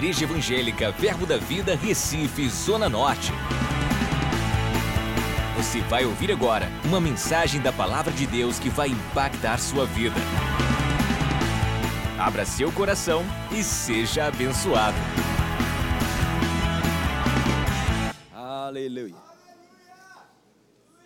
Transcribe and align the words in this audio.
Igreja 0.00 0.24
Evangélica 0.24 0.90
Verbo 0.92 1.26
da 1.26 1.36
Vida, 1.36 1.76
Recife, 1.76 2.48
Zona 2.48 2.88
Norte. 2.88 3.32
Você 5.58 5.82
vai 5.82 6.06
ouvir 6.06 6.32
agora 6.32 6.68
uma 6.86 6.98
mensagem 6.98 7.60
da 7.60 7.70
Palavra 7.70 8.10
de 8.10 8.26
Deus 8.26 8.58
que 8.58 8.70
vai 8.70 8.88
impactar 8.88 9.58
sua 9.58 9.84
vida. 9.84 10.16
Abra 12.18 12.46
seu 12.46 12.72
coração 12.72 13.22
e 13.52 13.62
seja 13.62 14.24
abençoado. 14.24 14.96
Aleluia. 18.32 19.16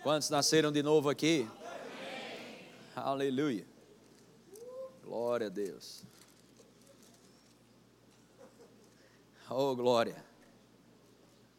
Quantos 0.03 0.29
nasceram 0.29 0.71
de 0.71 0.81
novo 0.81 1.09
aqui? 1.09 1.45
Aleluia. 2.95 3.67
Glória 5.03 5.47
a 5.47 5.49
Deus. 5.49 6.05
Oh, 9.49 9.75
glória. 9.75 10.23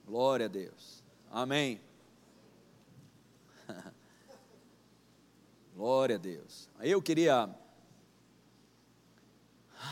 Glória 0.04 0.46
a 0.46 0.48
Deus. 0.48 1.04
Amém. 1.30 1.80
Glória 5.74 6.16
a 6.16 6.18
Deus. 6.18 6.68
Eu 6.80 7.00
queria. 7.00 7.48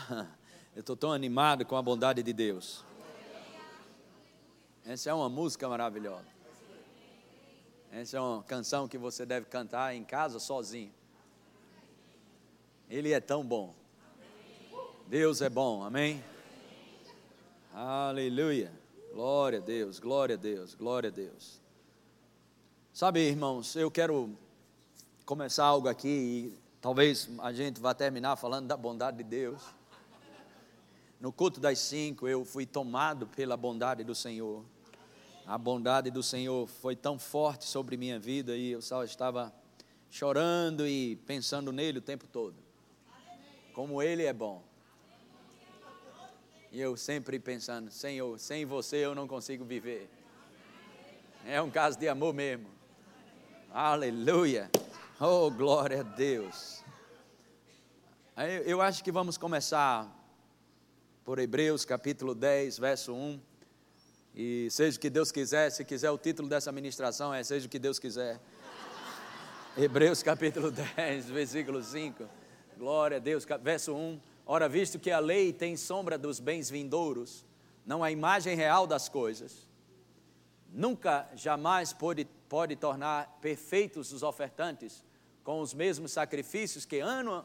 Eu 0.75 0.81
estou 0.81 0.97
tão 0.97 1.13
animado 1.13 1.65
com 1.65 1.77
a 1.77 1.83
bondade 1.83 2.21
de 2.21 2.33
Deus. 2.33 2.85
Essa 4.85 5.11
é 5.11 5.15
uma 5.15 5.29
música 5.29 5.69
maravilhosa. 5.69 6.27
Essa 7.93 8.17
é 8.17 8.21
uma 8.21 8.43
canção 8.43 8.89
que 8.89 8.99
você 8.99 9.25
deve 9.25 9.47
cantar 9.47 9.95
em 9.95 10.05
casa 10.05 10.41
sozinho. 10.41 10.93
Ele 12.91 13.13
é 13.13 13.21
tão 13.21 13.45
bom. 13.45 13.73
Deus 15.07 15.41
é 15.41 15.49
bom, 15.49 15.85
amém? 15.85 16.23
Aleluia. 17.77 18.71
Glória 19.13 19.59
a 19.59 19.61
Deus, 19.61 19.99
glória 19.99 20.37
a 20.37 20.39
Deus, 20.39 20.77
glória 20.77 21.09
a 21.09 21.13
Deus. 21.13 21.61
Sabe, 22.93 23.19
irmãos, 23.19 23.75
eu 23.75 23.91
quero 23.91 24.31
começar 25.27 25.65
algo 25.65 25.89
aqui 25.89 26.09
e 26.09 26.59
talvez 26.81 27.29
a 27.41 27.53
gente 27.53 27.81
vá 27.81 27.93
terminar 27.93 28.37
falando 28.37 28.69
da 28.69 28.77
bondade 28.77 29.17
de 29.17 29.25
Deus. 29.25 29.61
No 31.21 31.33
culto 31.33 31.59
das 31.59 31.81
cinco, 31.81 32.29
eu 32.29 32.45
fui 32.45 32.65
tomado 32.65 33.27
pela 33.27 33.57
bondade 33.57 34.05
do 34.05 34.15
Senhor. 34.15 34.65
A 35.45 35.59
bondade 35.59 36.13
do 36.13 36.23
Senhor 36.23 36.69
foi 36.69 36.95
tão 36.95 37.19
forte 37.19 37.65
sobre 37.65 37.97
minha 37.97 38.21
vida 38.21 38.57
e 38.57 38.71
eu 38.71 38.81
só 38.81 39.03
estava 39.03 39.53
chorando 40.09 40.87
e 40.87 41.17
pensando 41.27 41.73
nele 41.73 41.99
o 41.99 42.03
tempo 42.03 42.29
todo. 42.29 42.55
Como 43.73 44.01
ele 44.01 44.23
é 44.23 44.33
bom. 44.33 44.63
E 46.75 46.81
eu 46.81 46.97
sempre 46.97 47.39
pensando, 47.39 47.89
Senhor, 47.89 48.37
sem 48.37 48.65
você 48.65 48.97
eu 48.97 49.15
não 49.15 49.29
consigo 49.29 49.65
viver. 49.65 50.11
É 51.47 51.63
um 51.63 51.71
caso 51.71 51.97
de 51.97 52.09
amor 52.09 52.35
mesmo. 52.35 52.67
Aleluia. 53.73 54.69
Oh, 55.21 55.49
glória 55.53 56.01
a 56.01 56.03
Deus. 56.03 56.83
Eu 58.67 58.83
acho 58.83 59.05
que 59.05 59.13
vamos 59.13 59.39
começar 59.39 60.13
por 61.25 61.39
Hebreus 61.39 61.85
capítulo 61.85 62.35
10, 62.35 62.77
verso 62.81 63.15
1. 63.15 63.41
E 64.35 64.69
seja 64.69 64.97
o 64.97 65.01
que 65.01 65.09
Deus 65.09 65.31
quiser, 65.31 65.71
se 65.71 65.85
quiser 65.85 66.11
o 66.11 66.19
título 66.19 66.49
dessa 66.49 66.73
ministração 66.73 67.33
é 67.33 67.45
Seja 67.45 67.69
o 67.69 67.71
que 67.71 67.79
Deus 67.79 68.01
quiser. 68.01 68.41
Hebreus 69.79 70.25
capítulo 70.25 70.73
10, 70.73 71.27
versículo 71.31 71.81
5. 71.85 72.29
Glória 72.77 73.19
a 73.19 73.21
Deus, 73.21 73.47
verso 73.63 73.95
1. 73.95 74.34
Ora, 74.47 74.69
visto 74.69 74.99
que 74.99 75.11
a 75.11 75.19
lei 75.19 75.53
tem 75.53 75.77
sombra 75.77 76.19
dos 76.19 76.39
bens 76.39 76.69
vindouros, 76.69 77.45
não 77.87 78.05
a 78.05 78.11
imagem 78.11 78.55
real 78.55 78.87
das 78.87 79.09
coisas, 79.09 79.67
nunca, 80.73 81.29
jamais 81.35 81.93
pode, 81.93 82.27
pode 82.49 82.77
tornar 82.77 83.39
perfeitos 83.41 84.13
os 84.13 84.23
ofertantes 84.23 85.03
com 85.43 85.61
os 85.61 85.73
mesmos 85.73 86.13
sacrifícios 86.13 86.85
que 86.85 87.01
ano 87.01 87.45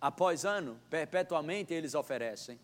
após 0.00 0.44
ano, 0.44 0.78
perpetuamente 0.90 1.72
eles 1.72 1.94
oferecem. 1.94 2.58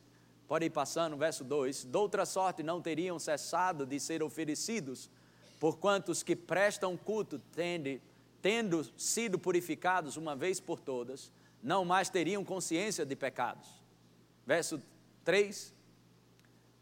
Pode 0.47 0.66
ir 0.66 0.70
passando, 0.70 1.16
verso 1.16 1.43
2: 1.43 1.84
Doutra 1.84 2.26
sorte 2.26 2.62
não 2.62 2.81
teriam 2.81 3.19
cessado 3.19 3.87
de 3.87 3.99
ser 3.99 4.22
oferecidos, 4.22 5.10
por 5.59 5.78
quantos 5.78 6.22
que 6.22 6.37
prestam 6.37 6.97
culto, 6.97 7.38
tende, 7.54 8.03
tendo 8.41 8.84
sido 8.97 9.38
purificados 9.38 10.16
uma 10.16 10.37
vez 10.37 10.60
por 10.60 10.78
todas, 10.78 11.32
não 11.62 11.84
mais 11.84 12.09
teriam 12.09 12.45
consciência 12.45 13.06
de 13.06 13.15
pecados. 13.15 13.69
Verso 14.45 14.83
3: 15.25 15.73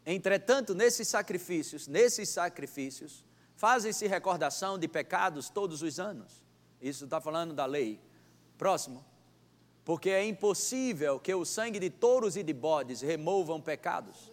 Entretanto, 0.05 0.73
nesses 0.73 1.07
sacrifícios, 1.07 1.87
nesses 1.87 2.29
sacrifícios, 2.29 3.23
fazem-se 3.55 4.07
recordação 4.07 4.79
de 4.79 4.87
pecados 4.87 5.49
todos 5.49 5.83
os 5.83 5.99
anos. 5.99 6.43
Isso 6.81 7.05
está 7.05 7.21
falando 7.21 7.53
da 7.53 7.65
lei. 7.65 8.01
Próximo. 8.57 9.05
Porque 9.85 10.09
é 10.09 10.25
impossível 10.25 11.19
que 11.19 11.33
o 11.33 11.45
sangue 11.45 11.79
de 11.79 11.89
touros 11.89 12.35
e 12.35 12.43
de 12.43 12.53
bodes 12.53 13.01
removam 13.01 13.61
pecados. 13.61 14.29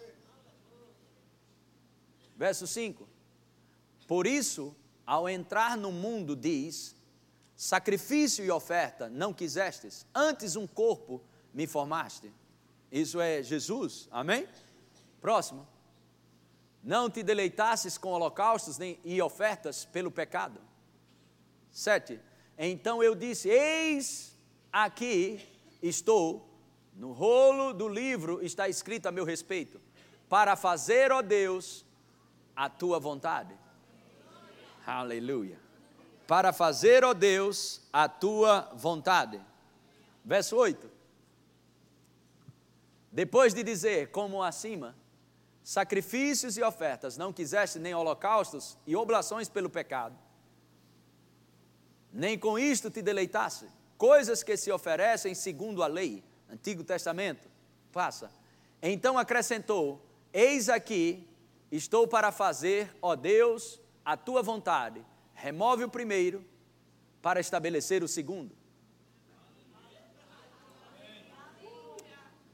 Verso 2.36 2.66
5. 2.66 3.08
Por 4.06 4.26
isso, 4.26 4.74
ao 5.04 5.28
entrar 5.28 5.76
no 5.76 5.90
mundo, 5.90 6.34
diz: 6.34 6.94
Sacrifício 7.58 8.44
e 8.44 8.50
oferta 8.52 9.08
não 9.08 9.34
quisestes, 9.34 10.06
antes 10.14 10.54
um 10.54 10.64
corpo 10.64 11.20
me 11.52 11.66
formaste. 11.66 12.32
Isso 12.90 13.20
é 13.20 13.42
Jesus, 13.42 14.06
amém? 14.12 14.46
Próximo. 15.20 15.66
Não 16.84 17.10
te 17.10 17.20
deleitasses 17.20 17.98
com 17.98 18.10
holocaustos 18.12 18.78
nem, 18.78 18.96
e 19.04 19.20
ofertas 19.20 19.84
pelo 19.84 20.08
pecado. 20.08 20.60
Sete. 21.72 22.20
Então 22.56 23.02
eu 23.02 23.16
disse: 23.16 23.48
Eis 23.48 24.38
aqui 24.72 25.44
estou, 25.82 26.48
no 26.94 27.10
rolo 27.10 27.72
do 27.72 27.88
livro 27.88 28.40
está 28.40 28.68
escrito 28.68 29.06
a 29.06 29.10
meu 29.10 29.24
respeito, 29.24 29.80
para 30.28 30.54
fazer, 30.54 31.10
ó 31.10 31.22
Deus, 31.22 31.84
a 32.54 32.70
tua 32.70 33.00
vontade. 33.00 33.52
Aleluia 34.86 35.67
para 36.28 36.52
fazer, 36.52 37.04
ó 37.04 37.14
Deus, 37.14 37.80
a 37.90 38.06
tua 38.06 38.70
vontade. 38.74 39.40
Verso 40.22 40.56
8. 40.56 40.90
Depois 43.10 43.54
de 43.54 43.62
dizer, 43.62 44.10
como 44.10 44.42
acima, 44.42 44.94
sacrifícios 45.64 46.58
e 46.58 46.62
ofertas 46.62 47.16
não 47.16 47.32
quiseste, 47.32 47.78
nem 47.78 47.94
holocaustos 47.94 48.76
e 48.86 48.94
oblações 48.94 49.48
pelo 49.48 49.70
pecado, 49.70 50.14
nem 52.12 52.38
com 52.38 52.58
isto 52.58 52.90
te 52.90 53.00
deleitasse, 53.00 53.66
coisas 53.96 54.42
que 54.42 54.54
se 54.54 54.70
oferecem 54.70 55.34
segundo 55.34 55.82
a 55.82 55.86
lei, 55.86 56.22
Antigo 56.50 56.84
Testamento, 56.84 57.48
passa. 57.90 58.30
Então 58.82 59.16
acrescentou: 59.16 60.04
Eis 60.30 60.68
aqui, 60.68 61.26
estou 61.72 62.06
para 62.06 62.30
fazer, 62.30 62.94
ó 63.00 63.16
Deus, 63.16 63.80
a 64.04 64.14
tua 64.14 64.42
vontade 64.42 65.02
remove 65.38 65.84
o 65.84 65.88
primeiro 65.88 66.44
para 67.22 67.38
estabelecer 67.40 68.02
o 68.02 68.08
segundo. 68.08 68.56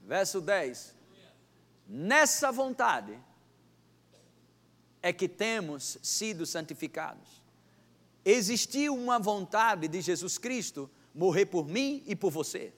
Verso 0.05 0.41
10. 0.41 0.95
Nessa 1.89 2.53
vontade 2.53 3.19
é 5.03 5.13
que 5.13 5.29
temos 5.29 5.99
sido 6.03 6.45
santificados. 6.45 7.43
Existiu 8.23 8.95
uma 8.95 9.19
vontade 9.19 9.89
de 9.89 10.01
Jesus 10.01 10.37
Cristo 10.37 10.91
morrer 11.15 11.47
por 11.47 11.67
mim 11.67 12.03
e 12.07 12.15
por 12.15 12.31
você. 12.31 12.73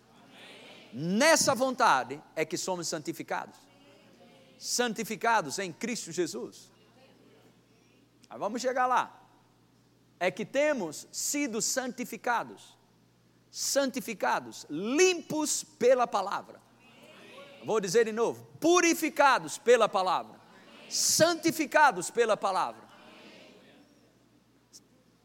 Nessa 0.92 1.54
vontade 1.54 2.22
é 2.36 2.44
que 2.44 2.56
somos 2.56 2.86
santificados. 2.86 3.56
Santificados 4.56 5.58
em 5.58 5.72
Cristo 5.72 6.12
Jesus. 6.12 6.70
Mas 8.28 8.38
vamos 8.38 8.62
chegar 8.62 8.86
lá 8.86 9.15
é 10.18 10.30
que 10.30 10.44
temos 10.44 11.06
sido 11.12 11.60
santificados, 11.60 12.76
santificados, 13.50 14.66
limpos 14.68 15.64
pela 15.78 16.06
palavra. 16.06 16.60
Vou 17.64 17.80
dizer 17.80 18.04
de 18.04 18.12
novo: 18.12 18.46
purificados 18.60 19.58
pela 19.58 19.88
palavra, 19.88 20.38
santificados 20.88 22.10
pela 22.10 22.36
palavra. 22.36 22.86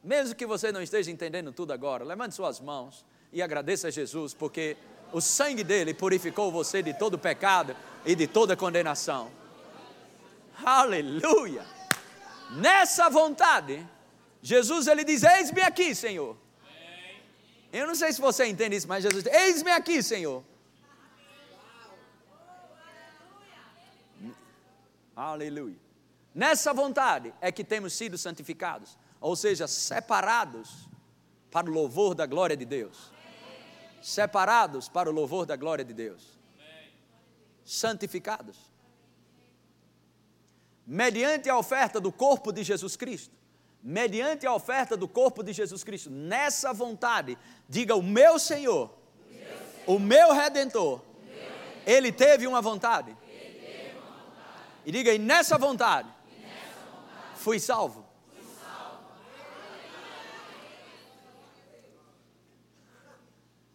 Mesmo 0.04 0.36
que 0.36 0.48
você 0.48 0.72
não 0.72 0.82
esteja 0.82 1.12
entendendo 1.12 1.54
tudo 1.54 1.72
agora, 1.72 2.04
levante 2.04 2.34
suas 2.34 2.60
mãos 2.60 3.06
e 3.32 3.42
agradeça 3.42 3.88
a 3.88 3.92
Jesus, 3.92 4.34
porque 4.34 4.76
o 5.14 5.22
sangue 5.22 5.64
dele 5.64 5.94
purificou 5.94 6.52
você 6.52 6.82
de 6.82 6.94
todo 6.94 7.20
pecado 7.20 7.76
e 8.04 8.16
de 8.16 8.28
toda 8.28 8.58
condenação. 8.58 9.32
Aleluia! 10.66 11.64
Nessa 12.52 13.10
vontade, 13.10 13.88
Jesus 14.42 14.88
ele 14.88 15.04
diz: 15.04 15.24
Eis-me 15.24 15.62
aqui, 15.62 15.94
Senhor. 15.94 16.38
Eu 17.72 17.88
não 17.88 17.96
sei 17.96 18.12
se 18.12 18.20
você 18.20 18.46
entende 18.48 18.76
isso, 18.76 18.88
mas 18.88 19.04
Jesus 19.04 19.24
diz: 19.24 19.34
Eis-me 19.34 19.72
aqui, 19.72 20.02
Senhor. 20.02 20.44
Aleluia. 25.16 25.78
Nessa 26.34 26.74
vontade 26.74 27.34
é 27.42 27.52
que 27.52 27.64
temos 27.64 27.94
sido 27.94 28.18
santificados, 28.18 28.98
ou 29.20 29.36
seja, 29.36 29.68
separados 29.68 30.88
para 31.52 31.70
o 31.70 31.74
louvor 31.74 32.16
da 32.16 32.26
glória 32.26 32.56
de 32.58 32.66
Deus. 32.66 33.12
Separados 34.02 34.90
para 34.90 35.10
o 35.10 35.14
louvor 35.14 35.46
da 35.46 35.56
glória 35.56 35.86
de 35.86 35.94
Deus. 35.94 36.40
Santificados. 37.64 38.58
Mediante 40.88 41.50
a 41.50 41.58
oferta 41.58 42.00
do 42.00 42.12
corpo 42.12 42.52
de 42.52 42.64
Jesus 42.64 42.96
Cristo. 42.96 43.41
Mediante 43.83 44.45
a 44.45 44.54
oferta 44.54 44.95
do 44.95 45.07
corpo 45.07 45.44
de 45.44 45.54
Jesus 45.54 45.83
Cristo. 45.83 46.10
Nessa 46.10 46.72
vontade, 46.72 47.38
diga: 47.68 47.95
O 47.95 48.04
meu 48.04 48.38
Senhor, 48.38 48.94
o 49.88 49.98
meu 49.98 50.33
Redentor, 50.33 51.01
ele 51.86 52.12
teve 52.12 52.45
uma 52.45 52.62
vontade. 52.62 53.16
E 54.86 54.92
diga: 54.92 55.13
E 55.13 55.18
nessa 55.18 55.57
vontade, 55.57 56.10
fui 57.36 57.60
salvo. 57.60 58.12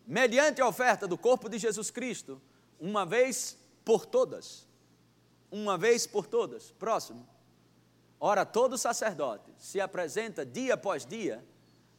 mediante 0.07 0.63
a 0.63 0.69
oferta 0.69 1.09
do 1.09 1.19
corpo 1.19 1.49
de 1.49 1.59
Jesus 1.59 1.91
Cristo, 1.91 2.41
uma 2.79 3.05
vez 3.05 3.59
por 3.85 4.07
todas. 4.07 4.67
Uma 5.51 5.77
vez 5.77 6.07
por 6.07 6.27
todas. 6.27 6.71
Próximo. 6.73 7.27
Ora, 8.27 8.45
todo 8.45 8.77
sacerdote 8.77 9.55
se 9.57 9.81
apresenta 9.81 10.45
dia 10.45 10.75
após 10.75 11.07
dia 11.07 11.45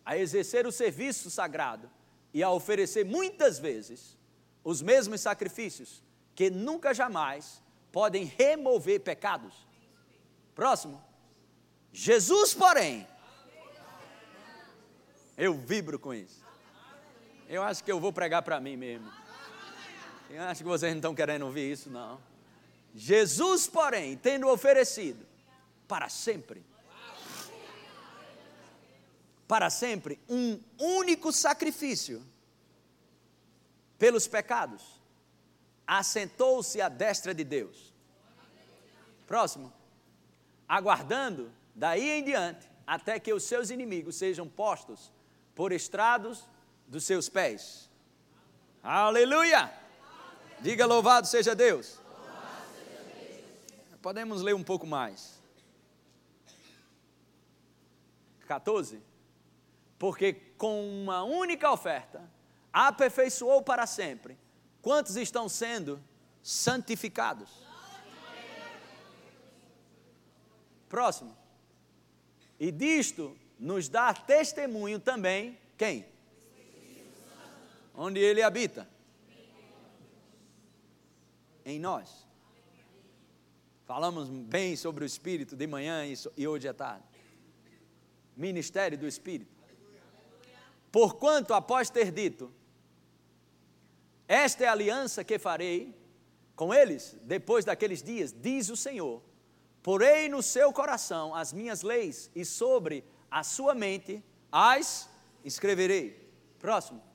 a 0.03 0.17
exercer 0.17 0.67
o 0.67 0.73
serviço 0.73 1.31
sagrado 1.31 1.89
e 2.33 2.43
a 2.43 2.51
oferecer 2.51 3.05
muitas 3.05 3.57
vezes 3.57 4.17
os 4.61 4.81
mesmos 4.81 5.21
sacrifícios 5.21 6.03
que 6.35 6.49
nunca 6.49 6.93
jamais 6.93 7.63
podem 7.93 8.25
remover 8.25 8.99
pecados. 8.99 9.65
Próximo. 10.53 11.01
Jesus, 11.93 12.53
porém, 12.53 13.07
eu 15.37 15.53
vibro 15.53 15.97
com 15.97 16.13
isso. 16.13 16.43
Eu 17.47 17.63
acho 17.63 17.81
que 17.81 17.89
eu 17.89 18.01
vou 18.01 18.11
pregar 18.11 18.41
para 18.41 18.59
mim 18.59 18.75
mesmo. 18.75 19.09
Eu 20.29 20.43
acho 20.43 20.61
que 20.61 20.67
vocês 20.67 20.91
não 20.91 20.97
estão 20.97 21.15
querendo 21.15 21.45
ouvir 21.45 21.71
isso, 21.71 21.89
não. 21.89 22.19
Jesus, 22.93 23.65
porém, 23.65 24.17
tendo 24.17 24.49
oferecido 24.49 25.25
para 25.87 26.09
sempre, 26.09 26.65
para 29.47 29.69
sempre, 29.69 30.19
um 30.27 30.59
único 30.77 31.31
sacrifício 31.31 32.21
pelos 33.97 34.27
pecados, 34.27 35.01
assentou-se 35.85 36.81
à 36.81 36.89
destra 36.89 37.33
de 37.33 37.43
Deus. 37.43 37.93
Próximo. 39.25 39.73
Aguardando 40.67 41.51
daí 41.73 42.09
em 42.09 42.23
diante, 42.23 42.69
até 42.85 43.19
que 43.19 43.33
os 43.33 43.43
seus 43.43 43.69
inimigos 43.69 44.17
sejam 44.17 44.47
postos 44.47 45.11
por 45.55 45.71
estrados 45.71 46.43
dos 46.85 47.05
seus 47.05 47.29
pés. 47.29 47.89
Aleluia! 48.83 49.73
Diga 50.59 50.85
louvado 50.85 51.27
seja 51.27 51.55
Deus. 51.55 51.99
Podemos 54.01 54.41
ler 54.41 54.55
um 54.55 54.63
pouco 54.63 54.87
mais. 54.87 55.36
14. 58.47 58.99
Porque 59.99 60.33
com 60.57 61.03
uma 61.03 61.23
única 61.23 61.71
oferta 61.71 62.27
aperfeiçoou 62.73 63.61
para 63.61 63.85
sempre 63.85 64.37
quantos 64.81 65.15
estão 65.15 65.49
sendo 65.49 66.01
santificados. 66.41 67.49
Próximo. 70.87 71.35
E 72.59 72.71
disto 72.71 73.37
nos 73.59 73.89
dá 73.89 74.13
testemunho 74.13 74.99
também 74.99 75.59
quem? 75.77 76.05
Onde 77.93 78.19
ele 78.19 78.41
habita? 78.41 78.87
Em 81.65 81.79
nós. 81.79 82.25
Falamos 83.85 84.29
bem 84.29 84.75
sobre 84.75 85.03
o 85.03 85.07
Espírito 85.07 85.55
de 85.55 85.67
manhã 85.67 86.03
e 86.35 86.47
hoje 86.47 86.67
à 86.67 86.73
tarde. 86.73 87.16
Ministério 88.37 88.97
do 88.97 89.07
Espírito. 89.07 89.53
Porquanto, 90.91 91.53
após 91.53 91.89
ter 91.89 92.11
dito, 92.11 92.53
esta 94.27 94.63
é 94.63 94.67
a 94.67 94.71
aliança 94.71 95.23
que 95.23 95.37
farei 95.37 95.93
com 96.55 96.73
eles 96.73 97.17
depois 97.23 97.65
daqueles 97.65 98.01
dias, 98.01 98.31
diz 98.31 98.69
o 98.69 98.77
Senhor: 98.77 99.21
porei 99.83 100.29
no 100.29 100.41
seu 100.41 100.71
coração 100.71 101.35
as 101.35 101.51
minhas 101.51 101.81
leis 101.81 102.31
e 102.33 102.45
sobre 102.45 103.03
a 103.29 103.43
sua 103.43 103.75
mente 103.75 104.23
as 104.51 105.09
escreverei. 105.43 106.31
Próximo 106.59 107.07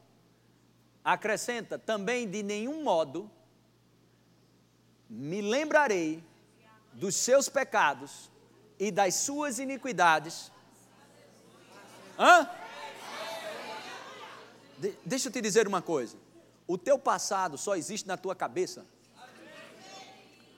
acrescenta 1.04 1.78
também 1.78 2.28
de 2.28 2.42
nenhum 2.42 2.82
modo 2.82 3.30
me 5.08 5.42
lembrarei 5.42 6.22
dos 6.92 7.16
seus 7.16 7.48
pecados 7.48 8.30
e 8.78 8.90
das 8.90 9.14
suas 9.14 9.58
iniquidades. 9.58 10.50
Hã? 12.22 12.48
De, 14.78 14.94
deixa 15.04 15.26
eu 15.26 15.32
te 15.32 15.40
dizer 15.40 15.66
uma 15.66 15.82
coisa. 15.82 16.16
O 16.68 16.78
teu 16.78 16.96
passado 16.96 17.58
só 17.58 17.74
existe 17.74 18.06
na 18.06 18.16
tua 18.16 18.36
cabeça. 18.36 18.86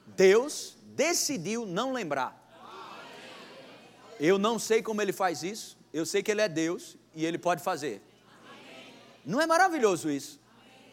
Deus 0.08 0.76
decidiu 0.82 1.64
não 1.64 1.94
lembrar. 1.94 2.38
Eu 4.20 4.38
não 4.38 4.58
sei 4.58 4.82
como 4.82 5.00
ele 5.00 5.12
faz 5.12 5.42
isso. 5.42 5.78
Eu 5.90 6.04
sei 6.04 6.22
que 6.22 6.30
ele 6.30 6.42
é 6.42 6.48
Deus 6.48 6.98
e 7.14 7.24
ele 7.24 7.38
pode 7.38 7.62
fazer. 7.62 8.02
Não 9.24 9.40
é 9.40 9.46
maravilhoso 9.46 10.10
isso? 10.10 10.38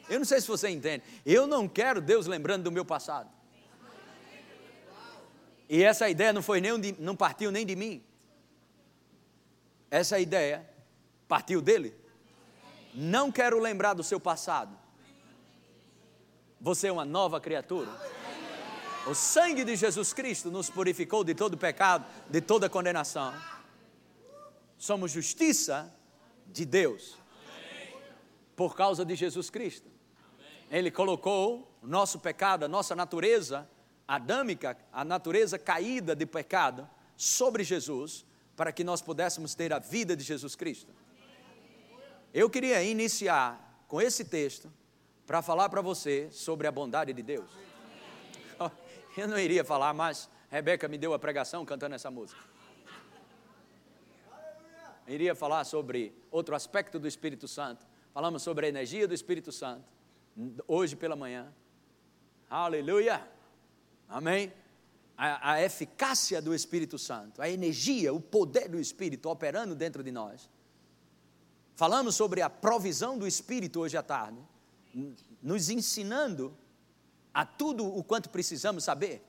Eu 0.10 0.20
não 0.20 0.26
sei 0.26 0.40
se 0.40 0.48
você 0.48 0.70
entende. 0.70 1.04
Eu 1.26 1.46
não 1.46 1.68
quero 1.68 2.00
Deus 2.00 2.28
lembrando 2.28 2.64
do 2.64 2.72
meu 2.72 2.86
passado. 2.86 3.30
E 5.68 5.84
essa 5.84 6.10
ideia 6.10 6.32
não 6.32 6.42
foi 6.42 6.62
nem 6.62 6.96
não 6.98 7.16
partiu 7.16 7.52
nem 7.52 7.66
de 7.66 7.76
mim. 7.76 8.02
Essa 9.92 10.18
ideia 10.18 10.68
partiu 11.28 11.62
dele. 11.62 11.94
Não 12.94 13.30
quero 13.30 13.60
lembrar 13.60 13.94
do 13.94 14.04
seu 14.04 14.20
passado. 14.20 14.76
Você 16.62 16.88
é 16.88 16.92
uma 16.92 17.04
nova 17.04 17.42
criatura. 17.42 17.90
O 19.06 19.14
sangue 19.14 19.66
de 19.66 19.76
Jesus 19.76 20.14
Cristo 20.14 20.50
nos 20.50 20.70
purificou 20.70 21.24
de 21.24 21.36
todo 21.36 21.58
pecado, 21.58 22.06
de 22.30 22.40
toda 22.40 22.70
condenação. 22.70 23.34
Somos 24.78 25.12
justiça 25.12 25.94
de 26.48 26.66
Deus 26.66 27.18
por 28.56 28.76
causa 28.76 29.04
de 29.04 29.16
Jesus 29.16 29.50
Cristo. 29.50 29.90
Ele 30.70 30.90
colocou 30.90 31.76
o 31.82 31.88
nosso 31.88 32.20
pecado, 32.20 32.64
a 32.64 32.68
nossa 32.68 32.96
natureza 32.96 33.68
adâmica, 34.08 34.78
a 34.94 35.04
natureza 35.04 35.58
caída 35.58 36.16
de 36.16 36.26
pecado, 36.26 36.88
sobre 37.18 37.64
Jesus, 37.64 38.26
para 38.56 38.72
que 38.72 38.84
nós 38.84 39.02
pudéssemos 39.02 39.56
ter 39.56 39.74
a 39.74 39.80
vida 39.80 40.16
de 40.16 40.24
Jesus 40.24 40.56
Cristo. 40.56 40.94
Eu 42.34 42.50
queria 42.50 42.84
iniciar 42.84 43.84
com 43.88 44.02
esse 44.02 44.26
texto 44.26 44.72
para 45.26 45.42
falar 45.42 45.70
para 45.70 45.82
você 45.82 46.30
sobre 46.32 46.68
a 46.68 46.72
bondade 46.72 47.14
de 47.14 47.22
Deus. 47.22 47.50
Eu 49.18 49.28
não 49.28 49.38
iria 49.38 49.64
falar, 49.64 49.94
mas 49.94 50.30
Rebeca 50.50 50.88
me 50.88 50.98
deu 50.98 51.14
a 51.14 51.20
pregação 51.20 51.66
cantando 51.66 51.96
essa 51.96 52.10
música. 52.10 52.40
Iria 55.08 55.36
falar 55.36 55.66
sobre 55.66 56.16
outro 56.30 56.56
aspecto 56.56 56.98
do 56.98 57.08
Espírito 57.08 57.48
Santo, 57.48 57.86
Falamos 58.14 58.44
sobre 58.44 58.66
a 58.66 58.70
energia 58.70 59.08
do 59.08 59.14
Espírito 59.14 59.54
Santo, 59.54 59.86
hoje 60.68 60.98
pela 60.98 61.16
manhã. 61.16 61.54
Aleluia! 62.50 63.26
Amém? 64.10 64.52
A, 65.24 65.52
a, 65.52 65.62
eficácia 65.62 66.42
do 66.42 66.52
Espírito 66.52 66.98
Santo, 66.98 67.44
a 67.44 67.48
energia, 67.48 68.12
o 68.12 68.20
poder 68.20 68.68
do 68.68 68.80
Espírito 68.80 69.30
operando 69.30 69.76
dentro 69.76 70.04
de 70.04 70.12
nós. 70.12 70.50
Falamos 71.76 72.16
sobre 72.16 72.42
a 72.42 72.50
provisão 72.50 73.20
do 73.20 73.28
Espírito 73.28 73.82
hoje 73.82 73.96
à 73.96 74.02
tarde, 74.02 74.40
nos 75.44 75.70
ensinando 75.70 76.58
a 77.32 77.46
tudo 77.46 77.86
o 77.86 78.04
quanto 78.04 78.32
precisamos 78.32 78.84
saber, 78.84 79.24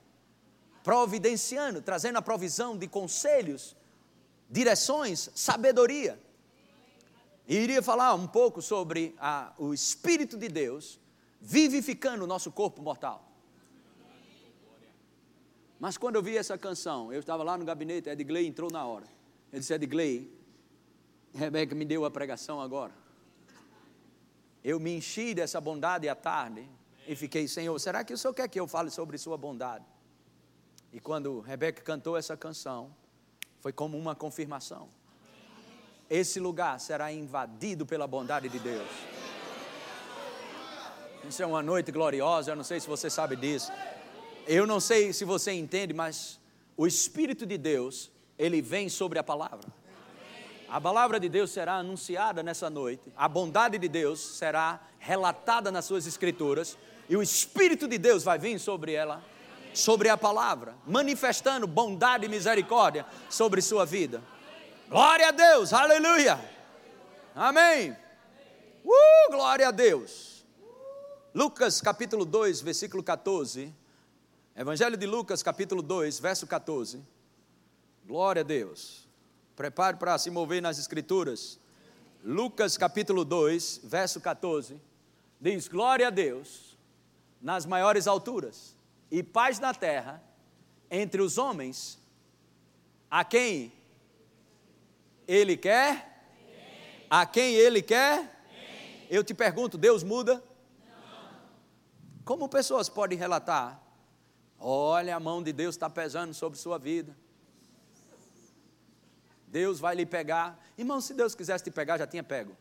providenciando, 0.83 1.79
trazendo 1.79 2.17
a 2.17 2.23
provisão 2.23 2.75
de 2.75 2.87
conselhos, 2.87 3.75
direções, 4.49 5.29
sabedoria. 5.35 6.19
E 7.47 7.55
iria 7.55 7.83
falar 7.83 8.15
um 8.15 8.25
pouco 8.25 8.63
sobre 8.63 9.15
a, 9.19 9.53
o 9.59 9.75
Espírito 9.75 10.37
de 10.37 10.49
Deus 10.49 10.99
vivificando 11.39 12.23
o 12.23 12.27
nosso 12.27 12.51
corpo 12.51 12.81
mortal. 12.81 13.32
Mas 15.83 15.97
quando 15.97 16.15
eu 16.15 16.23
vi 16.23 16.37
essa 16.37 16.57
canção, 16.57 17.11
eu 17.11 17.19
estava 17.19 17.43
lá 17.43 17.57
no 17.57 17.65
gabinete, 17.65 18.07
Edgley 18.07 18.47
entrou 18.47 18.71
na 18.71 18.85
hora. 18.85 19.05
Ele 19.51 19.59
disse: 19.59 19.73
Edgley, 19.73 20.33
Rebeca 21.35 21.75
me 21.75 21.83
deu 21.83 22.05
a 22.05 22.09
pregação 22.09 22.61
agora. 22.61 22.93
Eu 24.63 24.79
me 24.79 24.95
enchi 24.95 25.33
dessa 25.33 25.59
bondade 25.59 26.07
à 26.07 26.15
tarde 26.15 26.65
e 27.05 27.17
fiquei, 27.17 27.49
Senhor, 27.49 27.77
será 27.79 28.01
que 28.01 28.13
o 28.13 28.17
Senhor 28.17 28.33
quer 28.33 28.47
que 28.47 28.57
eu 28.57 28.65
fale 28.65 28.89
sobre 28.89 29.17
Sua 29.17 29.35
bondade? 29.35 29.83
E 30.93 31.01
quando 31.01 31.41
Rebeca 31.41 31.81
cantou 31.81 32.15
essa 32.15 32.37
canção, 32.37 32.95
foi 33.59 33.73
como 33.73 33.97
uma 33.97 34.15
confirmação. 34.15 34.87
Esse 36.09 36.39
lugar 36.39 36.79
será 36.79 37.11
invadido 37.11 37.85
pela 37.85 38.07
bondade 38.07 38.47
de 38.47 38.57
Deus. 38.57 38.87
Isso 41.27 41.43
é 41.43 41.45
uma 41.45 41.61
noite 41.61 41.91
gloriosa, 41.91 42.51
eu 42.51 42.55
não 42.55 42.63
sei 42.63 42.79
se 42.79 42.87
você 42.87 43.09
sabe 43.09 43.35
disso. 43.35 43.69
Eu 44.45 44.67
não 44.67 44.79
sei 44.79 45.13
se 45.13 45.23
você 45.23 45.53
entende, 45.53 45.93
mas 45.93 46.39
o 46.75 46.85
Espírito 46.85 47.45
de 47.45 47.57
Deus, 47.57 48.11
ele 48.37 48.61
vem 48.61 48.89
sobre 48.89 49.17
a 49.17 49.23
palavra. 49.23 49.71
A 50.67 50.81
palavra 50.81 51.19
de 51.19 51.29
Deus 51.29 51.51
será 51.51 51.75
anunciada 51.75 52.41
nessa 52.41 52.69
noite, 52.69 53.13
a 53.15 53.29
bondade 53.29 53.77
de 53.77 53.87
Deus 53.87 54.19
será 54.19 54.81
relatada 54.97 55.71
nas 55.71 55.85
suas 55.85 56.07
escrituras, 56.07 56.77
e 57.07 57.15
o 57.15 57.21
Espírito 57.21 57.87
de 57.87 57.97
Deus 57.97 58.23
vai 58.23 58.39
vir 58.39 58.59
sobre 58.59 58.93
ela, 58.93 59.23
sobre 59.73 60.09
a 60.09 60.17
palavra, 60.17 60.75
manifestando 60.85 61.67
bondade 61.67 62.25
e 62.25 62.29
misericórdia 62.29 63.05
sobre 63.29 63.61
sua 63.61 63.85
vida. 63.85 64.21
Glória 64.89 65.27
a 65.27 65.31
Deus, 65.31 65.71
aleluia, 65.73 66.39
amém. 67.35 67.95
Uh, 68.83 69.31
glória 69.31 69.67
a 69.69 69.71
Deus. 69.71 70.43
Lucas 71.33 71.79
capítulo 71.79 72.25
2, 72.25 72.61
versículo 72.61 73.01
14. 73.03 73.82
Evangelho 74.55 74.95
de 74.95 75.07
Lucas 75.07 75.41
capítulo 75.41 75.81
2, 75.81 76.19
verso 76.19 76.45
14. 76.45 77.03
Glória 78.05 78.41
a 78.41 78.43
Deus. 78.43 79.07
Prepare 79.55 79.97
para 79.97 80.15
se 80.19 80.29
mover 80.29 80.61
nas 80.61 80.77
escrituras. 80.77 81.59
Lucas 82.23 82.77
capítulo 82.77 83.25
2, 83.25 83.81
verso 83.83 84.21
14. 84.21 84.79
Diz: 85.41 85.67
Glória 85.67 86.07
a 86.07 86.11
Deus 86.11 86.77
nas 87.41 87.65
maiores 87.65 88.05
alturas 88.05 88.77
e 89.09 89.23
paz 89.23 89.59
na 89.59 89.73
terra 89.73 90.23
entre 90.89 91.19
os 91.19 91.39
homens 91.39 91.99
a 93.09 93.23
quem 93.25 93.73
ele 95.27 95.57
quer? 95.57 96.27
A 97.09 97.25
quem 97.25 97.55
ele 97.55 97.81
quer? 97.81 98.45
Eu 99.09 99.23
te 99.23 99.33
pergunto, 99.33 99.79
Deus 99.79 100.03
muda? 100.03 100.43
Como 102.23 102.47
pessoas 102.47 102.87
podem 102.87 103.17
relatar? 103.17 103.82
Olha, 104.65 105.17
a 105.17 105.19
mão 105.19 105.43
de 105.43 105.51
Deus 105.51 105.75
está 105.75 105.89
pesando 105.89 106.33
sobre 106.33 106.57
sua 106.57 106.77
vida. 106.77 107.13
Deus 109.45 109.77
vai 109.77 109.93
lhe 109.93 110.05
pegar. 110.05 110.57
Irmão, 110.77 111.01
se 111.01 111.13
Deus 111.13 111.35
quisesse 111.35 111.65
te 111.65 111.69
pegar, 111.69 111.97
já 111.97 112.07
tinha 112.07 112.23
pego. 112.23 112.55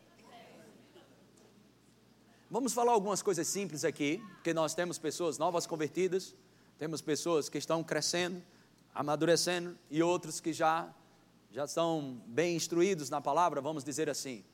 Vamos 2.50 2.72
falar 2.72 2.90
algumas 2.90 3.22
coisas 3.22 3.46
simples 3.46 3.84
aqui, 3.84 4.20
porque 4.34 4.52
nós 4.52 4.74
temos 4.74 4.98
pessoas 4.98 5.38
novas 5.38 5.64
convertidas, 5.64 6.34
temos 6.76 7.00
pessoas 7.00 7.48
que 7.48 7.56
estão 7.56 7.84
crescendo, 7.84 8.42
amadurecendo, 8.92 9.78
e 9.88 10.02
outros 10.02 10.40
que 10.40 10.52
já, 10.52 10.92
já 11.52 11.66
estão 11.66 12.20
bem 12.26 12.56
instruídos 12.56 13.10
na 13.10 13.20
palavra, 13.20 13.60
vamos 13.60 13.84
dizer 13.84 14.10
assim. 14.10 14.44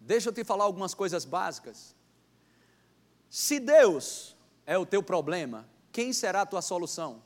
Deixa 0.00 0.30
eu 0.30 0.32
te 0.32 0.42
falar 0.42 0.64
algumas 0.64 0.92
coisas 0.92 1.24
básicas. 1.24 1.94
Se 3.30 3.60
Deus 3.60 4.36
é 4.66 4.76
o 4.76 4.84
teu 4.84 5.04
problema, 5.04 5.66
quem 5.96 6.12
será 6.12 6.42
a 6.42 6.46
tua 6.46 6.60
solução? 6.60 7.22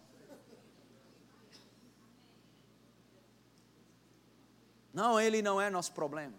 Não, 4.94 5.20
Ele 5.20 5.42
não 5.42 5.60
é 5.60 5.68
nosso 5.68 5.90
problema. 5.90 6.34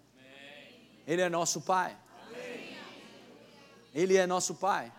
Ele 1.05 1.21
é 1.21 1.27
nosso 1.27 1.59
Pai. 1.59 1.97
Ele 3.93 4.15
é 4.15 4.25
nosso 4.25 4.55
Pai. 4.55 4.93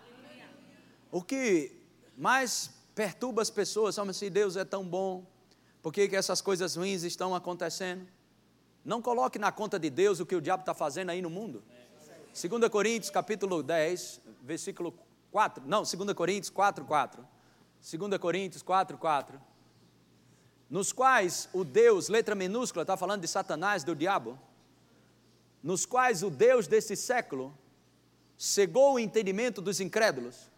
O 1.11 1.23
que 1.23 1.71
mais 2.15 2.69
perturba 2.93 3.41
as 3.41 3.49
pessoas, 3.49 3.95
sabe 3.95 4.13
se 4.13 4.29
Deus 4.29 4.55
é 4.55 4.63
tão 4.63 4.87
bom, 4.87 5.25
por 5.81 5.91
que, 5.91 6.07
que 6.07 6.15
essas 6.15 6.39
coisas 6.39 6.75
ruins 6.75 7.01
estão 7.01 7.33
acontecendo? 7.33 8.07
Não 8.85 9.01
coloque 9.01 9.39
na 9.39 9.51
conta 9.51 9.79
de 9.79 9.89
Deus 9.89 10.19
o 10.19 10.25
que 10.27 10.35
o 10.35 10.41
diabo 10.41 10.61
está 10.61 10.75
fazendo 10.75 11.09
aí 11.09 11.19
no 11.19 11.31
mundo. 11.31 11.63
2 12.39 12.69
Coríntios 12.69 13.09
capítulo 13.09 13.63
10, 13.63 14.21
versículo 14.43 14.93
4, 15.33 15.63
não, 15.65 15.81
2 15.81 16.13
Coríntios 16.13 16.51
4, 16.51 16.85
4. 16.85 17.27
2 17.81 18.17
Coríntios 18.19 18.61
4, 18.61 18.95
4. 18.99 19.41
Nos 20.69 20.93
quais 20.93 21.49
o 21.51 21.63
Deus, 21.63 22.07
letra 22.07 22.35
minúscula, 22.35 22.83
está 22.83 22.95
falando 22.95 23.21
de 23.21 23.27
Satanás, 23.27 23.83
do 23.83 23.95
diabo, 23.95 24.39
nos 25.63 25.87
quais 25.87 26.21
o 26.21 26.29
Deus 26.29 26.67
desse 26.67 26.95
século 26.95 27.57
cegou 28.37 28.93
o 28.93 28.99
entendimento 28.99 29.59
dos 29.59 29.79
incrédulos, 29.79 30.51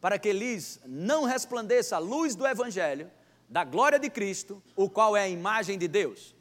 para 0.00 0.18
que 0.18 0.32
lhes 0.32 0.80
não 0.84 1.22
resplandeça 1.22 1.94
a 1.94 2.00
luz 2.00 2.34
do 2.34 2.44
Evangelho, 2.44 3.08
da 3.48 3.62
glória 3.62 3.98
de 3.98 4.10
Cristo, 4.10 4.60
o 4.74 4.90
qual 4.90 5.16
é 5.16 5.22
a 5.22 5.28
imagem 5.28 5.78
de 5.78 5.86
Deus. 5.86 6.34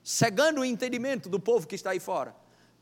Cegando 0.00 0.60
o 0.60 0.64
entendimento 0.64 1.28
do 1.28 1.40
povo 1.40 1.66
que 1.66 1.74
está 1.74 1.90
aí 1.90 1.98
fora. 1.98 2.36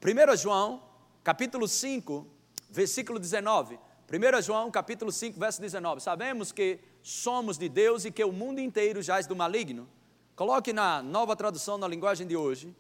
1 0.05 0.37
João, 0.37 0.83
capítulo 1.25 1.67
5, 1.67 2.40
versículo 2.71 3.19
19. 3.19 3.79
1 4.11 4.43
João, 4.43 4.71
capítulo 4.71 5.13
5, 5.13 5.39
verso 5.39 5.61
19. 5.61 6.01
Sabemos 6.01 6.51
que 6.51 6.81
somos 7.03 7.57
de 7.57 7.69
Deus 7.69 8.05
e 8.05 8.11
que 8.11 8.25
o 8.25 8.33
mundo 8.33 8.61
inteiro 8.61 9.03
jaz 9.03 9.27
do 9.27 9.37
maligno. 9.37 9.89
Coloque 10.35 10.73
na 10.73 11.03
nova 11.03 11.37
tradução, 11.37 11.79
na 11.79 11.87
linguagem 11.87 12.27
de 12.27 12.37
hoje. 12.37 12.75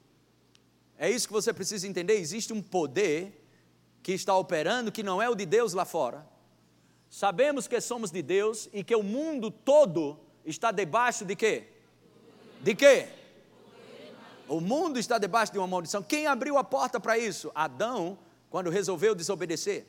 É 0.98 1.10
isso 1.10 1.26
que 1.26 1.32
você 1.32 1.52
precisa 1.52 1.86
entender. 1.86 2.14
Existe 2.14 2.52
um 2.52 2.60
poder 2.60 3.46
que 4.02 4.12
está 4.12 4.36
operando 4.36 4.90
que 4.90 5.02
não 5.02 5.20
é 5.20 5.28
o 5.28 5.34
de 5.34 5.46
Deus 5.46 5.72
lá 5.72 5.84
fora. 5.84 6.26
Sabemos 7.08 7.66
que 7.68 7.80
somos 7.80 8.10
de 8.10 8.22
Deus 8.22 8.68
e 8.72 8.82
que 8.82 8.94
o 8.94 9.02
mundo 9.02 9.50
todo 9.50 10.18
está 10.44 10.70
debaixo 10.70 11.24
de 11.24 11.36
quê? 11.36 11.68
De 12.60 12.74
quê? 12.74 13.08
O 14.48 14.60
mundo 14.60 14.98
está 14.98 15.16
debaixo 15.16 15.52
de 15.52 15.58
uma 15.58 15.66
maldição. 15.66 16.02
Quem 16.02 16.26
abriu 16.26 16.58
a 16.58 16.64
porta 16.64 16.98
para 16.98 17.16
isso? 17.16 17.52
Adão 17.54 18.18
quando 18.50 18.68
resolveu 18.68 19.14
desobedecer, 19.14 19.86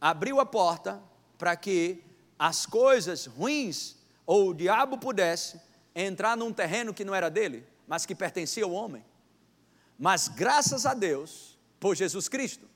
abriu 0.00 0.40
a 0.40 0.46
porta 0.46 1.00
para 1.36 1.54
que 1.54 2.02
as 2.38 2.64
coisas 2.64 3.26
ruins 3.26 3.96
ou 4.26 4.48
o 4.48 4.54
diabo 4.54 4.96
pudesse 4.98 5.60
entrar 5.94 6.36
num 6.36 6.52
terreno 6.52 6.94
que 6.94 7.04
não 7.04 7.14
era 7.14 7.28
dele, 7.28 7.66
mas 7.86 8.06
que 8.06 8.14
pertencia 8.14 8.64
ao 8.64 8.72
homem. 8.72 9.04
Mas 9.98 10.28
graças 10.28 10.86
a 10.86 10.94
Deus 10.94 11.58
por 11.78 11.94
Jesus 11.94 12.28
Cristo. 12.28 12.66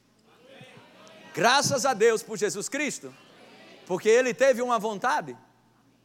Graças 1.35 1.87
a 1.87 1.95
Deus 1.95 2.23
por 2.23 2.37
Jesus 2.37 2.69
Cristo, 2.69 3.15
porque 3.87 4.09
ele 4.09 4.35
teve 4.35 4.61
uma 4.61 4.79
vontade, 4.79 5.35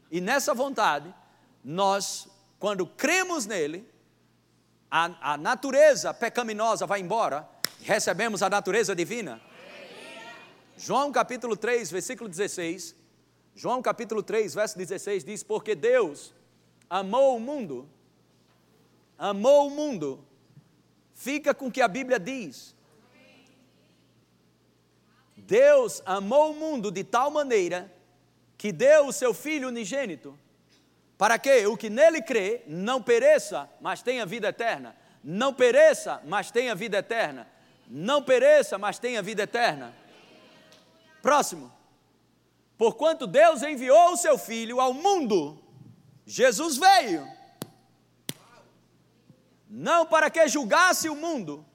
e 0.09 0.21
nessa 0.21 0.53
vontade, 0.53 1.13
nós, 1.61 2.29
quando 2.57 2.87
cremos 2.87 3.45
nele, 3.45 3.85
a, 4.89 5.33
a 5.33 5.37
natureza 5.37 6.13
pecaminosa 6.13 6.85
vai 6.85 7.01
embora 7.01 7.47
recebemos 7.81 8.41
a 8.41 8.49
natureza 8.49 8.95
divina. 8.95 9.41
João 10.77 11.11
capítulo 11.11 11.55
3, 11.55 11.89
versículo 11.91 12.29
16. 12.29 12.95
João 13.55 13.81
capítulo 13.81 14.21
3, 14.21 14.53
verso 14.53 14.77
16 14.77 15.23
diz: 15.23 15.43
Porque 15.43 15.73
Deus 15.73 16.33
amou 16.89 17.35
o 17.35 17.39
mundo, 17.39 17.89
amou 19.17 19.67
o 19.67 19.69
mundo. 19.71 20.23
Fica 21.15 21.53
com 21.53 21.67
o 21.67 21.71
que 21.71 21.81
a 21.81 21.87
Bíblia 21.87 22.19
diz. 22.19 22.75
Deus 25.35 26.03
amou 26.05 26.51
o 26.51 26.55
mundo 26.55 26.91
de 26.91 27.03
tal 27.03 27.31
maneira 27.31 27.91
que 28.57 28.71
deu 28.71 29.07
o 29.07 29.13
seu 29.13 29.33
Filho 29.33 29.69
unigênito, 29.69 30.37
para 31.17 31.39
que 31.39 31.65
o 31.65 31.75
que 31.75 31.89
nele 31.89 32.21
crê 32.21 32.61
não 32.67 33.01
pereça, 33.01 33.67
mas 33.81 34.03
tenha 34.03 34.25
vida 34.25 34.49
eterna. 34.49 34.95
Não 35.23 35.53
pereça, 35.53 36.21
mas 36.25 36.51
tenha 36.51 36.75
vida 36.75 36.99
eterna 36.99 37.47
não 37.87 38.21
pereça, 38.21 38.77
mas 38.77 38.99
tenha 38.99 39.21
vida 39.21 39.43
eterna. 39.43 39.93
Próximo. 41.21 41.71
Porquanto 42.77 43.25
Deus 43.25 43.63
enviou 43.63 44.11
o 44.11 44.17
seu 44.17 44.37
Filho 44.37 44.79
ao 44.79 44.93
mundo, 44.93 45.59
Jesus 46.25 46.77
veio, 46.77 47.27
não 49.67 50.05
para 50.05 50.29
que 50.29 50.47
julgasse 50.47 51.09
o 51.09 51.15
mundo, 51.15 51.65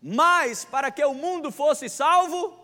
mas 0.00 0.64
para 0.64 0.90
que 0.90 1.04
o 1.04 1.14
mundo 1.14 1.50
fosse 1.50 1.88
salvo. 1.88 2.60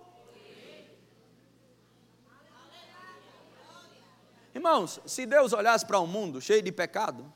Irmãos, 4.54 5.00
se 5.06 5.26
Deus 5.26 5.52
olhasse 5.52 5.84
para 5.84 6.00
um 6.00 6.06
mundo 6.06 6.40
cheio 6.40 6.62
de 6.62 6.70
pecado 6.70 7.32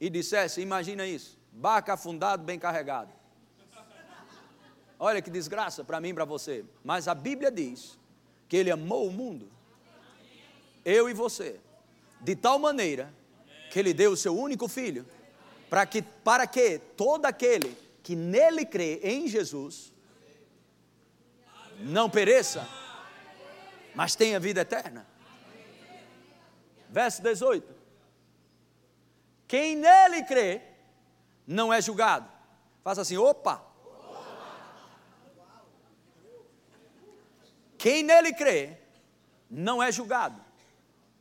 e 0.00 0.10
dissesse: 0.10 0.60
Imagina 0.60 1.06
isso, 1.06 1.38
barca 1.52 1.94
afundado, 1.94 2.42
bem 2.44 2.58
carregado. 2.58 3.17
Olha 4.98 5.22
que 5.22 5.30
desgraça 5.30 5.84
para 5.84 6.00
mim 6.00 6.08
e 6.08 6.14
para 6.14 6.24
você. 6.24 6.64
Mas 6.82 7.06
a 7.06 7.14
Bíblia 7.14 7.50
diz 7.50 7.98
que 8.48 8.56
Ele 8.56 8.70
amou 8.70 9.06
o 9.06 9.12
mundo, 9.12 9.48
eu 10.84 11.08
e 11.08 11.14
você, 11.14 11.60
de 12.20 12.34
tal 12.34 12.58
maneira 12.58 13.12
que 13.70 13.78
Ele 13.78 13.94
deu 13.94 14.12
o 14.12 14.16
seu 14.16 14.36
único 14.36 14.66
filho, 14.66 15.06
para 15.70 15.86
que, 15.86 16.02
para 16.02 16.46
que 16.46 16.78
todo 16.96 17.26
aquele 17.26 17.76
que 18.02 18.16
nele 18.16 18.64
crê 18.64 19.00
em 19.02 19.28
Jesus 19.28 19.92
não 21.78 22.08
pereça, 22.08 22.66
mas 23.94 24.16
tenha 24.16 24.40
vida 24.40 24.62
eterna. 24.62 25.06
verso 26.88 27.22
18. 27.22 27.76
Quem 29.46 29.76
nele 29.76 30.24
crê 30.24 30.62
não 31.46 31.72
é 31.72 31.80
julgado. 31.80 32.30
Faça 32.82 33.02
assim, 33.02 33.16
opa. 33.16 33.67
Quem 37.78 38.02
nele 38.02 38.34
crê 38.34 38.76
não 39.48 39.82
é 39.82 39.90
julgado. 39.90 40.38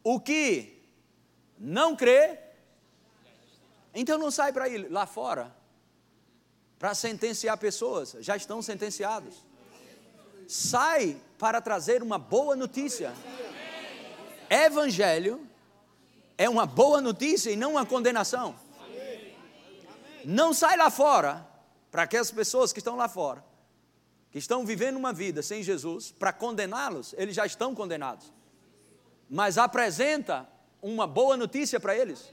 O 0.04 0.20
que 0.20 0.84
não 1.58 1.96
crê, 1.96 2.40
então 3.94 4.18
não 4.18 4.32
sai 4.32 4.52
para 4.52 4.68
ir 4.68 4.92
lá 4.92 5.06
fora 5.06 5.56
para 6.80 6.94
sentenciar 6.94 7.58
pessoas, 7.58 8.16
já 8.20 8.36
estão 8.36 8.62
sentenciados. 8.62 9.44
Sai 10.48 11.18
para 11.38 11.60
trazer 11.60 12.04
uma 12.04 12.18
boa 12.18 12.56
notícia. 12.56 13.14
Evangelho 14.50 15.46
é 16.38 16.48
uma 16.48 16.66
boa 16.66 17.02
notícia 17.02 17.50
e 17.50 17.56
não 17.56 17.72
uma 17.72 17.86
condenação. 17.86 18.56
Não 20.24 20.54
sai 20.54 20.78
lá 20.78 20.90
fora 20.90 21.48
para 21.90 22.04
aquelas 22.04 22.32
pessoas 22.32 22.72
que 22.72 22.80
estão 22.80 22.96
lá 22.96 23.08
fora, 23.10 23.44
que 24.38 24.42
estão 24.42 24.64
vivendo 24.64 24.98
uma 24.98 25.12
vida 25.12 25.42
sem 25.42 25.64
Jesus, 25.64 26.12
para 26.12 26.32
condená-los, 26.32 27.16
eles 27.18 27.36
já 27.36 27.44
estão 27.44 27.74
condenados. 27.74 28.32
Mas 29.28 29.58
apresenta 29.58 30.48
uma 30.80 31.08
boa 31.08 31.36
notícia 31.36 31.80
para 31.80 31.98
eles. 31.98 32.32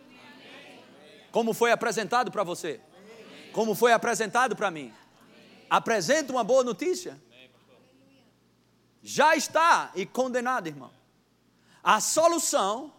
Como 1.33 1.55
foi 1.55 1.73
apresentado 1.73 2.31
para 2.31 2.45
você? 2.45 2.79
Como 3.55 3.75
foi 3.75 3.93
apresentado 3.93 4.55
para 4.55 4.71
mim? 4.71 4.93
Apresenta 5.71 6.31
uma 6.31 6.45
boa 6.45 6.63
notícia. 6.63 7.19
Já 9.03 9.35
está 9.35 9.91
e 9.95 10.05
condenado, 10.05 10.67
irmão. 10.67 10.91
A 11.83 12.03
solução 12.03 12.93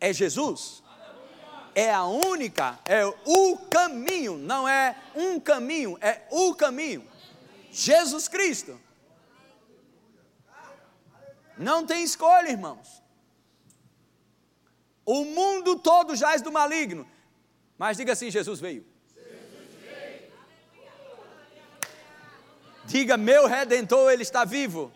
é 0.00 0.10
Jesus. 0.10 0.82
É 1.74 1.92
a 1.92 2.06
única, 2.06 2.78
é 2.86 3.04
o 3.04 3.58
caminho, 3.70 4.38
não 4.38 4.66
é 4.66 4.96
um 5.14 5.38
caminho, 5.38 5.98
é 6.00 6.22
o 6.30 6.54
caminho. 6.54 7.09
Jesus 7.70 8.28
Cristo. 8.28 8.80
Não 11.56 11.84
tem 11.84 12.02
escolha, 12.02 12.48
irmãos. 12.48 13.02
O 15.04 15.24
mundo 15.24 15.78
todo 15.78 16.16
jaz 16.16 16.40
do 16.40 16.50
maligno. 16.50 17.08
Mas 17.76 17.96
diga 17.96 18.12
assim: 18.12 18.30
Jesus 18.30 18.60
veio. 18.60 18.86
Diga: 22.84 23.16
meu 23.16 23.46
redentor, 23.46 24.10
ele 24.10 24.22
está 24.22 24.44
vivo. 24.44 24.92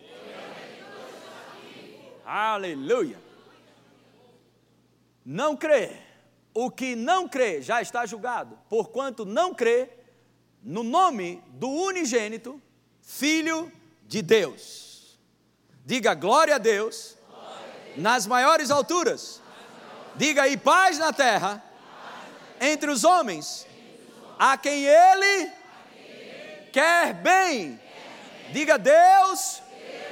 Aleluia. 2.25 3.19
Não 5.25 5.57
crê. 5.57 6.03
O 6.53 6.71
que 6.71 6.95
não 6.95 7.29
crê 7.29 7.61
já 7.61 7.83
está 7.83 8.07
julgado, 8.07 8.57
porquanto 8.69 9.25
não 9.25 9.53
crê 9.53 9.91
no 10.65 10.83
nome 10.83 11.45
do 11.49 11.69
unigênito 11.69 12.61
Filho 13.03 13.71
de 14.07 14.23
Deus. 14.23 15.19
Diga 15.85 16.15
glória 16.15 16.55
a 16.55 16.59
Deus, 16.59 17.19
nas 17.97 18.27
maiores 18.27 18.71
alturas. 18.71 19.43
Diga 20.17 20.43
aí 20.43 20.57
paz 20.57 20.99
na 20.99 21.13
terra 21.13 21.63
entre 22.59 22.91
os 22.91 23.05
homens 23.05 23.67
a 24.39 24.57
quem 24.57 24.85
ele 24.85 25.53
quer 26.73 27.13
bem. 27.13 27.79
Diga 28.53 28.79
Deus, 28.79 29.63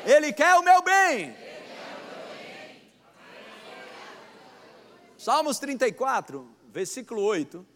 ele 0.05 0.33
quer 0.33 0.55
o 0.57 0.63
meu 0.63 0.83
bem. 0.83 1.35
Salmos 5.17 5.59
34, 5.59 6.47
versículo 6.69 7.23
8. 7.23 7.67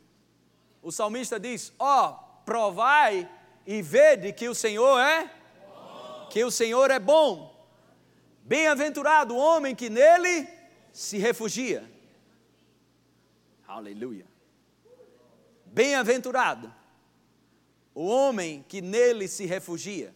O 0.83 0.93
salmista 0.93 1.39
diz: 1.39 1.73
Ó, 1.79 2.11
oh, 2.11 2.26
provai 2.47 3.29
e 3.67 3.83
vede 3.83 4.33
que 4.33 4.49
o 4.49 4.55
Senhor 4.55 4.99
é 5.01 5.31
que 6.31 6.45
o 6.45 6.51
Senhor 6.51 6.91
é 6.91 6.99
bom. 6.99 7.53
Bem-aventurado 8.43 9.35
o 9.35 9.39
homem 9.39 9.75
que 9.75 9.91
nele 9.91 10.49
se 10.93 11.19
refugia. 11.19 11.91
Aleluia. 13.67 14.27
Bem-aventurado 15.67 16.73
o 17.93 18.07
homem 18.07 18.65
que 18.69 18.81
nele 18.81 19.27
se 19.27 19.45
refugia. 19.45 20.15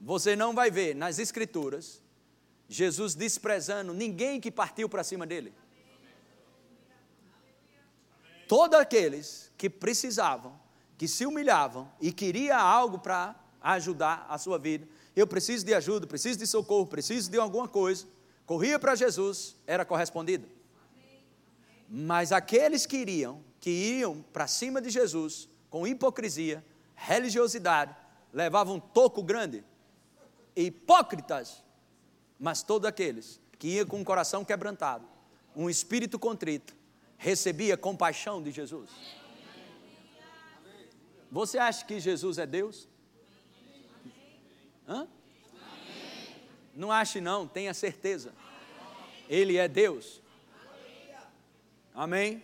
Você 0.00 0.34
não 0.34 0.54
vai 0.54 0.70
ver 0.70 0.94
nas 0.94 1.18
Escrituras 1.18 2.02
Jesus 2.68 3.14
desprezando 3.14 3.94
ninguém 3.94 4.40
que 4.40 4.50
partiu 4.50 4.88
para 4.88 5.02
cima 5.02 5.26
dele. 5.26 5.54
Todos 8.46 8.78
aqueles 8.78 9.50
que 9.56 9.70
precisavam, 9.70 10.57
que 10.98 11.06
se 11.06 11.24
humilhavam 11.24 11.88
e 12.00 12.12
queria 12.12 12.58
algo 12.58 12.98
para 12.98 13.36
ajudar 13.62 14.26
a 14.28 14.36
sua 14.36 14.58
vida. 14.58 14.86
Eu 15.14 15.26
preciso 15.28 15.64
de 15.64 15.72
ajuda, 15.72 16.06
preciso 16.06 16.38
de 16.38 16.46
socorro, 16.46 16.86
preciso 16.86 17.30
de 17.30 17.38
alguma 17.38 17.68
coisa. 17.68 18.04
Corria 18.44 18.78
para 18.78 18.96
Jesus, 18.96 19.56
era 19.64 19.84
correspondido. 19.84 20.46
Mas 21.88 22.32
aqueles 22.32 22.84
que 22.84 22.96
iriam, 22.96 23.40
que 23.60 23.70
iam 23.70 24.24
para 24.32 24.48
cima 24.48 24.82
de 24.82 24.90
Jesus 24.90 25.48
com 25.70 25.86
hipocrisia, 25.86 26.64
religiosidade, 26.94 27.94
levavam 28.32 28.76
um 28.76 28.80
toco 28.80 29.22
grande. 29.22 29.64
Hipócritas, 30.56 31.62
mas 32.38 32.62
todos 32.62 32.88
aqueles 32.88 33.40
que 33.58 33.68
iam 33.68 33.86
com 33.86 34.00
o 34.00 34.04
coração 34.04 34.44
quebrantado, 34.44 35.06
um 35.54 35.70
espírito 35.70 36.18
contrito, 36.18 36.74
recebia 37.16 37.76
compaixão 37.76 38.42
de 38.42 38.50
Jesus. 38.50 38.90
Você 41.30 41.58
acha 41.58 41.84
que 41.84 42.00
Jesus 42.00 42.38
é 42.38 42.46
Deus? 42.46 42.88
Hã? 44.86 45.06
Não 46.74 46.90
ache 46.90 47.20
não, 47.20 47.46
tenha 47.46 47.74
certeza. 47.74 48.32
Ele 49.28 49.56
é 49.56 49.68
Deus. 49.68 50.22
Amém? 51.94 52.42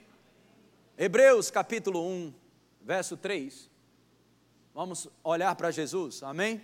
Hebreus 0.98 1.50
capítulo 1.50 2.06
1, 2.06 2.34
verso 2.82 3.16
3. 3.16 3.70
Vamos 4.74 5.08
olhar 5.22 5.54
para 5.54 5.70
Jesus, 5.70 6.22
amém? 6.22 6.60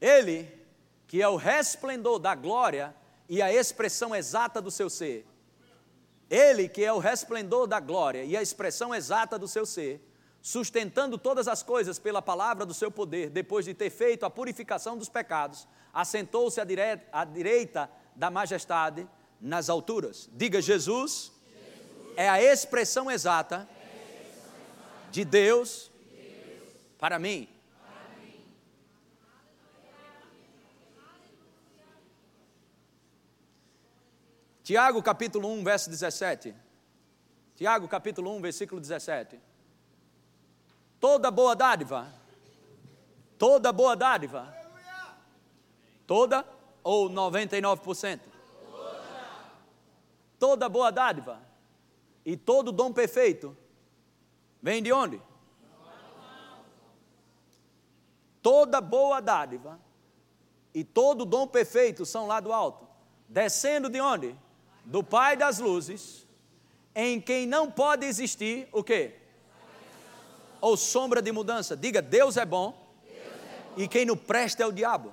Ele, 0.00 0.50
que 1.06 1.22
é 1.22 1.28
o 1.28 1.36
resplendor 1.36 2.18
da 2.18 2.34
glória 2.34 2.94
e 3.28 3.40
a 3.40 3.52
expressão 3.52 4.14
exata 4.14 4.60
do 4.60 4.70
seu 4.70 4.90
ser, 4.90 5.26
ele 6.28 6.68
que 6.68 6.82
é 6.82 6.92
o 6.92 6.98
resplendor 6.98 7.66
da 7.66 7.78
glória 7.78 8.24
e 8.24 8.34
a 8.34 8.42
expressão 8.42 8.94
exata 8.94 9.38
do 9.38 9.46
seu 9.46 9.66
ser, 9.66 10.00
sustentando 10.42 11.16
todas 11.16 11.46
as 11.46 11.62
coisas 11.62 12.00
pela 12.00 12.20
palavra 12.20 12.66
do 12.66 12.74
seu 12.74 12.90
poder, 12.90 13.30
depois 13.30 13.64
de 13.64 13.72
ter 13.72 13.90
feito 13.90 14.26
a 14.26 14.30
purificação 14.30 14.98
dos 14.98 15.08
pecados, 15.08 15.68
assentou-se 15.94 16.60
à, 16.60 16.64
direita, 16.64 17.06
à 17.12 17.24
direita 17.24 17.88
da 18.16 18.28
majestade 18.28 19.08
nas 19.40 19.70
alturas. 19.70 20.28
Diga, 20.32 20.60
Jesus, 20.60 21.32
Jesus. 21.32 22.14
é 22.16 22.28
a 22.28 22.42
expressão 22.42 23.08
exata 23.08 23.68
de 25.12 25.24
Deus, 25.24 25.92
para 26.98 27.20
mim. 27.20 27.48
Tiago 34.64 35.02
capítulo 35.02 35.48
1, 35.52 35.64
verso 35.64 35.90
17. 35.90 36.54
Tiago 37.54 37.86
capítulo 37.86 38.34
1, 38.36 38.40
versículo 38.40 38.80
17. 38.80 39.51
Toda 41.02 41.30
boa 41.30 41.54
dádiva, 41.54 42.06
toda 43.36 43.72
boa 43.72 43.94
dádiva, 43.94 44.54
toda 46.06 46.46
ou 46.82 47.10
99%? 47.10 48.20
Toda 50.38 50.68
boa 50.68 50.90
dádiva 50.90 51.42
e 52.24 52.36
todo 52.36 52.72
dom 52.72 52.92
perfeito 52.92 53.56
vem 54.62 54.82
de 54.82 54.92
onde? 54.92 55.20
Toda 58.40 58.80
boa 58.80 59.20
dádiva 59.20 59.78
e 60.72 60.82
todo 60.82 61.26
dom 61.26 61.46
perfeito 61.46 62.06
são 62.06 62.26
lá 62.26 62.40
do 62.40 62.52
alto, 62.52 62.88
descendo 63.28 63.90
de 63.90 64.00
onde? 64.00 64.34
do 64.84 65.02
Pai 65.02 65.36
das 65.36 65.58
luzes, 65.58 66.26
em 66.94 67.20
quem 67.20 67.46
não 67.46 67.70
pode 67.70 68.04
existir 68.04 68.68
o 68.72 68.82
quê? 68.82 69.21
Ou 70.62 70.78
sombra 70.78 71.20
de 71.20 71.30
mudança. 71.30 71.76
Diga, 71.76 72.00
Deus 72.00 72.38
é 72.38 72.46
bom, 72.46 72.74
Deus 73.04 73.18
é 73.18 73.74
bom. 73.74 73.82
e 73.82 73.86
quem 73.86 74.06
não 74.06 74.16
presta 74.16 74.62
é 74.62 74.66
o 74.66 74.72
diabo. 74.72 75.12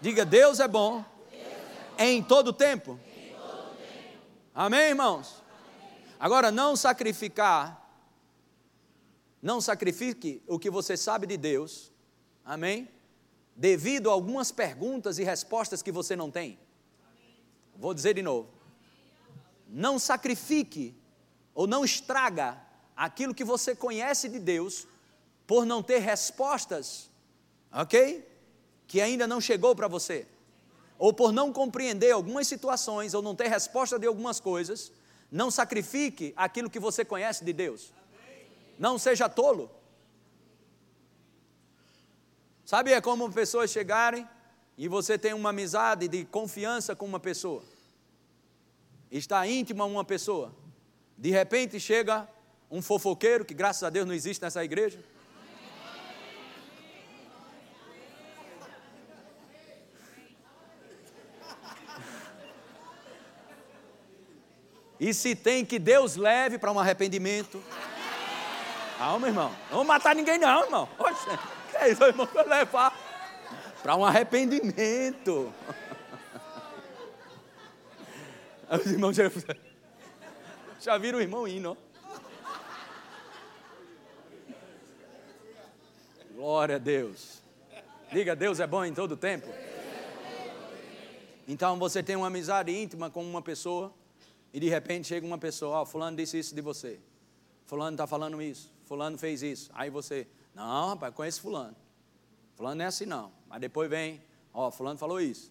Diga, 0.00 0.24
Deus 0.24 0.60
é 0.60 0.66
bom, 0.66 1.04
Deus 1.30 1.42
é 1.42 1.96
bom. 1.98 2.04
Em, 2.04 2.22
todo 2.22 2.54
tempo. 2.54 2.98
em 3.14 3.34
todo 3.34 3.76
tempo. 3.76 4.18
Amém, 4.54 4.88
irmãos? 4.88 5.42
Amém. 5.42 6.02
Agora, 6.18 6.50
não 6.50 6.74
sacrificar, 6.74 7.86
não 9.42 9.60
sacrifique 9.60 10.42
o 10.46 10.58
que 10.58 10.70
você 10.70 10.96
sabe 10.96 11.26
de 11.26 11.36
Deus, 11.36 11.92
amém? 12.42 12.88
devido 13.56 14.10
a 14.10 14.12
algumas 14.12 14.50
perguntas 14.50 15.18
e 15.18 15.24
respostas 15.24 15.82
que 15.82 15.92
você 15.92 16.16
não 16.16 16.30
tem. 16.30 16.58
Vou 17.76 17.94
dizer 17.94 18.14
de 18.14 18.22
novo. 18.22 18.48
Não 19.68 19.98
sacrifique 19.98 20.94
ou 21.54 21.66
não 21.66 21.84
estraga 21.84 22.58
aquilo 22.96 23.34
que 23.34 23.44
você 23.44 23.74
conhece 23.74 24.28
de 24.28 24.38
Deus 24.38 24.86
por 25.46 25.64
não 25.64 25.82
ter 25.82 25.98
respostas, 25.98 27.10
ok? 27.72 28.26
Que 28.86 29.00
ainda 29.00 29.26
não 29.26 29.40
chegou 29.40 29.74
para 29.74 29.88
você. 29.88 30.26
Ou 30.98 31.12
por 31.12 31.32
não 31.32 31.52
compreender 31.52 32.12
algumas 32.12 32.46
situações 32.46 33.14
ou 33.14 33.22
não 33.22 33.34
ter 33.34 33.48
resposta 33.48 33.98
de 33.98 34.06
algumas 34.06 34.40
coisas, 34.40 34.92
não 35.30 35.50
sacrifique 35.50 36.32
aquilo 36.36 36.70
que 36.70 36.78
você 36.78 37.04
conhece 37.04 37.44
de 37.44 37.52
Deus. 37.52 37.92
Não 38.78 38.98
seja 38.98 39.28
tolo. 39.28 39.70
Sabe, 42.64 42.92
é 42.92 43.00
como 43.00 43.30
pessoas 43.30 43.70
chegarem 43.70 44.26
e 44.76 44.88
você 44.88 45.18
tem 45.18 45.34
uma 45.34 45.50
amizade 45.50 46.08
de 46.08 46.24
confiança 46.24 46.96
com 46.96 47.04
uma 47.04 47.20
pessoa. 47.20 47.62
Está 49.10 49.46
íntima 49.46 49.84
uma 49.84 50.04
pessoa. 50.04 50.54
De 51.16 51.30
repente 51.30 51.78
chega 51.78 52.28
um 52.70 52.82
fofoqueiro, 52.82 53.44
que 53.44 53.54
graças 53.54 53.82
a 53.82 53.90
Deus 53.90 54.06
não 54.06 54.14
existe 54.14 54.42
nessa 54.42 54.64
igreja. 54.64 54.98
E 64.98 65.12
se 65.12 65.34
tem 65.34 65.64
que 65.64 65.78
Deus 65.78 66.16
leve 66.16 66.56
para 66.58 66.72
um 66.72 66.80
arrependimento. 66.80 67.62
Calma, 68.96 69.26
irmão. 69.26 69.54
Não 69.68 69.78
vou 69.78 69.84
matar 69.84 70.14
ninguém, 70.14 70.38
não, 70.38 70.64
irmão. 70.64 70.88
Oxe, 70.98 71.26
que 71.70 71.76
é 71.76 71.90
isso, 71.90 72.02
irmão? 72.04 72.26
Vou 72.32 72.46
levar 72.46 72.96
para 73.82 73.96
um 73.96 74.04
arrependimento. 74.04 75.52
Os 78.70 78.86
irmãos 78.86 79.14
já, 80.84 80.98
viram 80.98 81.18
o 81.18 81.22
irmão 81.22 81.48
indo, 81.48 81.76
Glória 86.34 86.76
a 86.76 86.78
Deus. 86.78 87.40
Diga, 88.12 88.36
Deus 88.36 88.60
é 88.60 88.66
bom 88.66 88.84
em 88.84 88.92
todo 88.92 89.16
tempo. 89.16 89.48
Então 91.48 91.78
você 91.78 92.02
tem 92.02 92.16
uma 92.16 92.26
amizade 92.26 92.70
íntima 92.70 93.08
com 93.08 93.24
uma 93.24 93.40
pessoa 93.40 93.94
e 94.52 94.60
de 94.60 94.68
repente 94.68 95.08
chega 95.08 95.26
uma 95.26 95.38
pessoa, 95.38 95.78
ó, 95.78 95.82
oh, 95.82 95.86
fulano 95.86 96.16
disse 96.16 96.38
isso 96.38 96.54
de 96.54 96.60
você. 96.60 97.00
Fulano 97.64 97.94
está 97.94 98.06
falando 98.06 98.42
isso. 98.42 98.70
Fulano 98.84 99.16
fez 99.16 99.42
isso. 99.42 99.70
Aí 99.72 99.88
você, 99.88 100.26
não, 100.54 100.88
rapaz, 100.90 101.14
conheço 101.14 101.40
fulano. 101.40 101.76
Fulano 102.56 102.74
não 102.76 102.84
é 102.84 102.88
assim 102.88 103.06
não. 103.06 103.32
Mas 103.48 103.60
depois 103.60 103.88
vem, 103.88 104.20
ó, 104.52 104.68
oh, 104.68 104.70
fulano 104.70 104.98
falou 104.98 105.18
isso. 105.18 105.50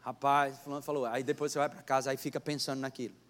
Rapaz, 0.00 0.58
fulano 0.60 0.82
falou. 0.82 1.04
Aí 1.04 1.22
depois 1.22 1.52
você 1.52 1.58
vai 1.58 1.68
para 1.68 1.82
casa, 1.82 2.10
aí 2.10 2.16
fica 2.16 2.40
pensando 2.40 2.80
naquilo. 2.80 3.25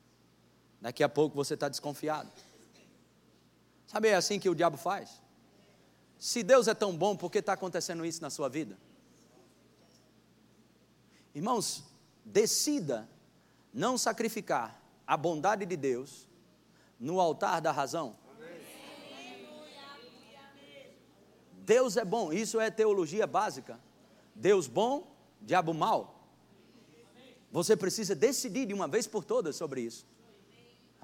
Daqui 0.81 1.03
a 1.03 1.09
pouco 1.09 1.35
você 1.35 1.55
está 1.55 1.69
desconfiado. 1.69 2.31
Sabe, 3.87 4.09
é 4.09 4.15
assim 4.15 4.39
que 4.39 4.49
o 4.49 4.55
diabo 4.55 4.77
faz. 4.77 5.23
Se 6.19 6.43
Deus 6.43 6.67
é 6.69 6.75
tão 6.75 6.97
bom, 6.97 7.17
por 7.17 7.31
que 7.31 7.39
está 7.39 7.53
acontecendo 7.53 8.05
isso 8.05 8.23
na 8.23 8.31
sua 8.31 8.49
vida? 8.49 8.79
Irmãos, 11.35 11.85
decida 12.25 13.09
não 13.73 13.99
sacrificar 13.99 14.81
a 15.07 15.17
bondade 15.17 15.67
de 15.67 15.77
Deus 15.77 16.27
no 16.99 17.21
altar 17.21 17.61
da 17.61 17.71
razão. 17.71 18.17
Deus 21.53 21.97
é 21.97 22.05
bom, 22.05 22.33
isso 22.33 22.61
é 22.61 22.71
teologia 22.71 23.27
básica. 23.27 23.79
Deus 24.35 24.67
bom, 24.67 25.15
diabo 25.43 25.75
mal. 25.75 26.29
Você 27.51 27.77
precisa 27.77 28.15
decidir 28.15 28.67
de 28.67 28.75
uma 28.75 28.87
vez 28.89 29.07
por 29.07 29.25
todas 29.25 29.57
sobre 29.57 29.81
isso. 29.81 30.07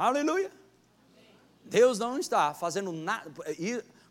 Aleluia. 0.02 0.50
Deus 1.64 1.96
não 1.96 2.18
está 2.18 2.52
fazendo 2.52 2.90
nada. 2.90 3.30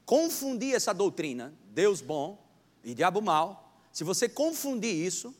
Confundir 0.05 0.73
essa 0.73 0.93
doutrina, 0.93 1.53
Deus 1.65 1.99
bom 1.99 2.41
e 2.81 2.93
diabo 2.93 3.21
mal. 3.21 3.77
Se 3.91 4.05
você 4.05 4.29
confundir 4.29 4.95
isso, 4.95 5.35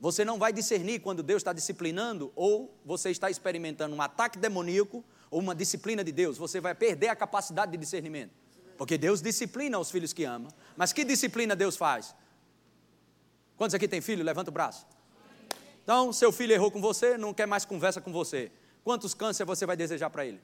você 0.00 0.24
não 0.24 0.40
vai 0.40 0.52
discernir 0.52 0.98
quando 0.98 1.22
Deus 1.22 1.38
está 1.38 1.52
disciplinando 1.52 2.32
ou 2.34 2.76
você 2.84 3.10
está 3.12 3.30
experimentando 3.30 3.94
um 3.94 4.02
ataque 4.02 4.40
demoníaco 4.40 5.04
ou 5.30 5.38
uma 5.38 5.54
disciplina 5.54 6.02
de 6.02 6.10
Deus. 6.10 6.36
Você 6.36 6.60
vai 6.60 6.74
perder 6.74 7.06
a 7.06 7.14
capacidade 7.14 7.70
de 7.70 7.78
discernimento. 7.78 8.32
Porque 8.76 8.98
Deus 8.98 9.22
disciplina 9.22 9.78
os 9.78 9.88
filhos 9.88 10.12
que 10.12 10.24
ama. 10.24 10.48
Mas 10.76 10.92
que 10.92 11.04
disciplina 11.04 11.54
Deus 11.54 11.76
faz? 11.76 12.12
Quantos 13.56 13.72
aqui 13.72 13.86
tem 13.86 14.00
filho? 14.00 14.24
Levanta 14.24 14.50
o 14.50 14.52
braço. 14.52 14.84
Então, 15.84 16.12
seu 16.12 16.32
filho 16.32 16.52
errou 16.52 16.72
com 16.72 16.80
você, 16.80 17.16
não 17.16 17.32
quer 17.32 17.46
mais 17.46 17.64
conversa 17.64 18.00
com 18.00 18.10
você. 18.10 18.50
Quantos 18.84 19.14
câncer 19.14 19.44
você 19.44 19.64
vai 19.64 19.76
desejar 19.76 20.10
para 20.10 20.26
ele? 20.26 20.40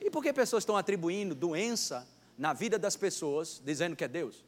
E 0.00 0.10
por 0.10 0.22
que 0.22 0.32
pessoas 0.32 0.62
estão 0.62 0.76
atribuindo 0.76 1.34
doença 1.34 2.06
na 2.38 2.52
vida 2.52 2.78
das 2.78 2.96
pessoas, 2.96 3.60
dizendo 3.64 3.96
que 3.96 4.04
é 4.04 4.08
Deus? 4.08 4.44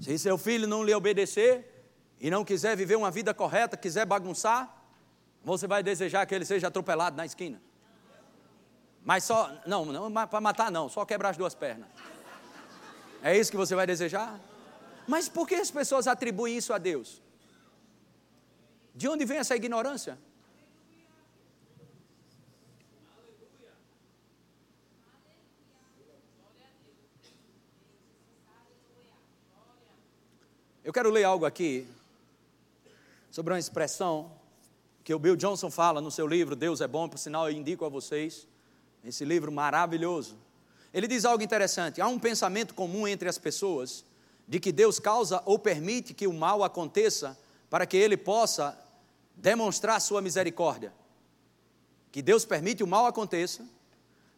Se 0.00 0.18
seu 0.18 0.36
filho 0.36 0.66
não 0.66 0.82
lhe 0.82 0.94
obedecer 0.94 1.88
e 2.20 2.30
não 2.30 2.44
quiser 2.44 2.76
viver 2.76 2.96
uma 2.96 3.10
vida 3.10 3.32
correta, 3.32 3.76
quiser 3.76 4.04
bagunçar, 4.04 4.82
você 5.42 5.66
vai 5.66 5.82
desejar 5.82 6.26
que 6.26 6.34
ele 6.34 6.44
seja 6.44 6.68
atropelado 6.68 7.16
na 7.16 7.24
esquina. 7.24 7.62
Mas 9.02 9.24
só, 9.24 9.50
não, 9.66 9.84
não 9.84 10.12
para 10.26 10.40
matar 10.40 10.70
não, 10.70 10.88
só 10.88 11.04
quebrar 11.04 11.30
as 11.30 11.36
duas 11.36 11.54
pernas. 11.54 11.88
É 13.22 13.36
isso 13.36 13.50
que 13.50 13.56
você 13.56 13.74
vai 13.74 13.86
desejar? 13.86 14.38
Mas 15.06 15.28
por 15.28 15.46
que 15.46 15.54
as 15.54 15.70
pessoas 15.70 16.06
atribuem 16.06 16.56
isso 16.56 16.72
a 16.72 16.78
Deus? 16.78 17.22
De 18.94 19.08
onde 19.08 19.24
vem 19.24 19.38
essa 19.38 19.56
ignorância? 19.56 20.16
Eu 30.84 30.92
quero 30.92 31.10
ler 31.10 31.24
algo 31.24 31.44
aqui 31.44 31.88
sobre 33.32 33.52
uma 33.52 33.58
expressão 33.58 34.30
que 35.02 35.12
o 35.12 35.18
Bill 35.18 35.34
Johnson 35.34 35.70
fala 35.70 36.00
no 36.00 36.10
seu 36.10 36.26
livro 36.26 36.54
Deus 36.54 36.80
é 36.80 36.86
bom, 36.86 37.08
por 37.08 37.18
sinal 37.18 37.50
eu 37.50 37.56
indico 37.56 37.84
a 37.84 37.88
vocês 37.88 38.46
esse 39.04 39.24
livro 39.24 39.50
maravilhoso. 39.50 40.36
Ele 40.92 41.08
diz 41.08 41.24
algo 41.24 41.42
interessante: 41.42 42.00
há 42.00 42.06
um 42.06 42.18
pensamento 42.18 42.74
comum 42.74 43.08
entre 43.08 43.28
as 43.28 43.38
pessoas 43.38 44.04
de 44.46 44.60
que 44.60 44.70
Deus 44.70 45.00
causa 45.00 45.42
ou 45.44 45.58
permite 45.58 46.14
que 46.14 46.28
o 46.28 46.32
mal 46.32 46.62
aconteça 46.62 47.36
para 47.68 47.86
que 47.86 47.96
ele 47.96 48.16
possa 48.16 48.78
demonstrar 49.34 50.00
sua 50.00 50.20
misericórdia. 50.20 50.92
Que 52.10 52.22
Deus 52.22 52.44
permite 52.44 52.82
o 52.82 52.86
mal 52.86 53.06
aconteça 53.06 53.64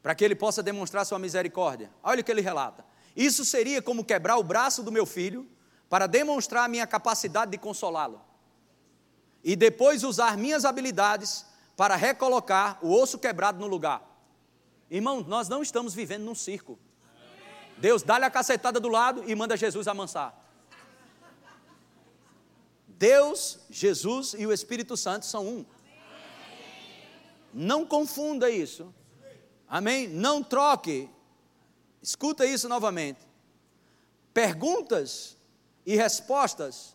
para 0.03 0.15
que 0.15 0.25
ele 0.25 0.35
possa 0.35 0.63
demonstrar 0.63 1.05
sua 1.05 1.19
misericórdia. 1.19 1.91
Olha 2.03 2.21
o 2.21 2.25
que 2.25 2.31
ele 2.31 2.41
relata. 2.41 2.85
Isso 3.15 3.45
seria 3.45 3.83
como 3.83 4.05
quebrar 4.05 4.37
o 4.37 4.43
braço 4.43 4.83
do 4.83 4.93
meu 4.93 5.07
filho 5.07 5.49
para 5.89 6.07
demonstrar 6.07 6.65
a 6.65 6.69
minha 6.69 6.87
capacidade 6.87 7.51
de 7.51 7.59
consolá-lo. 7.59 8.21
E 9.43 9.57
depois 9.57 10.05
usar 10.05 10.37
minhas 10.37 10.65
habilidades 10.65 11.47
para 11.77 11.97
recolocar 11.97 12.79
o 12.83 12.93
osso 12.93 13.19
quebrado 13.19 13.59
no 13.59 13.67
lugar. 13.67 14.03
Irmão, 14.91 15.25
nós 15.27 15.49
não 15.49 15.63
estamos 15.63 15.95
vivendo 15.95 16.25
num 16.25 16.35
circo. 16.35 16.79
Deus 17.79 18.03
dá-lhe 18.03 18.25
a 18.25 18.31
cacetada 18.31 18.81
do 18.81 18.89
lado 18.89 19.23
e 19.27 19.35
manda 19.35 19.57
Jesus 19.57 19.87
amansar. 19.87 20.46
Deus, 22.99 23.59
Jesus 23.69 24.35
e 24.35 24.47
o 24.47 24.53
Espírito 24.53 24.97
Santo 24.97 25.27
são 25.27 25.47
um. 25.47 25.67
Não 27.53 27.87
confunda 27.87 28.51
isso. 28.51 28.95
Amém? 29.69 30.09
Não 30.09 30.43
troque. 30.43 31.09
Escuta 32.03 32.47
isso 32.47 32.69
novamente. 32.69 33.21
Perguntas 34.33 35.37
e 35.85 35.97
respostas, 35.97 36.95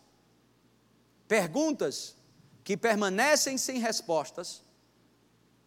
perguntas 1.26 2.16
que 2.62 2.76
permanecem 2.76 3.58
sem 3.58 3.78
respostas, 3.78 4.62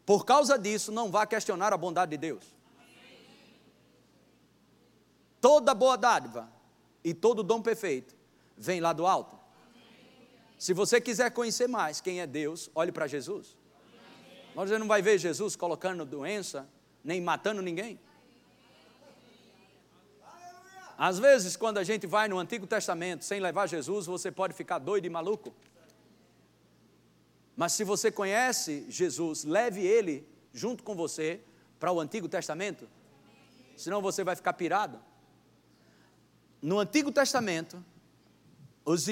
por 0.05 0.25
causa 0.25 0.57
disso, 0.57 0.91
não 0.91 1.11
vá 1.11 1.25
questionar 1.25 1.73
a 1.73 1.77
bondade 1.77 2.11
de 2.11 2.17
Deus. 2.17 2.45
Toda 5.41 5.73
boa 5.73 5.97
dádiva 5.97 6.49
e 7.03 7.13
todo 7.13 7.43
dom 7.43 7.61
perfeito 7.61 8.15
vem 8.57 8.79
lá 8.79 8.93
do 8.93 9.05
alto. 9.05 9.44
Se 10.65 10.73
você 10.73 10.99
quiser 10.99 11.29
conhecer 11.29 11.67
mais 11.67 12.01
quem 12.01 12.21
é 12.21 12.25
Deus, 12.25 12.71
olhe 12.73 12.91
para 12.91 13.05
Jesus. 13.05 13.55
Você 14.55 14.79
não 14.79 14.87
vai 14.87 14.99
ver 14.99 15.19
Jesus 15.19 15.55
colocando 15.55 16.03
doença, 16.03 16.67
nem 17.03 17.21
matando 17.21 17.61
ninguém. 17.61 17.99
Às 20.97 21.19
vezes, 21.19 21.55
quando 21.55 21.77
a 21.77 21.83
gente 21.83 22.07
vai 22.07 22.27
no 22.27 22.39
Antigo 22.39 22.65
Testamento 22.65 23.23
sem 23.23 23.39
levar 23.39 23.67
Jesus, 23.67 24.07
você 24.07 24.31
pode 24.31 24.55
ficar 24.55 24.79
doido 24.79 25.05
e 25.05 25.09
maluco. 25.09 25.53
Mas 27.55 27.73
se 27.73 27.83
você 27.83 28.11
conhece 28.11 28.87
Jesus, 28.89 29.43
leve 29.43 29.85
ele 29.85 30.27
junto 30.51 30.81
com 30.81 30.95
você 30.95 31.41
para 31.79 31.91
o 31.91 31.99
Antigo 31.99 32.27
Testamento. 32.27 32.89
senão 33.77 34.01
você 34.01 34.23
vai 34.23 34.35
ficar 34.35 34.53
pirado. 34.53 34.99
No 36.59 36.79
Antigo 36.79 37.11
Testamento, 37.11 37.85
os 38.85 39.07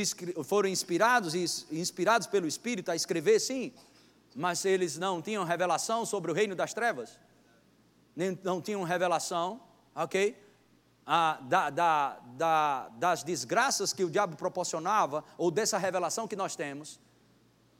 foram 0.45 0.69
inspirados 0.69 1.33
inspirados 1.71 2.27
pelo 2.27 2.45
Espírito 2.45 2.91
a 2.91 2.95
escrever, 2.95 3.39
sim, 3.39 3.73
mas 4.35 4.63
eles 4.65 4.97
não 4.97 5.21
tinham 5.21 5.43
revelação 5.43 6.05
sobre 6.05 6.31
o 6.31 6.33
reino 6.33 6.55
das 6.55 6.73
trevas, 6.73 7.19
nem, 8.15 8.39
não 8.43 8.61
tinham 8.61 8.83
revelação, 8.83 9.59
ok? 9.95 10.37
Ah, 11.05 11.39
da, 11.41 11.69
da, 11.69 12.19
da, 12.37 12.89
das 12.89 13.23
desgraças 13.23 13.91
que 13.91 14.03
o 14.03 14.09
diabo 14.09 14.37
proporcionava, 14.37 15.23
ou 15.37 15.51
dessa 15.51 15.77
revelação 15.77 16.27
que 16.27 16.35
nós 16.35 16.55
temos, 16.55 16.99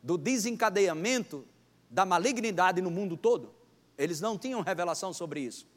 do 0.02 0.18
desencadeamento 0.18 1.46
da 1.90 2.06
malignidade 2.06 2.82
no 2.82 2.92
mundo 2.92 3.16
todo. 3.16 3.54
Eles 3.98 4.20
não 4.20 4.38
tinham 4.38 4.60
revelação 4.62 5.14
sobre 5.14 5.42
isso. 5.42 5.68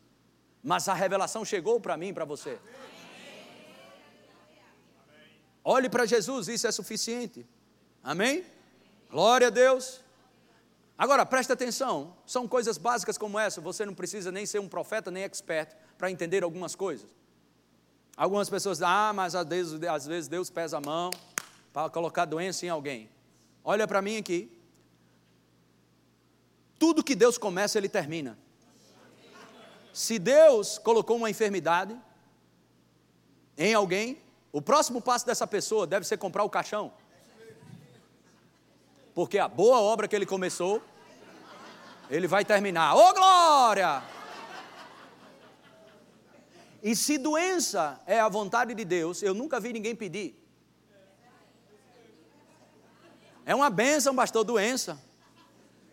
Mas 0.62 0.88
a 0.88 0.94
revelação 0.94 1.44
chegou 1.44 1.79
para 1.79 1.96
mim 1.96 2.12
para 2.12 2.24
você. 2.24 2.59
Olhe 5.68 5.88
para 5.88 6.07
Jesus, 6.07 6.46
isso 6.46 6.64
é 6.64 6.70
suficiente. 6.70 7.44
Amém? 8.00 8.44
Glória 9.11 9.48
a 9.48 9.50
Deus. 9.50 10.00
Agora, 10.96 11.26
preste 11.26 11.52
atenção, 11.52 12.16
são 12.24 12.46
coisas 12.46 12.79
básicas 12.79 13.18
como 13.18 13.37
essa, 13.37 13.61
você 13.61 13.85
não 13.85 13.92
precisa 13.92 14.31
nem 14.31 14.46
ser 14.46 14.61
um 14.61 14.68
profeta 14.68 15.11
nem 15.11 15.24
expert 15.24 15.74
para 15.98 16.09
entender 16.09 16.44
algumas 16.44 16.76
coisas. 16.76 17.11
Algumas 18.16 18.48
pessoas 18.48 18.79
dizem, 18.79 18.88
ah, 18.88 19.12
mas 19.12 19.35
às 19.35 19.44
vezes, 19.44 19.83
às 19.83 20.07
vezes 20.07 20.29
Deus 20.29 20.50
pesa 20.50 20.79
a 20.79 20.81
mão 20.81 21.11
para 21.72 21.90
colocar 21.90 22.26
doença 22.26 22.64
em 22.64 22.68
alguém. 22.68 23.11
Olha 23.64 23.88
para 23.88 24.00
mim 24.00 24.18
aqui. 24.18 24.57
Tudo 26.79 27.02
que 27.02 27.16
Deus 27.16 27.37
começa, 27.37 27.76
Ele 27.76 27.88
termina. 27.88 28.38
Se 29.92 30.16
Deus 30.16 30.79
colocou 30.79 31.16
uma 31.16 31.29
enfermidade 31.29 32.00
em 33.59 33.74
alguém, 33.74 34.24
o 34.52 34.62
próximo 34.62 35.00
passo 35.00 35.26
dessa 35.26 35.46
pessoa 35.46 35.87
deve 35.87 36.06
ser 36.06 36.16
comprar 36.16 36.44
o 36.44 36.50
caixão 36.50 36.92
porque 39.16 39.38
a 39.38 39.48
boa 39.48 39.80
obra 39.80 40.06
que 40.06 40.14
ele 40.14 40.26
começou, 40.26 40.82
ele 42.11 42.26
vai 42.26 42.44
terminar. 42.44 42.94
Ô 42.94 42.98
oh, 42.98 43.14
glória! 43.14 44.02
E 46.82 46.94
se 46.94 47.16
doença 47.16 47.98
é 48.06 48.20
a 48.20 48.28
vontade 48.28 48.74
de 48.74 48.85
Deus, 48.85 49.22
eu 49.22 49.32
nunca 49.32 49.59
vi 49.59 49.72
ninguém 49.72 49.96
pedir. 49.96 50.38
É 53.46 53.54
uma 53.54 53.70
bênção, 53.70 54.14
pastor, 54.14 54.44
doença. 54.44 55.02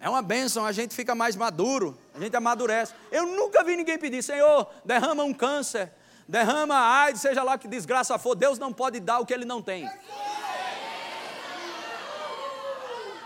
É 0.01 0.09
uma 0.09 0.21
bênção, 0.21 0.65
a 0.65 0.73
gente 0.73 0.93
fica 0.93 1.15
mais 1.15 1.33
maduro, 1.37 1.97
a 2.13 2.19
gente 2.19 2.35
amadurece. 2.35 2.93
Eu 3.09 3.25
nunca 3.25 3.63
vi 3.63 3.77
ninguém 3.77 3.97
pedir, 3.97 4.21
Senhor, 4.21 4.69
derrama 4.83 5.23
um 5.23 5.33
câncer, 5.33 5.93
derrama 6.27 6.75
AIDS, 6.75 7.21
seja 7.21 7.43
lá 7.43 7.57
que 7.57 7.67
desgraça 7.67 8.17
for, 8.17 8.35
Deus 8.35 8.57
não 8.59 8.71
pode 8.71 8.99
dar 8.99 9.19
o 9.19 9.25
que 9.25 9.33
ele 9.33 9.45
não 9.45 9.61
tem. 9.61 9.89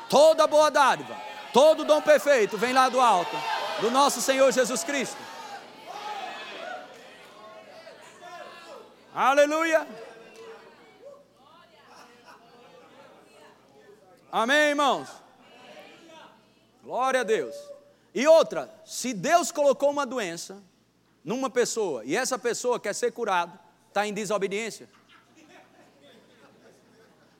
Toda 0.10 0.48
boa 0.48 0.72
dádiva, 0.72 1.16
todo 1.52 1.84
dom 1.84 2.02
perfeito 2.02 2.58
vem 2.58 2.74
lá 2.74 2.90
do 2.90 3.00
alto, 3.00 3.36
do 3.82 3.92
nosso 3.92 4.22
Senhor 4.22 4.52
Jesus 4.52 4.84
Cristo. 4.84 5.18
Aleluia. 9.14 9.88
Amém, 14.32 14.70
irmãos? 14.70 15.10
Glória 16.84 17.22
a 17.22 17.24
Deus. 17.24 17.56
E 18.14 18.28
outra, 18.28 18.72
se 18.86 19.14
Deus 19.14 19.52
colocou 19.52 19.90
uma 19.90 20.06
doença 20.06 20.62
numa 21.28 21.50
pessoa 21.50 22.06
e 22.06 22.16
essa 22.16 22.40
pessoa 22.40 22.80
quer 22.80 22.96
ser 22.96 23.12
curada, 23.12 23.60
está 23.90 24.08
em 24.08 24.14
desobediência. 24.14 24.90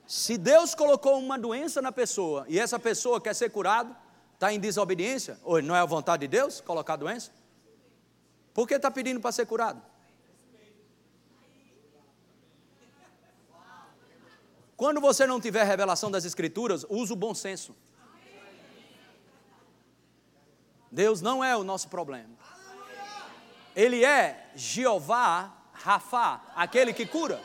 Se 0.06 0.36
Deus 0.36 0.74
colocou 0.74 1.18
uma 1.18 1.38
doença 1.38 1.80
na 1.80 1.90
pessoa 1.90 2.44
e 2.50 2.58
essa 2.58 2.78
pessoa 2.78 3.18
quer 3.18 3.34
ser 3.34 3.48
curada, 3.48 3.96
está 4.34 4.52
em 4.52 4.60
desobediência? 4.60 5.40
Ou 5.42 5.62
não 5.62 5.74
é 5.74 5.80
a 5.80 5.86
vontade 5.86 6.20
de 6.20 6.28
Deus 6.28 6.60
colocar 6.60 6.92
a 6.92 6.96
doença? 6.96 7.30
Por 8.52 8.68
que 8.68 8.74
está 8.74 8.90
pedindo 8.90 9.20
para 9.20 9.32
ser 9.32 9.46
curado? 9.46 9.80
Quando 14.76 15.00
você 15.00 15.26
não 15.26 15.40
tiver 15.40 15.64
revelação 15.64 16.10
das 16.10 16.26
Escrituras, 16.26 16.84
use 16.90 17.10
o 17.10 17.16
bom 17.16 17.32
senso. 17.32 17.74
Deus 20.92 21.22
não 21.22 21.42
é 21.42 21.56
o 21.56 21.64
nosso 21.64 21.88
problema. 21.88 22.36
Ele 23.78 24.04
é 24.04 24.50
Jeová 24.56 25.52
Rafa, 25.72 26.40
aquele 26.56 26.92
que 26.92 27.06
cura. 27.06 27.40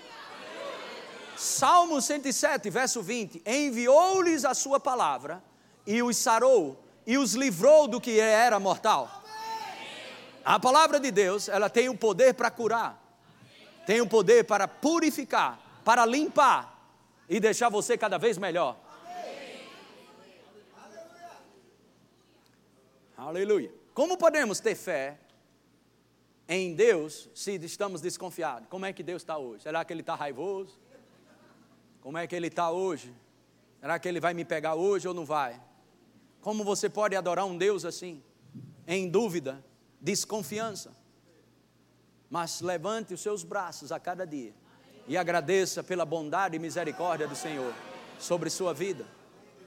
Salmo 1.38 2.02
107, 2.02 2.72
verso 2.72 3.04
20: 3.04 3.43
Enviou-lhes 3.46 4.43
a 4.43 4.56
sua 4.56 4.80
palavra 4.80 5.43
e 5.86 6.02
os 6.02 6.17
sarou 6.17 6.84
e 7.06 7.19
os 7.19 7.36
livrou 7.36 7.88
do 7.88 8.02
que 8.02 8.19
era 8.19 8.60
mortal. 8.60 9.24
A 10.43 10.60
palavra 10.60 11.00
de 11.00 11.12
Deus, 11.12 11.48
ela 11.48 11.69
tem 11.69 11.88
o 11.88 11.96
poder 11.96 12.34
para 12.34 12.50
curar, 12.50 13.00
tem 13.86 14.02
o 14.02 14.08
poder 14.08 14.43
para 14.43 14.67
purificar, 14.67 15.60
para 15.86 16.04
limpar 16.04 16.98
e 17.30 17.39
deixar 17.39 17.69
você 17.69 17.96
cada 17.96 18.17
vez 18.17 18.39
melhor. 18.39 18.76
Aleluia. 23.15 23.72
Como 23.93 24.17
podemos 24.17 24.60
ter 24.60 24.74
fé 24.74 25.19
em 26.47 26.75
Deus 26.75 27.29
se 27.34 27.56
estamos 27.56 28.01
desconfiados? 28.01 28.67
Como 28.69 28.86
é 28.86 28.93
que 28.93 29.03
Deus 29.03 29.21
está 29.21 29.38
hoje? 29.38 29.63
Será 29.63 29.84
que 29.84 29.93
Ele 29.93 30.01
está 30.01 30.15
raivoso? 30.15 30.84
Como 32.03 32.17
é 32.17 32.27
que 32.27 32.36
ele 32.36 32.47
está 32.47 32.69
hoje? 32.69 33.15
Será 33.79 33.97
que 33.97 34.10
ele 34.10 34.19
vai 34.19 34.34
me 34.34 34.43
pegar 34.43 34.75
hoje 34.75 35.08
ou 35.08 35.13
não 35.13 35.23
vai? 35.23 35.58
Como 36.41 36.62
você 36.62 36.89
pode 36.89 37.15
adorar 37.15 37.45
um 37.45 37.58
Deus 37.58 37.86
assim? 37.86 38.21
Em 38.86 39.10
dúvida, 39.10 39.63
desconfiança. 40.01 40.93
Mas 42.29 42.60
levante 42.60 43.13
os 43.13 43.21
seus 43.21 43.45
braços 43.45 43.89
a 43.89 44.01
cada 44.01 44.27
dia 44.27 44.53
e 45.08 45.15
agradeça 45.15 45.82
pela 45.82 46.03
bondade 46.03 46.58
e 46.58 46.60
misericórdia 46.60 47.25
do 47.25 47.38
Senhor 47.38 47.73
sobre 48.19 48.49
sua 48.49 48.73
vida, 48.73 49.06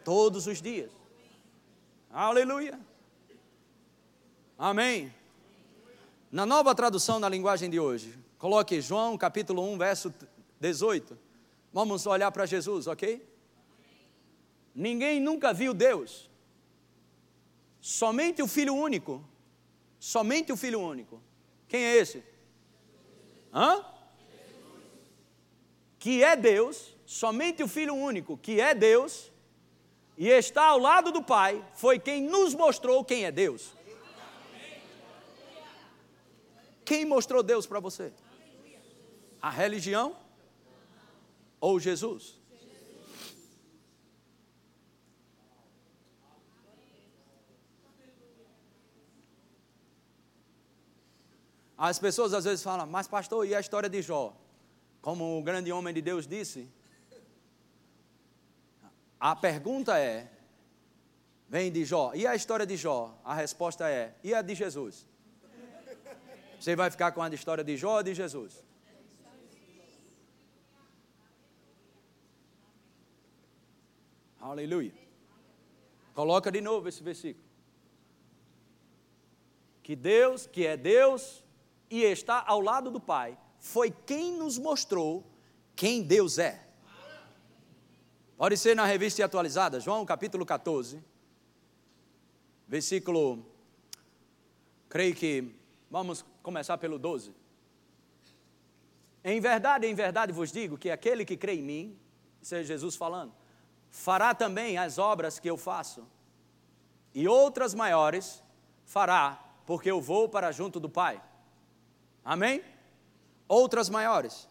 todos 0.04 0.46
os 0.46 0.60
dias. 0.60 0.90
Aleluia. 2.10 2.78
Amém. 4.58 5.10
Na 6.30 6.44
nova 6.44 6.74
tradução 6.74 7.20
na 7.20 7.28
linguagem 7.28 7.70
de 7.70 7.78
hoje, 7.78 8.18
coloque 8.36 8.80
João 8.80 9.16
capítulo 9.16 9.62
1, 9.62 9.78
verso 9.78 10.14
18. 10.60 11.16
Vamos 11.72 12.04
olhar 12.04 12.32
para 12.32 12.46
Jesus, 12.46 12.88
ok? 12.88 13.24
Ninguém 14.74 15.20
nunca 15.20 15.54
viu 15.54 15.72
Deus. 15.72 16.28
Somente 17.80 18.42
o 18.42 18.48
Filho 18.48 18.74
único. 18.74 19.24
Somente 20.00 20.52
o 20.52 20.56
Filho 20.56 20.80
único. 20.80 21.22
Quem 21.68 21.80
é 21.80 21.96
esse? 21.96 22.24
Hã? 23.54 23.84
Que 26.00 26.24
é 26.24 26.34
Deus, 26.34 26.94
somente 27.06 27.62
o 27.62 27.68
Filho 27.68 27.94
único, 27.94 28.36
que 28.36 28.60
é 28.60 28.74
Deus, 28.74 29.30
e 30.18 30.28
está 30.28 30.66
ao 30.66 30.78
lado 30.78 31.12
do 31.12 31.22
Pai, 31.22 31.64
foi 31.74 31.98
quem 31.98 32.22
nos 32.22 32.54
mostrou 32.54 33.04
quem 33.04 33.24
é 33.24 33.30
Deus. 33.30 33.75
Quem 36.86 37.04
mostrou 37.04 37.42
Deus 37.42 37.66
para 37.66 37.80
você? 37.80 38.10
A 39.42 39.50
religião? 39.50 40.16
ou 41.60 41.80
Jesus? 41.80 42.38
As 51.78 51.98
pessoas 51.98 52.32
às 52.32 52.44
vezes 52.44 52.62
falam, 52.62 52.86
mas 52.86 53.06
pastor, 53.06 53.46
e 53.46 53.54
a 53.54 53.60
história 53.60 53.88
de 53.88 54.00
Jó? 54.00 54.34
Como 55.02 55.38
o 55.38 55.42
grande 55.42 55.70
homem 55.70 55.92
de 55.92 56.00
Deus 56.00 56.26
disse, 56.26 56.68
a 59.20 59.36
pergunta 59.36 59.98
é: 59.98 60.30
vem 61.48 61.70
de 61.70 61.84
Jó, 61.84 62.12
e 62.14 62.26
a 62.26 62.34
história 62.34 62.66
de 62.66 62.76
Jó? 62.76 63.18
A 63.22 63.34
resposta 63.34 63.90
é: 63.90 64.14
e 64.24 64.32
a 64.32 64.40
de 64.40 64.54
Jesus? 64.54 65.06
Você 66.58 66.74
vai 66.74 66.90
ficar 66.90 67.12
com 67.12 67.22
a 67.22 67.28
história 67.28 67.62
de 67.62 67.76
Jó 67.76 67.96
ou 67.96 68.02
de 68.02 68.14
Jesus? 68.14 68.64
Aleluia. 74.40 74.94
Coloca 76.14 76.50
de 76.52 76.60
novo 76.60 76.88
esse 76.88 77.02
versículo. 77.02 77.44
Que 79.82 79.94
Deus, 79.94 80.46
que 80.46 80.66
é 80.66 80.76
Deus 80.76 81.44
e 81.90 82.02
está 82.02 82.44
ao 82.46 82.60
lado 82.60 82.90
do 82.90 83.00
Pai, 83.00 83.38
foi 83.58 83.90
quem 83.90 84.36
nos 84.36 84.58
mostrou 84.58 85.24
quem 85.74 86.02
Deus 86.02 86.38
é. 86.38 86.66
Pode 88.36 88.56
ser 88.56 88.74
na 88.76 88.84
revista 88.84 89.24
atualizada, 89.24 89.80
João 89.80 90.04
capítulo 90.04 90.44
14, 90.44 91.02
versículo, 92.68 93.46
creio 94.88 95.14
que, 95.14 95.54
Vamos 95.96 96.22
começar 96.42 96.76
pelo 96.76 96.98
12. 96.98 97.34
Em 99.24 99.40
verdade, 99.40 99.86
em 99.86 99.94
verdade 99.94 100.30
vos 100.30 100.52
digo 100.52 100.76
que 100.76 100.90
aquele 100.90 101.24
que 101.24 101.38
crê 101.38 101.54
em 101.54 101.62
mim, 101.62 101.98
seja 102.42 102.64
Jesus 102.64 102.94
falando, 102.94 103.32
fará 103.88 104.34
também 104.34 104.76
as 104.76 104.98
obras 104.98 105.38
que 105.38 105.48
eu 105.48 105.56
faço, 105.56 106.06
e 107.14 107.26
outras 107.26 107.72
maiores 107.72 108.42
fará, 108.84 109.42
porque 109.64 109.90
eu 109.90 109.98
vou 109.98 110.28
para 110.28 110.52
junto 110.52 110.78
do 110.78 110.90
Pai. 110.90 111.18
Amém? 112.22 112.62
Outras 113.48 113.88
maiores. 113.88 114.46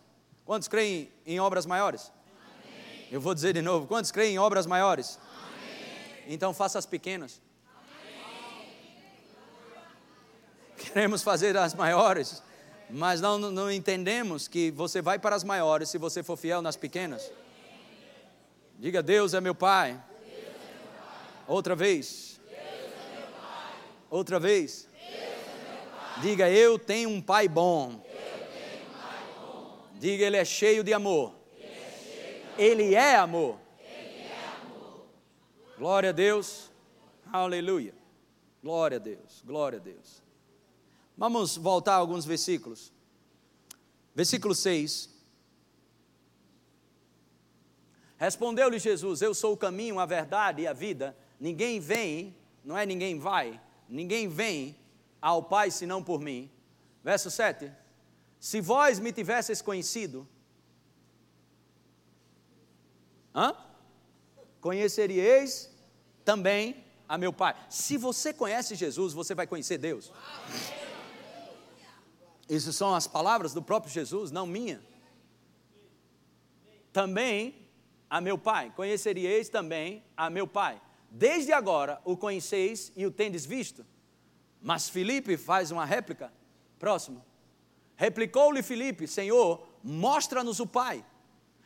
Quantos 0.45 0.67
creem 0.67 1.11
em 1.27 1.39
obras 1.39 1.67
maiores? 1.67 2.11
Amém. 2.41 3.07
Eu 3.11 3.21
vou 3.21 3.35
dizer 3.35 3.53
de 3.53 3.61
novo: 3.61 3.85
quantos 3.85 4.09
creem 4.09 4.33
em 4.33 4.39
obras 4.39 4.65
maiores? 4.65 5.19
Amém. 5.21 6.23
Então 6.27 6.55
faça 6.55 6.79
as 6.79 6.87
pequenas. 6.87 7.39
Amém. 7.67 8.15
Queremos 10.85 11.23
fazer 11.23 11.57
as 11.57 11.73
maiores, 11.73 12.43
mas 12.89 13.19
não, 13.19 13.37
não 13.39 13.71
entendemos 13.71 14.47
que 14.47 14.71
você 14.71 15.01
vai 15.01 15.17
para 15.17 15.35
as 15.35 15.43
maiores 15.43 15.89
se 15.89 15.97
você 15.97 16.21
for 16.21 16.37
fiel 16.37 16.61
nas 16.61 16.75
pequenas. 16.75 17.31
Diga: 18.77 19.01
Deus 19.01 19.33
é 19.33 19.41
meu 19.41 19.55
Pai. 19.55 20.01
Outra 21.47 21.75
vez. 21.75 22.39
Outra 24.09 24.39
vez. 24.39 24.87
Diga: 26.21 26.49
Eu 26.49 26.77
tenho 26.77 27.09
um 27.09 27.21
Pai 27.21 27.47
bom. 27.47 28.03
Diga, 29.95 30.25
Ele 30.25 30.37
é 30.37 30.45
cheio 30.45 30.83
de 30.83 30.93
amor. 30.93 31.33
Ele 32.57 32.93
é 32.93 33.15
amor. 33.15 33.57
Glória 35.77 36.09
a 36.09 36.13
Deus. 36.13 36.71
Aleluia. 37.31 37.93
Glória 38.63 38.97
a 38.97 38.99
Deus. 38.99 39.43
Glória 39.45 39.79
a 39.79 39.81
Deus. 39.81 40.24
Vamos 41.17 41.57
voltar 41.57 41.95
alguns 41.95 42.25
versículos. 42.25 42.91
Versículo 44.13 44.53
6. 44.53 45.09
Respondeu-lhe 48.17 48.79
Jesus: 48.79 49.21
Eu 49.21 49.33
sou 49.33 49.53
o 49.53 49.57
caminho, 49.57 49.99
a 49.99 50.05
verdade 50.05 50.61
e 50.61 50.67
a 50.67 50.73
vida. 50.73 51.15
Ninguém 51.39 51.79
vem, 51.79 52.35
não 52.63 52.77
é 52.77 52.85
ninguém 52.85 53.19
vai, 53.19 53.61
ninguém 53.87 54.27
vem 54.27 54.75
ao 55.21 55.43
Pai 55.43 55.71
senão 55.71 56.03
por 56.03 56.19
mim. 56.19 56.49
Verso 57.03 57.29
7. 57.29 57.71
Se 58.39 58.61
vós 58.61 58.99
me 58.99 59.11
tivesseis 59.11 59.61
conhecido, 59.61 60.27
hã? 63.33 63.55
conheceríeis 64.61 65.69
também 66.23 66.83
a 67.07 67.17
meu 67.17 67.31
Pai. 67.31 67.55
Se 67.69 67.97
você 67.97 68.33
conhece 68.33 68.75
Jesus, 68.75 69.13
você 69.13 69.35
vai 69.35 69.45
conhecer 69.45 69.77
Deus. 69.77 70.11
Essas 72.49 72.75
são 72.75 72.93
as 72.93 73.07
palavras 73.07 73.53
do 73.53 73.61
próprio 73.61 73.91
Jesus, 73.91 74.31
não 74.31 74.45
minha. 74.45 74.81
Também 76.93 77.67
a 78.09 78.21
meu 78.21 78.37
Pai, 78.37 78.71
conheceríeis 78.75 79.49
também 79.49 80.03
a 80.15 80.29
meu 80.29 80.47
Pai. 80.47 80.81
Desde 81.09 81.51
agora 81.51 82.01
o 82.05 82.15
conheceis 82.15 82.91
e 82.95 83.05
o 83.05 83.11
tendes 83.11 83.45
visto. 83.45 83.85
Mas 84.61 84.89
Filipe 84.89 85.37
faz 85.37 85.71
uma 85.71 85.85
réplica. 85.85 86.31
Próximo. 86.77 87.23
Replicou-lhe 87.95 88.61
Filipe: 88.61 89.07
Senhor, 89.07 89.67
mostra-nos 89.83 90.59
o 90.59 90.67
Pai. 90.67 91.05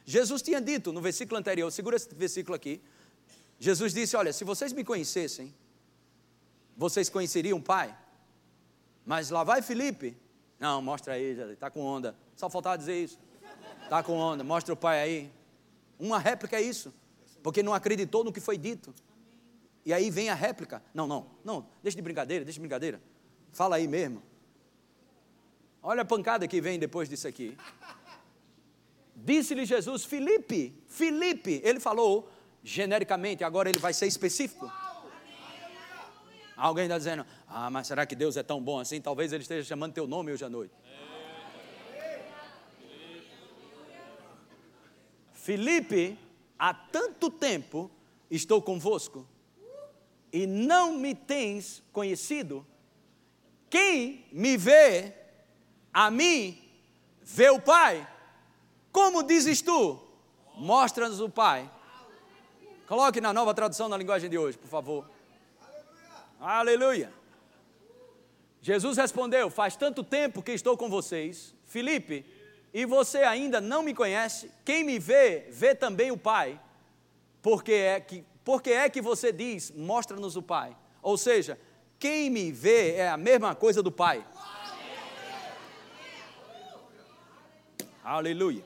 Jesus 0.05 0.41
tinha 0.41 0.61
dito 0.61 0.91
no 0.91 1.01
versículo 1.01 1.37
anterior, 1.37 1.71
segura 1.71 1.95
esse 1.95 2.13
versículo 2.13 2.55
aqui. 2.55 2.81
Jesus 3.59 3.93
disse: 3.93 4.15
Olha, 4.15 4.31
se 4.31 4.43
vocês 4.43 4.71
me 4.71 4.83
conhecessem, 4.83 5.53
vocês 6.75 7.09
conheceriam 7.09 7.57
o 7.57 7.61
Pai. 7.61 7.95
Mas 9.05 9.29
lá 9.29 9.43
vai 9.43 9.61
Filipe. 9.61 10.17
Não, 10.59 10.81
mostra 10.81 11.13
aí, 11.13 11.37
está 11.51 11.69
com 11.69 11.81
onda. 11.81 12.15
Só 12.35 12.49
faltava 12.49 12.77
dizer 12.77 13.01
isso. 13.01 13.19
Está 13.83 14.03
com 14.03 14.17
onda, 14.17 14.43
mostra 14.43 14.73
o 14.73 14.77
Pai 14.77 15.01
aí. 15.01 15.31
Uma 15.97 16.19
réplica 16.19 16.57
é 16.57 16.61
isso, 16.61 16.93
porque 17.41 17.63
não 17.63 17.73
acreditou 17.73 18.23
no 18.23 18.31
que 18.31 18.39
foi 18.39 18.57
dito. 18.57 18.93
E 19.85 19.93
aí 19.93 20.11
vem 20.11 20.29
a 20.29 20.35
réplica. 20.35 20.83
Não, 20.93 21.07
não, 21.07 21.25
não, 21.43 21.65
deixa 21.81 21.95
de 21.95 22.01
brincadeira, 22.01 22.45
deixa 22.45 22.57
de 22.57 22.61
brincadeira. 22.61 23.01
Fala 23.51 23.77
aí 23.77 23.87
mesmo. 23.87 24.21
Olha 25.81 26.01
a 26.01 26.05
pancada 26.05 26.47
que 26.47 26.59
vem 26.61 26.77
depois 26.77 27.09
disso 27.09 27.27
aqui. 27.27 27.57
Disse-lhe 29.15 29.65
Jesus, 29.65 30.05
Felipe, 30.05 30.73
Felipe, 30.87 31.61
ele 31.63 31.79
falou 31.79 32.29
genericamente, 32.63 33.43
agora 33.43 33.69
ele 33.69 33.79
vai 33.79 33.93
ser 33.93 34.07
específico. 34.07 34.71
Alguém 36.59 36.83
está 36.83 36.97
dizendo, 36.97 37.25
ah, 37.47 37.69
mas 37.69 37.87
será 37.87 38.05
que 38.05 38.15
Deus 38.15 38.35
é 38.35 38.43
tão 38.43 38.61
bom 38.61 38.79
assim? 38.79 38.99
Talvez 38.99 39.31
ele 39.31 39.43
esteja 39.43 39.65
chamando 39.65 39.93
teu 39.93 40.05
nome 40.05 40.33
hoje 40.33 40.43
à 40.43 40.49
noite. 40.49 40.73
Felipe, 45.33 46.19
há 46.57 46.73
tanto 46.73 47.31
tempo 47.31 47.89
estou 48.29 48.61
convosco 48.61 49.25
e 50.33 50.45
não 50.45 50.97
me 50.97 51.15
tens 51.15 51.81
conhecido. 51.93 52.67
Quem 53.69 54.25
me 54.31 54.57
vê, 54.57 55.13
a 55.93 56.11
mim 56.11 56.61
vê 57.21 57.49
o 57.49 57.61
Pai. 57.61 58.05
Como 58.91 59.23
dizes 59.23 59.61
tu? 59.61 59.97
Mostra-nos 60.57 61.21
o 61.21 61.29
Pai. 61.29 61.71
Coloque 62.85 63.21
na 63.21 63.31
nova 63.31 63.53
tradução 63.53 63.87
na 63.87 63.95
linguagem 63.95 64.29
de 64.29 64.37
hoje, 64.37 64.57
por 64.57 64.67
favor. 64.67 65.09
Aleluia. 66.39 67.11
Jesus 68.61 68.97
respondeu: 68.97 69.49
Faz 69.49 69.75
tanto 69.75 70.03
tempo 70.03 70.41
que 70.41 70.51
estou 70.51 70.77
com 70.77 70.89
vocês, 70.89 71.53
Felipe, 71.65 72.25
e 72.73 72.85
você 72.85 73.19
ainda 73.19 73.59
não 73.59 73.83
me 73.83 73.93
conhece. 73.93 74.51
Quem 74.63 74.83
me 74.83 74.97
vê, 74.99 75.47
vê 75.49 75.75
também 75.75 76.11
o 76.11 76.17
Pai. 76.17 76.59
Porque 77.41 77.71
é 77.71 77.99
que, 77.99 78.23
porque 78.43 78.71
é 78.71 78.89
que 78.89 79.01
você 79.01 79.31
diz: 79.31 79.71
Mostra-nos 79.71 80.35
o 80.35 80.41
Pai. 80.41 80.75
Ou 81.01 81.17
seja, 81.17 81.59
quem 81.97 82.29
me 82.29 82.51
vê 82.51 82.95
é 82.95 83.09
a 83.09 83.17
mesma 83.17 83.53
coisa 83.53 83.83
do 83.83 83.91
Pai. 83.91 84.25
Aleluia. 88.03 88.63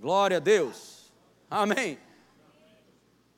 Glória 0.00 0.38
a 0.38 0.40
Deus. 0.40 1.12
Amém. 1.48 1.98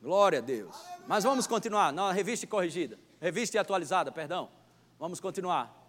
Glória 0.02 0.38
a 0.38 0.42
Deus. 0.42 0.76
Mas 1.06 1.24
vamos 1.24 1.46
continuar. 1.46 1.92
Na 1.92 2.10
revista 2.10 2.46
corrigida. 2.46 3.03
Revista 3.20 3.60
atualizada, 3.60 4.12
perdão. 4.12 4.50
Vamos 4.98 5.20
continuar. 5.20 5.82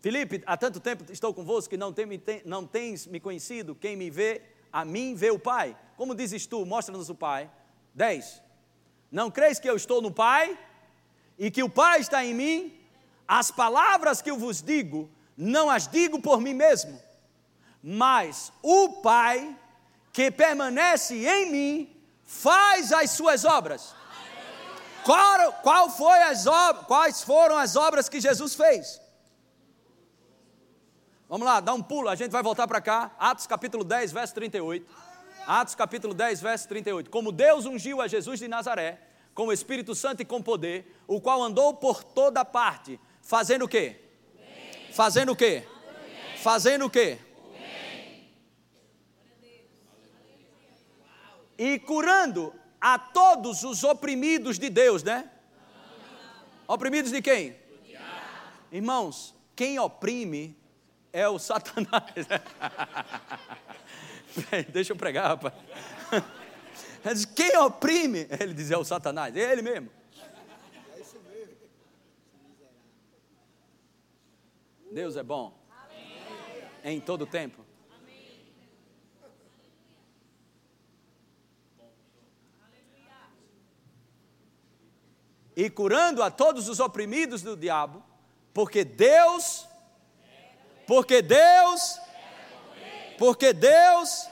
Felipe, 0.00 0.42
há 0.46 0.56
tanto 0.56 0.80
tempo 0.80 1.10
estou 1.10 1.32
convosco 1.32 1.70
que 1.70 1.76
não, 1.76 1.92
tem, 1.92 2.06
não 2.44 2.66
tens 2.66 3.06
me 3.06 3.18
conhecido. 3.18 3.74
Quem 3.74 3.96
me 3.96 4.10
vê, 4.10 4.42
a 4.72 4.84
mim 4.84 5.14
vê 5.14 5.30
o 5.30 5.38
Pai. 5.38 5.76
Como 5.96 6.14
dizes 6.14 6.46
tu, 6.46 6.64
mostra-nos 6.66 7.08
o 7.08 7.14
Pai. 7.14 7.50
10. 7.94 8.42
Não 9.10 9.30
creis 9.30 9.58
que 9.58 9.68
eu 9.68 9.76
estou 9.76 10.02
no 10.02 10.10
Pai 10.10 10.58
e 11.38 11.50
que 11.50 11.62
o 11.62 11.70
Pai 11.70 12.00
está 12.00 12.24
em 12.24 12.34
mim? 12.34 12.80
As 13.26 13.50
palavras 13.50 14.20
que 14.20 14.30
eu 14.30 14.36
vos 14.36 14.60
digo, 14.60 15.10
não 15.36 15.70
as 15.70 15.88
digo 15.88 16.20
por 16.20 16.40
mim 16.40 16.52
mesmo 16.52 17.00
mas 17.86 18.50
o 18.62 19.02
Pai 19.02 19.54
que 20.10 20.30
permanece 20.30 21.26
em 21.26 21.52
mim 21.52 21.96
faz 22.24 22.90
as 22.90 23.10
suas 23.10 23.44
obras. 23.44 23.94
Qual, 25.04 25.52
qual 25.54 25.90
foi 25.90 26.18
as 26.22 26.44
quais 26.86 27.22
foram 27.22 27.56
as 27.58 27.76
obras 27.76 28.08
que 28.08 28.20
Jesus 28.20 28.54
fez? 28.54 29.00
Vamos 31.28 31.46
lá, 31.46 31.60
dá 31.60 31.74
um 31.74 31.82
pulo, 31.82 32.08
a 32.08 32.14
gente 32.14 32.30
vai 32.30 32.42
voltar 32.42 32.66
para 32.66 32.80
cá. 32.80 33.14
Atos 33.18 33.46
capítulo 33.46 33.84
10, 33.84 34.12
verso 34.12 34.34
38. 34.34 34.86
Atos 35.46 35.74
capítulo 35.74 36.14
10, 36.14 36.40
verso 36.40 36.68
38. 36.68 37.10
Como 37.10 37.32
Deus 37.32 37.66
ungiu 37.66 38.00
a 38.00 38.08
Jesus 38.08 38.38
de 38.38 38.48
Nazaré, 38.48 39.00
com 39.34 39.46
o 39.46 39.52
Espírito 39.52 39.94
Santo 39.94 40.22
e 40.22 40.24
com 40.24 40.40
poder, 40.42 41.00
o 41.06 41.20
qual 41.20 41.42
andou 41.42 41.74
por 41.74 42.02
toda 42.02 42.44
parte, 42.44 42.98
fazendo 43.20 43.64
o 43.64 43.68
quê? 43.68 44.00
Fazendo 44.92 45.32
o 45.32 45.36
quê? 45.36 45.66
Fazendo 46.42 46.86
o 46.86 46.90
quê? 46.90 47.18
e 51.58 51.78
curando 51.78 52.52
a 52.84 52.98
todos 52.98 53.64
os 53.64 53.82
oprimidos 53.82 54.58
de 54.58 54.68
Deus, 54.68 55.02
né? 55.02 55.30
Oprimidos 56.68 57.10
de 57.10 57.22
quem? 57.22 57.56
Irmãos, 58.70 59.34
quem 59.56 59.78
oprime 59.78 60.54
é 61.10 61.26
o 61.26 61.38
Satanás. 61.38 62.12
Deixa 64.68 64.92
eu 64.92 64.96
pregar, 64.96 65.28
rapaz. 65.28 65.54
Quem 67.34 67.56
oprime, 67.56 68.26
ele 68.38 68.52
diz, 68.52 68.70
é 68.70 68.76
o 68.76 68.84
Satanás, 68.84 69.34
é 69.34 69.50
ele 69.50 69.62
mesmo. 69.62 69.88
Deus 74.92 75.16
é 75.16 75.22
bom. 75.22 75.58
Em 76.84 77.00
todo 77.00 77.26
tempo. 77.26 77.63
E 85.56 85.70
curando 85.70 86.22
a 86.22 86.30
todos 86.30 86.68
os 86.68 86.80
oprimidos 86.80 87.42
do 87.42 87.56
diabo, 87.56 88.02
Porque 88.52 88.84
Deus, 88.84 89.66
porque 90.86 91.20
Deus, 91.20 91.98
porque 93.18 93.52
Deus. 93.52 94.28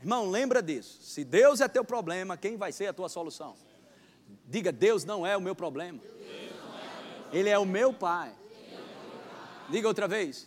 Irmão, 0.00 0.28
lembra 0.28 0.62
disso. 0.62 0.98
Se 1.02 1.24
Deus 1.24 1.62
é 1.62 1.68
teu 1.68 1.82
problema, 1.82 2.36
quem 2.36 2.58
vai 2.58 2.72
ser 2.72 2.88
a 2.88 2.92
tua 2.92 3.08
solução? 3.08 3.56
Diga, 4.44 4.70
Deus 4.70 5.02
não 5.02 5.26
é 5.26 5.34
o 5.34 5.40
meu 5.40 5.54
problema. 5.54 5.98
Ele 7.32 7.48
é 7.48 7.58
o 7.58 7.64
meu 7.64 7.92
Pai. 7.92 8.34
Diga 9.70 9.88
outra 9.88 10.06
vez. 10.06 10.46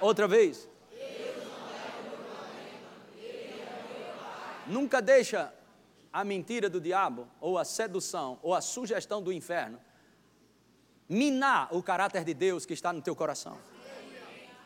Outra 0.00 0.26
vez. 0.26 0.68
Nunca 4.66 5.00
deixa 5.00 5.54
a 6.16 6.24
mentira 6.24 6.70
do 6.70 6.80
diabo, 6.80 7.28
ou 7.38 7.58
a 7.58 7.64
sedução, 7.64 8.38
ou 8.42 8.54
a 8.54 8.62
sugestão 8.62 9.22
do 9.22 9.30
inferno 9.30 9.78
minar 11.06 11.68
o 11.70 11.82
caráter 11.82 12.24
de 12.24 12.32
Deus 12.32 12.64
que 12.64 12.72
está 12.72 12.90
no 12.90 13.02
teu 13.02 13.14
coração. 13.14 13.58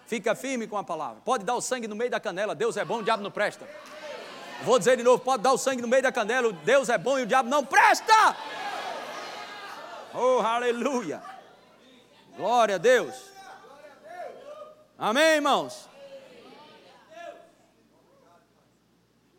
Fica 0.06 0.36
firme 0.36 0.68
com 0.68 0.76
a 0.76 0.84
palavra. 0.84 1.20
Pode 1.24 1.44
dar 1.44 1.56
o 1.56 1.60
sangue 1.60 1.88
no 1.88 1.96
meio 1.96 2.08
da 2.08 2.20
canela, 2.20 2.54
Deus 2.54 2.76
é 2.76 2.84
bom, 2.84 2.98
o 2.98 3.02
diabo 3.02 3.24
não 3.24 3.32
presta. 3.32 3.68
Vou 4.62 4.78
dizer 4.78 4.96
de 4.96 5.02
novo: 5.02 5.24
pode 5.24 5.42
dar 5.42 5.52
o 5.52 5.58
sangue 5.58 5.82
no 5.82 5.88
meio 5.88 6.04
da 6.04 6.12
canela, 6.12 6.52
Deus 6.52 6.88
é 6.88 6.96
bom 6.96 7.18
e 7.18 7.22
o 7.22 7.26
diabo 7.26 7.48
não 7.48 7.66
presta. 7.66 8.36
Oh, 10.14 10.38
aleluia. 10.38 11.20
Glória 12.36 12.76
a 12.76 12.78
Deus. 12.78 13.14
Amém, 14.96 15.34
irmãos? 15.34 15.88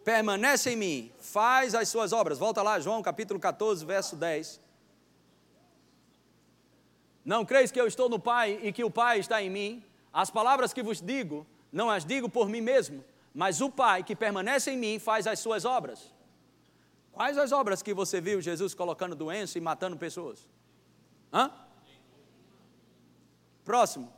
Permanece 0.03 0.72
em 0.72 0.76
mim, 0.76 1.11
faz 1.32 1.74
as 1.74 1.88
suas 1.88 2.12
obras. 2.12 2.38
Volta 2.38 2.62
lá, 2.62 2.80
João 2.80 3.02
capítulo 3.02 3.40
14, 3.40 3.86
verso 3.86 4.16
10. 4.16 4.60
Não 7.24 7.46
creis 7.46 7.72
que 7.72 7.80
eu 7.80 7.88
estou 7.88 8.10
no 8.10 8.20
Pai 8.20 8.60
e 8.62 8.72
que 8.74 8.84
o 8.84 8.92
Pai 8.92 9.20
está 9.20 9.42
em 9.42 9.50
mim? 9.50 9.84
As 10.12 10.30
palavras 10.30 10.74
que 10.74 10.84
vos 10.84 11.00
digo, 11.00 11.46
não 11.72 11.90
as 11.90 12.04
digo 12.04 12.28
por 12.28 12.50
mim 12.50 12.62
mesmo, 12.62 13.04
mas 13.34 13.62
o 13.62 13.70
Pai 13.70 14.04
que 14.04 14.16
permanece 14.16 14.72
em 14.72 14.78
mim 14.78 15.00
faz 15.00 15.26
as 15.26 15.40
suas 15.40 15.64
obras. 15.64 16.14
Quais 17.14 17.38
as 17.38 17.52
obras 17.52 17.82
que 17.82 17.94
você 17.94 18.20
viu 18.20 18.42
Jesus 18.42 18.74
colocando 18.74 19.16
doença 19.16 19.58
e 19.58 19.62
matando 19.62 19.98
pessoas? 19.98 20.48
Hã? 21.32 21.52
Próximo. 23.64 24.12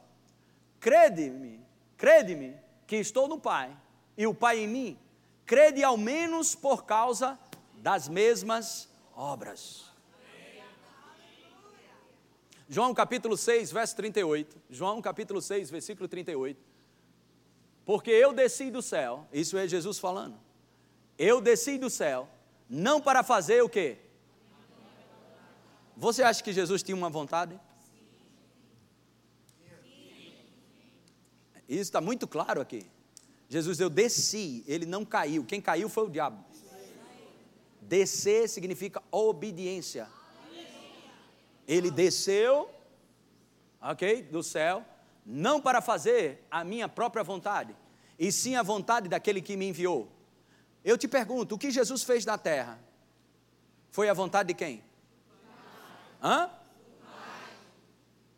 Crede-me, 0.79 1.59
crede-me 1.97 2.55
que 2.87 2.95
estou 2.95 3.27
no 3.27 3.39
Pai 3.39 3.75
e 4.17 4.25
o 4.25 4.33
Pai 4.33 4.59
em 4.59 4.67
mim. 4.67 5.02
Crede 5.45 5.83
ao 5.83 5.97
menos 5.97 6.55
por 6.55 6.85
causa 6.85 7.37
das 7.75 8.07
mesmas 8.07 8.89
obras. 9.15 9.91
João 12.69 12.93
capítulo 12.93 13.37
6, 13.37 13.71
verso 13.71 13.95
38. 13.97 14.61
João 14.69 15.01
capítulo 15.01 15.41
6, 15.41 15.69
versículo 15.69 16.07
38. 16.07 16.59
Porque 17.85 18.09
eu 18.09 18.31
desci 18.31 18.71
do 18.71 18.81
céu, 18.81 19.27
isso 19.31 19.57
é 19.57 19.67
Jesus 19.67 19.99
falando. 19.99 20.39
Eu 21.17 21.41
desci 21.41 21.77
do 21.77 21.89
céu, 21.89 22.29
não 22.69 23.01
para 23.01 23.21
fazer 23.21 23.61
o 23.61 23.69
quê? 23.69 23.97
Você 25.95 26.23
acha 26.23 26.43
que 26.43 26.53
Jesus 26.53 26.81
tinha 26.81 26.95
uma 26.95 27.09
vontade? 27.09 27.59
Isso 31.67 31.81
está 31.81 32.01
muito 32.01 32.27
claro 32.27 32.61
aqui. 32.61 32.89
Jesus, 33.53 33.79
eu 33.79 33.87
desci, 33.87 34.63
ele 34.65 34.83
não 34.83 35.05
caiu. 35.05 35.45
Quem 35.45 35.61
caiu 35.61 35.87
foi 35.87 36.07
o 36.07 36.09
diabo. 36.09 36.43
Descer 37.83 38.49
significa 38.49 38.99
obediência. 39.11 40.09
Ele 41.67 41.91
desceu, 41.91 42.67
ok, 43.79 44.23
do 44.23 44.41
céu, 44.41 44.83
não 45.23 45.61
para 45.61 45.83
fazer 45.83 46.43
a 46.49 46.63
minha 46.63 46.89
própria 46.89 47.23
vontade, 47.23 47.75
e 48.17 48.31
sim 48.31 48.55
a 48.55 48.63
vontade 48.63 49.07
daquele 49.07 49.39
que 49.39 49.55
me 49.55 49.67
enviou. 49.67 50.11
Eu 50.83 50.97
te 50.97 51.07
pergunto, 51.07 51.53
o 51.53 51.59
que 51.59 51.69
Jesus 51.69 52.01
fez 52.01 52.25
na 52.25 52.39
terra? 52.39 52.79
Foi 53.91 54.09
a 54.09 54.15
vontade 54.15 54.47
de 54.47 54.55
quem? 54.55 54.83
Hã? 56.23 56.49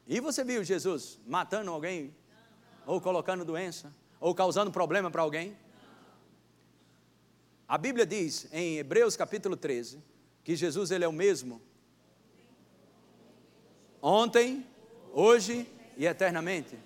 E 0.06 0.20
você 0.20 0.44
viu 0.44 0.62
Jesus 0.62 1.22
matando 1.26 1.72
alguém? 1.72 2.14
Ou 2.86 3.00
colocando 3.00 3.46
doença? 3.46 3.94
Ou 4.20 4.34
causando 4.34 4.72
problema 4.72 5.12
para 5.12 5.22
alguém? 5.22 5.56
A 7.68 7.78
Bíblia 7.78 8.06
diz 8.06 8.48
em 8.52 8.78
Hebreus 8.78 9.16
capítulo 9.16 9.56
13 9.58 10.00
que 10.44 10.56
Jesus 10.56 10.92
ele 10.92 11.04
é 11.04 11.08
o 11.08 11.14
mesmo 11.14 11.62
ontem, 14.08 14.64
hoje 15.12 15.68
e 15.98 16.06
eternamente. 16.06 16.78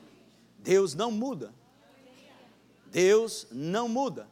Deus 0.58 0.96
não 0.96 1.12
muda. 1.12 1.54
Deus 2.86 3.46
não 3.52 3.90
muda. 3.90 4.26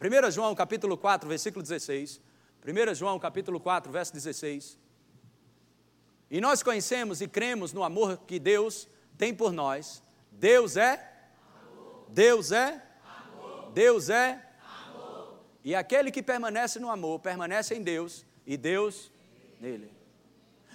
1 0.00 0.30
João 0.30 0.54
capítulo 0.54 0.96
4, 0.96 1.28
versículo 1.28 1.64
16. 1.64 2.20
1 2.64 2.94
João 2.94 3.18
capítulo 3.18 3.58
4, 3.58 3.90
verso 3.90 4.12
16. 4.12 4.78
E 6.30 6.40
nós 6.40 6.62
conhecemos 6.62 7.20
e 7.20 7.26
cremos 7.26 7.72
no 7.72 7.82
amor 7.82 8.18
que 8.18 8.38
Deus 8.38 8.86
tem 9.16 9.34
por 9.34 9.52
nós. 9.52 10.00
Deus 10.38 10.76
é 10.76 11.04
Deus 12.08 12.52
é 12.52 12.82
Deus 13.74 14.08
é 14.08 14.40
E 15.64 15.74
aquele 15.74 16.10
que 16.10 16.22
permanece 16.22 16.78
no 16.78 16.90
amor, 16.90 17.18
permanece 17.20 17.74
em 17.74 17.82
Deus 17.82 18.24
e 18.46 18.56
Deus 18.56 19.10
nele. 19.60 19.90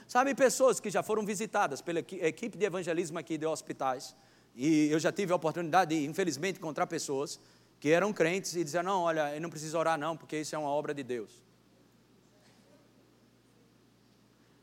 Sabe, 0.08 0.36
pessoas 0.36 0.80
que 0.80 0.90
já 0.90 1.02
foram 1.02 1.26
visitadas 1.26 1.82
pela 1.82 2.00
equipe 2.00 2.58
de 2.58 2.66
evangelismo 2.66 3.18
aqui 3.18 3.38
de 3.38 3.46
hospitais, 3.46 4.16
e 4.54 4.90
eu 4.92 5.00
já 5.00 5.12
tive 5.12 5.32
a 5.34 5.36
oportunidade 5.36 5.96
de, 5.96 6.06
infelizmente, 6.06 6.60
encontrar 6.60 6.86
pessoas 6.86 7.40
que 7.80 7.90
eram 7.90 8.14
crentes 8.14 8.56
e 8.56 8.64
diziam: 8.64 8.84
Não, 8.84 9.02
olha, 9.02 9.34
eu 9.34 9.42
não 9.42 9.50
preciso 9.50 9.78
orar, 9.78 9.98
não, 9.98 10.16
porque 10.16 10.38
isso 10.42 10.54
é 10.56 10.60
uma 10.60 10.70
obra 10.70 10.94
de 10.94 11.04
Deus. 11.04 11.42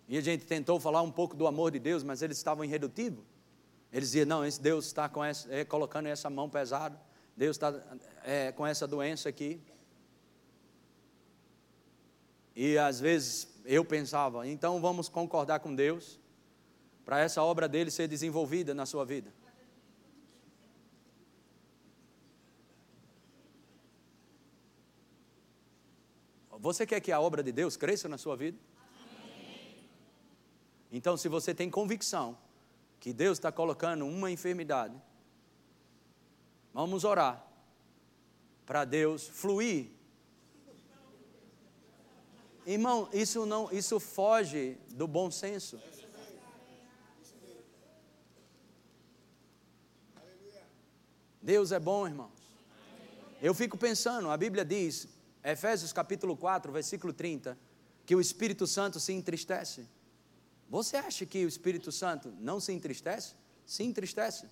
E 0.08 0.16
a 0.16 0.20
gente 0.20 0.44
tentou 0.44 0.78
falar 0.78 1.02
um 1.02 1.10
pouco 1.10 1.34
do 1.34 1.46
amor 1.46 1.70
de 1.70 1.78
Deus, 1.78 2.04
mas 2.04 2.22
eles 2.22 2.36
estavam 2.36 2.64
irredutíveis. 2.64 3.29
Eles 3.92 4.10
diziam: 4.10 4.26
Não, 4.26 4.44
esse 4.44 4.60
Deus 4.60 4.86
está 4.86 5.08
com 5.08 5.24
essa, 5.24 5.52
é, 5.52 5.64
colocando 5.64 6.06
essa 6.06 6.30
mão 6.30 6.48
pesada, 6.48 7.00
Deus 7.36 7.56
está 7.56 7.74
é, 8.24 8.52
com 8.52 8.66
essa 8.66 8.86
doença 8.86 9.28
aqui. 9.28 9.60
E 12.54 12.76
às 12.76 13.00
vezes 13.00 13.48
eu 13.64 13.84
pensava, 13.84 14.46
então 14.46 14.80
vamos 14.80 15.08
concordar 15.08 15.60
com 15.60 15.74
Deus 15.74 16.18
para 17.04 17.20
essa 17.20 17.42
obra 17.42 17.68
dele 17.68 17.90
ser 17.90 18.08
desenvolvida 18.08 18.74
na 18.74 18.84
sua 18.84 19.04
vida. 19.04 19.32
Você 26.58 26.86
quer 26.86 27.00
que 27.00 27.10
a 27.10 27.18
obra 27.18 27.42
de 27.42 27.50
Deus 27.50 27.74
cresça 27.74 28.06
na 28.06 28.18
sua 28.18 28.36
vida? 28.36 28.58
Então, 30.92 31.16
se 31.16 31.26
você 31.28 31.54
tem 31.54 31.70
convicção 31.70 32.36
que 33.00 33.12
Deus 33.12 33.38
está 33.38 33.50
colocando 33.50 34.06
uma 34.06 34.30
enfermidade, 34.30 34.94
vamos 36.72 37.02
orar 37.02 37.44
para 38.64 38.84
Deus 38.84 39.26
fluir 39.26 39.90
Irmão, 42.66 43.08
isso 43.12 43.46
não, 43.46 43.68
isso 43.72 43.98
foge 43.98 44.76
do 44.90 45.08
bom 45.08 45.30
senso. 45.30 45.80
Deus 51.42 51.72
é 51.72 51.80
bom, 51.80 52.06
irmãos. 52.06 52.30
Eu 53.42 53.54
fico 53.54 53.78
pensando, 53.78 54.30
a 54.30 54.36
Bíblia 54.36 54.64
diz, 54.64 55.08
Efésios 55.42 55.92
capítulo 55.92 56.36
4, 56.36 56.70
versículo 56.70 57.12
30, 57.14 57.58
que 58.04 58.14
o 58.14 58.20
Espírito 58.20 58.66
Santo 58.66 59.00
se 59.00 59.12
entristece. 59.14 59.88
Você 60.70 60.96
acha 60.96 61.26
que 61.26 61.44
o 61.44 61.48
Espírito 61.48 61.92
Santo 61.92 62.32
não 62.40 62.58
se 62.60 62.72
entristece? 62.72 63.34
Se 63.66 63.82
entristece. 63.82 64.46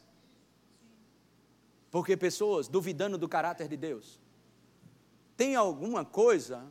Porque 1.91 2.16
pessoas 2.16 2.69
duvidando 2.69 3.16
do 3.16 3.29
caráter 3.29 3.69
de 3.69 3.77
Deus. 3.77 4.21
Tem 5.37 5.55
alguma 5.55 6.05
coisa 6.05 6.71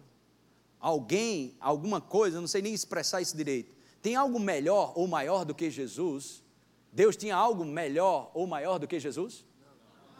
alguém, 0.80 1.56
alguma 1.60 2.00
coisa, 2.00 2.39
não 2.39 2.48
sei 2.48 2.62
nem 2.62 2.74
expressar 2.74 3.22
isso 3.22 3.36
direito, 3.36 3.76
tem 4.02 4.16
algo 4.16 4.39
melhor 4.39 4.93
ou 4.95 5.08
maior 5.08 5.43
do 5.43 5.56
que 5.56 5.70
Jesus? 5.70 6.43
Deus 6.91 7.16
tinha 7.16 7.36
algo 7.36 7.66
melhor 7.66 8.32
ou 8.34 8.48
maior 8.48 8.78
do 8.80 8.88
que 8.88 9.00
Jesus? 9.00 9.45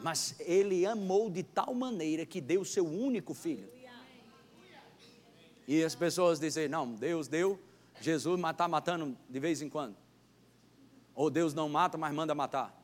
Mas 0.00 0.34
Ele 0.40 0.86
amou 0.86 1.30
de 1.30 1.42
tal 1.42 1.74
maneira 1.74 2.24
que 2.26 2.40
deu 2.40 2.60
o 2.60 2.64
seu 2.64 2.86
único 2.86 3.34
filho. 3.34 3.68
E 5.66 5.82
as 5.82 5.94
pessoas 5.94 6.38
dizem: 6.38 6.68
não, 6.68 6.94
Deus 6.94 7.28
deu, 7.28 7.58
Jesus 8.00 8.40
está 8.40 8.68
matando 8.68 9.16
de 9.28 9.40
vez 9.40 9.60
em 9.62 9.68
quando. 9.68 9.96
Ou 11.14 11.30
Deus 11.30 11.52
não 11.52 11.68
mata, 11.68 11.98
mas 11.98 12.14
manda 12.14 12.34
matar. 12.34 12.74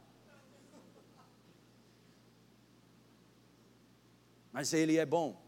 Mas 4.53 4.73
Ele 4.73 4.99
é 4.99 5.07
bom. 5.07 5.41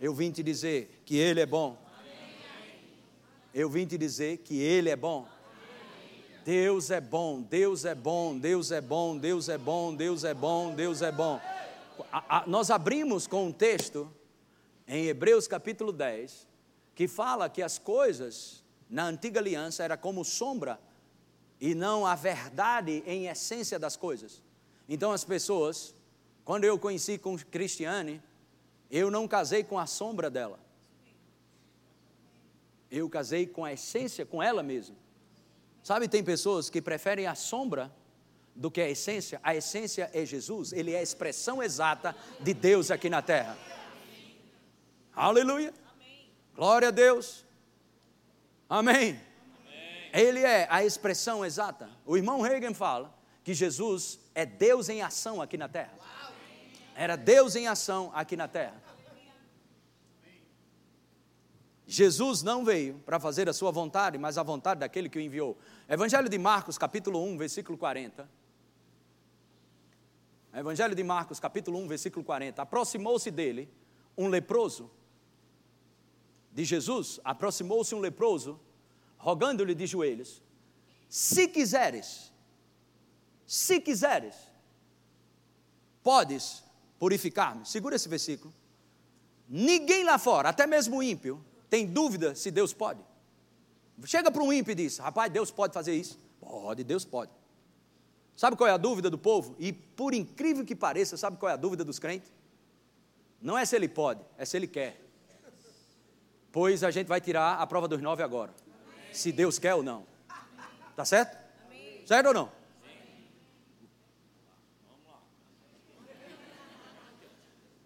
Eu 0.00 0.14
vim 0.14 0.30
te 0.30 0.42
dizer 0.42 1.02
que 1.04 1.16
Ele 1.16 1.40
é 1.40 1.46
bom. 1.46 1.78
Eu 3.52 3.68
vim 3.68 3.86
te 3.86 3.98
dizer 3.98 4.38
que 4.38 4.58
Ele 4.60 4.90
é 4.90 4.96
bom. 4.96 5.26
Deus 6.44 6.90
é 6.90 7.00
bom, 7.00 7.42
Deus 7.42 7.84
é 7.84 7.94
bom, 7.94 8.38
Deus 8.38 8.70
é 8.70 8.80
bom, 8.80 9.18
Deus 9.18 9.48
é 9.50 9.58
bom, 9.58 9.94
Deus 9.94 10.24
é 10.24 10.32
bom, 10.32 10.74
Deus 10.74 11.02
é 11.02 11.12
bom. 11.12 11.38
A, 12.10 12.38
a, 12.38 12.46
nós 12.46 12.70
abrimos 12.70 13.26
com 13.26 13.48
um 13.48 13.52
texto 13.52 14.10
em 14.86 15.06
Hebreus 15.08 15.46
capítulo 15.46 15.92
10, 15.92 16.46
que 16.98 17.06
fala 17.06 17.48
que 17.48 17.62
as 17.62 17.78
coisas 17.78 18.60
na 18.90 19.04
antiga 19.04 19.38
aliança 19.38 19.84
era 19.84 19.96
como 19.96 20.24
sombra 20.24 20.80
e 21.60 21.72
não 21.72 22.04
a 22.04 22.16
verdade 22.16 23.04
em 23.06 23.28
essência 23.28 23.78
das 23.78 23.96
coisas. 23.96 24.42
Então 24.88 25.12
as 25.12 25.22
pessoas, 25.22 25.94
quando 26.44 26.64
eu 26.64 26.76
conheci 26.76 27.16
com 27.16 27.38
Cristiane, 27.38 28.20
eu 28.90 29.12
não 29.12 29.28
casei 29.28 29.62
com 29.62 29.78
a 29.78 29.86
sombra 29.86 30.28
dela. 30.28 30.58
Eu 32.90 33.08
casei 33.08 33.46
com 33.46 33.64
a 33.64 33.72
essência, 33.72 34.26
com 34.26 34.42
ela 34.42 34.64
mesma. 34.64 34.96
Sabe, 35.84 36.08
tem 36.08 36.24
pessoas 36.24 36.68
que 36.68 36.82
preferem 36.82 37.28
a 37.28 37.36
sombra 37.36 37.94
do 38.56 38.72
que 38.72 38.80
a 38.80 38.90
essência. 38.90 39.38
A 39.44 39.54
essência 39.54 40.10
é 40.12 40.26
Jesus, 40.26 40.72
ele 40.72 40.90
é 40.94 40.98
a 40.98 41.02
expressão 41.02 41.62
exata 41.62 42.12
de 42.40 42.52
Deus 42.52 42.90
aqui 42.90 43.08
na 43.08 43.22
terra. 43.22 43.56
Aleluia. 45.14 45.72
Glória 46.58 46.88
a 46.88 46.90
Deus. 46.90 47.46
Amém. 48.68 49.16
Ele 50.12 50.40
é 50.40 50.66
a 50.68 50.84
expressão 50.84 51.46
exata. 51.46 51.88
O 52.04 52.16
irmão 52.16 52.40
Reagan 52.40 52.74
fala 52.74 53.16
que 53.44 53.54
Jesus 53.54 54.18
é 54.34 54.44
Deus 54.44 54.88
em 54.88 55.00
ação 55.00 55.40
aqui 55.40 55.56
na 55.56 55.68
terra. 55.68 55.94
Era 56.96 57.14
Deus 57.14 57.54
em 57.54 57.68
ação 57.68 58.10
aqui 58.12 58.36
na 58.36 58.48
terra. 58.48 58.74
Jesus 61.86 62.42
não 62.42 62.64
veio 62.64 62.98
para 63.06 63.20
fazer 63.20 63.48
a 63.48 63.52
sua 63.52 63.70
vontade, 63.70 64.18
mas 64.18 64.36
a 64.36 64.42
vontade 64.42 64.80
daquele 64.80 65.08
que 65.08 65.16
o 65.16 65.20
enviou. 65.20 65.56
Evangelho 65.88 66.28
de 66.28 66.38
Marcos, 66.38 66.76
capítulo 66.76 67.22
1, 67.22 67.38
versículo 67.38 67.78
40. 67.78 68.28
Evangelho 70.52 70.96
de 70.96 71.04
Marcos, 71.04 71.38
capítulo 71.38 71.78
1, 71.78 71.86
versículo 71.86 72.24
40. 72.24 72.60
Aproximou-se 72.60 73.30
dele 73.30 73.72
um 74.16 74.26
leproso. 74.26 74.90
De 76.58 76.64
Jesus, 76.64 77.20
aproximou-se 77.22 77.94
um 77.94 78.00
leproso, 78.00 78.58
rogando-lhe 79.16 79.76
de 79.76 79.86
joelhos: 79.86 80.42
Se 81.08 81.46
quiseres, 81.46 82.32
se 83.46 83.80
quiseres, 83.80 84.34
podes 86.02 86.64
purificar-me. 86.98 87.64
Segura 87.64 87.94
esse 87.94 88.08
versículo. 88.08 88.52
Ninguém 89.48 90.02
lá 90.02 90.18
fora, 90.18 90.48
até 90.48 90.66
mesmo 90.66 90.96
o 90.96 91.02
ímpio, 91.02 91.40
tem 91.70 91.86
dúvida 91.86 92.34
se 92.34 92.50
Deus 92.50 92.72
pode? 92.72 93.06
Chega 94.02 94.28
para 94.28 94.42
um 94.42 94.52
ímpio 94.52 94.72
e 94.72 94.74
diz: 94.74 94.98
Rapaz, 94.98 95.32
Deus 95.32 95.52
pode 95.52 95.72
fazer 95.72 95.94
isso? 95.94 96.18
Pode, 96.40 96.82
Deus 96.82 97.04
pode. 97.04 97.30
Sabe 98.34 98.56
qual 98.56 98.68
é 98.68 98.72
a 98.72 98.76
dúvida 98.76 99.08
do 99.08 99.16
povo? 99.16 99.54
E 99.60 99.72
por 99.72 100.12
incrível 100.12 100.64
que 100.64 100.74
pareça, 100.74 101.16
sabe 101.16 101.36
qual 101.36 101.50
é 101.50 101.52
a 101.52 101.56
dúvida 101.56 101.84
dos 101.84 102.00
crentes? 102.00 102.32
Não 103.40 103.56
é 103.56 103.64
se 103.64 103.76
ele 103.76 103.86
pode, 103.86 104.24
é 104.36 104.44
se 104.44 104.56
ele 104.56 104.66
quer. 104.66 105.07
Pois 106.50 106.82
a 106.82 106.90
gente 106.90 107.06
vai 107.06 107.20
tirar 107.20 107.54
a 107.54 107.66
prova 107.66 107.86
dos 107.86 108.00
nove 108.00 108.22
agora. 108.22 108.52
Se 109.12 109.32
Deus 109.32 109.58
quer 109.58 109.74
ou 109.74 109.82
não. 109.82 110.06
Tá 110.96 111.04
certo? 111.04 111.36
Certo 112.06 112.26
ou 112.26 112.34
não? 112.34 112.52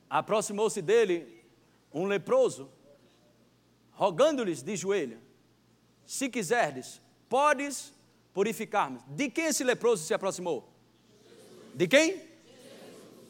Aproximou-se 0.08 0.82
dele 0.82 1.42
um 1.92 2.04
leproso 2.06 2.70
rogando-lhes 3.92 4.62
de 4.62 4.76
joelho: 4.76 5.20
Se 6.06 6.28
quiserdes, 6.28 7.00
podes 7.28 7.92
purificar-me. 8.32 9.00
De 9.08 9.30
quem 9.30 9.46
esse 9.46 9.64
leproso 9.64 10.04
se 10.04 10.14
aproximou? 10.14 10.70
De 11.74 11.86
quem? 11.88 12.22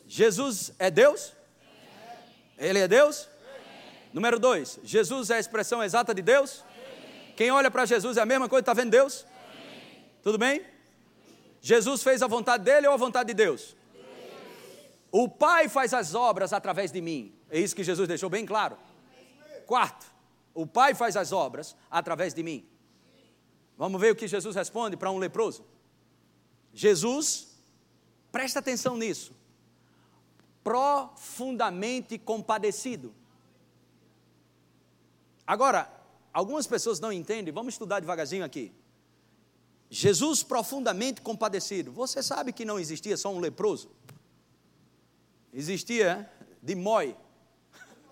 Jesus 0.06 0.72
é 0.78 0.90
Deus? 0.90 1.32
Ele 2.58 2.80
é 2.80 2.88
Deus? 2.88 3.28
Número 4.12 4.38
dois, 4.38 4.78
Jesus 4.84 5.30
é 5.30 5.36
a 5.36 5.40
expressão 5.40 5.82
exata 5.82 6.14
de 6.14 6.22
Deus? 6.22 6.64
Quem 7.36 7.50
olha 7.50 7.70
para 7.70 7.86
Jesus 7.86 8.16
é 8.16 8.20
a 8.20 8.26
mesma 8.26 8.48
coisa, 8.48 8.60
está 8.62 8.74
vendo 8.74 8.90
Deus? 8.90 9.26
Tudo 10.22 10.36
bem? 10.36 10.64
Jesus 11.60 12.02
fez 12.02 12.22
a 12.22 12.26
vontade 12.26 12.64
dele 12.64 12.86
ou 12.86 12.92
a 12.92 12.96
vontade 12.96 13.28
de 13.28 13.34
Deus? 13.34 13.74
O 15.10 15.28
Pai 15.28 15.68
faz 15.68 15.94
as 15.94 16.14
obras 16.14 16.52
através 16.52 16.90
de 16.90 17.00
mim. 17.00 17.34
É 17.50 17.58
isso 17.58 17.74
que 17.74 17.84
Jesus 17.84 18.06
deixou 18.08 18.28
bem 18.28 18.44
claro. 18.44 18.76
Quarto, 19.66 20.06
o 20.54 20.66
Pai 20.66 20.94
faz 20.94 21.16
as 21.16 21.32
obras 21.32 21.76
através 21.90 22.34
de 22.34 22.42
mim. 22.42 22.66
Vamos 23.78 24.00
ver 24.00 24.12
o 24.12 24.16
que 24.16 24.28
Jesus 24.28 24.54
responde 24.54 24.96
para 24.96 25.10
um 25.10 25.18
leproso. 25.18 25.64
Jesus, 26.74 27.58
presta 28.30 28.58
atenção 28.58 28.96
nisso, 28.96 29.34
profundamente 30.62 32.18
compadecido. 32.18 33.14
Agora, 35.46 35.90
algumas 36.32 36.66
pessoas 36.66 37.00
não 37.00 37.12
entendem, 37.12 37.52
vamos 37.52 37.74
estudar 37.74 38.00
devagarzinho 38.00 38.44
aqui. 38.44 38.72
Jesus 39.90 40.42
profundamente 40.42 41.20
compadecido. 41.20 41.92
Você 41.92 42.22
sabe 42.22 42.52
que 42.52 42.64
não 42.64 42.80
existia 42.80 43.16
só 43.16 43.30
um 43.30 43.38
leproso? 43.38 43.90
Existia 45.52 46.30
de 46.62 46.74
Moi, 46.74 47.14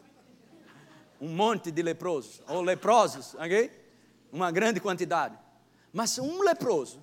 um 1.20 1.28
monte 1.28 1.70
de 1.70 1.80
leprosos, 1.80 2.42
ou 2.46 2.60
leprosos, 2.60 3.34
ok? 3.34 3.70
Uma 4.30 4.50
grande 4.50 4.78
quantidade. 4.78 5.38
Mas 5.90 6.18
um 6.18 6.42
leproso 6.42 7.02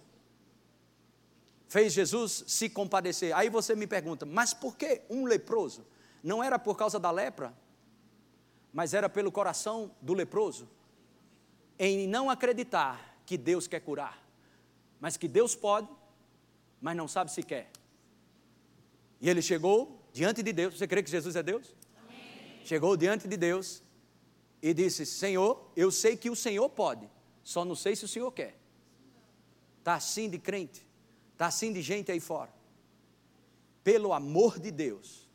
fez 1.67 1.91
Jesus 1.91 2.43
se 2.47 2.69
compadecer. 2.69 3.35
Aí 3.35 3.49
você 3.49 3.75
me 3.75 3.87
pergunta, 3.87 4.25
mas 4.25 4.53
por 4.53 4.77
que 4.77 5.01
um 5.09 5.25
leproso? 5.25 5.85
Não 6.23 6.43
era 6.43 6.59
por 6.59 6.77
causa 6.77 6.99
da 6.99 7.11
lepra, 7.11 7.53
mas 8.77 8.93
era 8.93 9.09
pelo 9.09 9.31
coração 9.31 9.89
do 9.99 10.13
leproso, 10.13 10.69
em 11.79 12.05
não 12.07 12.29
acreditar 12.29 13.19
que 13.25 13.35
Deus 13.35 13.65
quer 13.65 13.79
curar, 13.79 14.23
mas 14.99 15.17
que 15.17 15.27
Deus 15.27 15.55
pode, 15.55 15.89
mas 16.79 16.95
não 16.95 17.07
sabe 17.07 17.31
se 17.31 17.41
quer. 17.41 17.71
E 19.19 19.27
ele 19.31 19.41
chegou 19.41 19.99
diante 20.13 20.43
de 20.43 20.53
Deus. 20.53 20.77
Você 20.77 20.87
crê 20.87 21.01
que 21.01 21.09
Jesus 21.09 21.35
é 21.35 21.41
Deus? 21.41 21.75
Amém. 22.05 22.61
Chegou 22.65 22.95
diante 22.95 23.27
de 23.27 23.35
Deus 23.35 23.81
e 24.61 24.75
disse: 24.75 25.07
Senhor, 25.07 25.71
eu 25.75 25.89
sei 25.89 26.15
que 26.15 26.29
o 26.29 26.35
Senhor 26.35 26.69
pode, 26.69 27.09
só 27.43 27.65
não 27.65 27.73
sei 27.73 27.95
se 27.95 28.05
o 28.05 28.07
Senhor 28.07 28.31
quer. 28.31 28.59
Está 29.79 29.95
assim 29.95 30.29
de 30.29 30.37
crente, 30.37 30.85
está 31.33 31.47
assim 31.47 31.73
de 31.73 31.81
gente 31.81 32.11
aí 32.11 32.19
fora. 32.19 32.53
Pelo 33.83 34.13
amor 34.13 34.59
de 34.59 34.69
Deus, 34.69 35.26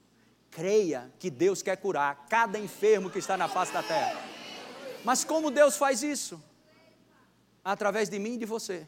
creia 0.53 1.11
que 1.19 1.31
Deus 1.31 1.63
quer 1.63 1.77
curar 1.77 2.27
cada 2.29 2.59
enfermo 2.59 3.11
que 3.11 3.19
está 3.19 3.37
na 3.37 3.49
face 3.49 3.73
da 3.73 3.83
terra. 3.83 4.21
Mas 5.03 5.25
como 5.25 5.51
Deus 5.51 5.77
faz 5.77 6.03
isso? 6.03 6.41
Através 7.65 8.09
de 8.09 8.19
mim 8.19 8.35
e 8.35 8.39
de 8.39 8.45
você. 8.45 8.87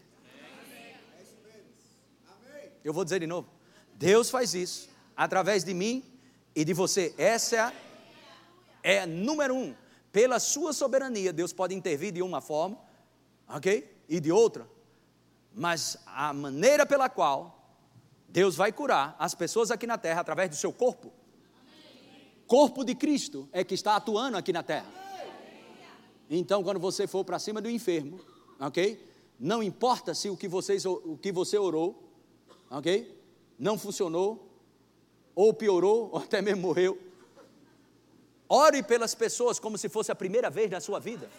Eu 2.85 2.93
vou 2.93 3.03
dizer 3.03 3.19
de 3.19 3.27
novo: 3.27 3.49
Deus 3.95 4.31
faz 4.31 4.55
isso 4.55 4.91
através 5.17 5.65
de 5.65 5.73
mim 5.73 6.05
e 6.55 6.65
de 6.65 6.75
você. 6.75 7.15
Essa 7.17 7.73
é, 8.83 8.97
é 8.97 9.07
número 9.07 9.55
um 9.57 9.75
pela 10.12 10.39
sua 10.39 10.73
soberania, 10.73 11.33
Deus 11.33 11.53
pode 11.53 11.75
intervir 11.75 12.12
de 12.12 12.23
uma 12.23 12.41
forma, 12.41 12.79
ok? 13.49 14.01
E 14.09 14.21
de 14.21 14.31
outra. 14.31 14.65
Mas 15.53 15.97
a 16.07 16.33
maneira 16.33 16.87
pela 16.87 17.09
qual 17.09 17.75
Deus 18.29 18.55
vai 18.55 18.71
curar 18.71 19.17
as 19.19 19.35
pessoas 19.35 19.73
aqui 19.73 19.89
na 19.89 19.99
terra 19.99 20.21
através 20.21 20.51
do 20.51 20.55
seu 20.55 20.73
corpo. 20.73 21.12
Corpo 22.47 22.84
de 22.84 22.95
Cristo 22.95 23.49
é 23.53 23.64
que 23.64 23.74
está 23.74 23.97
atuando 23.97 24.36
aqui 24.36 24.53
na 24.53 24.62
terra. 24.62 24.92
Então, 26.28 26.62
quando 26.62 26.80
você 26.80 27.07
for 27.07 27.24
para 27.24 27.38
cima 27.38 27.61
do 27.61 27.70
enfermo, 27.70 28.20
ok? 28.59 29.03
Não 29.38 29.62
importa 29.62 30.14
se 30.14 30.28
o 30.30 30.36
que, 30.36 30.49
vocês, 30.49 30.84
o 30.86 31.18
que 31.20 31.32
você 31.32 31.59
orou, 31.59 32.12
ok? 32.70 33.18
Não 33.59 33.78
funcionou, 33.78 34.49
ou 35.34 35.53
piorou, 35.53 36.11
ou 36.12 36.18
até 36.18 36.40
mesmo 36.40 36.62
morreu. 36.62 36.99
Ore 38.49 38.82
pelas 38.82 39.14
pessoas 39.14 39.59
como 39.59 39.78
se 39.78 39.88
fosse 39.88 40.12
a 40.12 40.14
primeira 40.14 40.51
vez 40.51 40.70
na 40.70 40.80
sua 40.80 41.01
vida. 41.01 41.30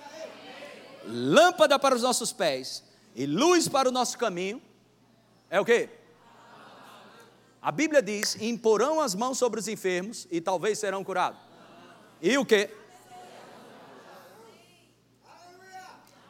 Lâmpada 1.08 1.78
para 1.78 1.96
os 1.96 2.02
nossos 2.02 2.34
pés 2.34 2.84
e 3.16 3.26
luz 3.26 3.68
para 3.68 3.88
o 3.88 3.92
nosso 3.92 4.18
caminho. 4.18 4.62
É 5.50 5.60
o 5.60 5.66
que? 5.66 5.88
A 7.66 7.72
Bíblia 7.72 8.00
diz: 8.00 8.40
imporão 8.40 9.02
as 9.02 9.16
mãos 9.16 9.40
sobre 9.40 9.60
os 9.60 9.68
enfermos 9.68 10.28
e 10.30 10.40
talvez 10.40 10.78
serão 10.78 11.04
curados. 11.04 11.40
E 12.22 12.38
o 12.38 12.46
que? 12.46 12.70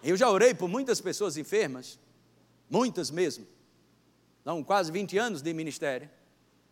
Eu 0.01 0.15
já 0.15 0.29
orei 0.29 0.53
por 0.53 0.69
muitas 0.69 1.01
pessoas 1.01 1.35
enfermas, 1.35 1.99
muitas 2.69 3.11
mesmo. 3.11 3.45
Não, 4.45 4.63
quase 4.63 4.89
20 4.93 5.17
anos 5.17 5.41
de 5.41 5.53
ministério. 5.53 6.09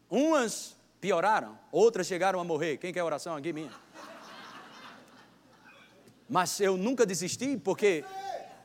Umas 0.09 0.77
pioraram, 1.01 1.59
outras 1.69 2.07
chegaram 2.07 2.39
a 2.39 2.43
morrer. 2.45 2.77
Quem 2.77 2.93
quer 2.93 3.03
oração 3.03 3.35
aqui 3.35 3.51
minha? 3.51 3.71
Mas 6.29 6.61
eu 6.61 6.77
nunca 6.77 7.05
desisti 7.05 7.57
porque 7.57 8.05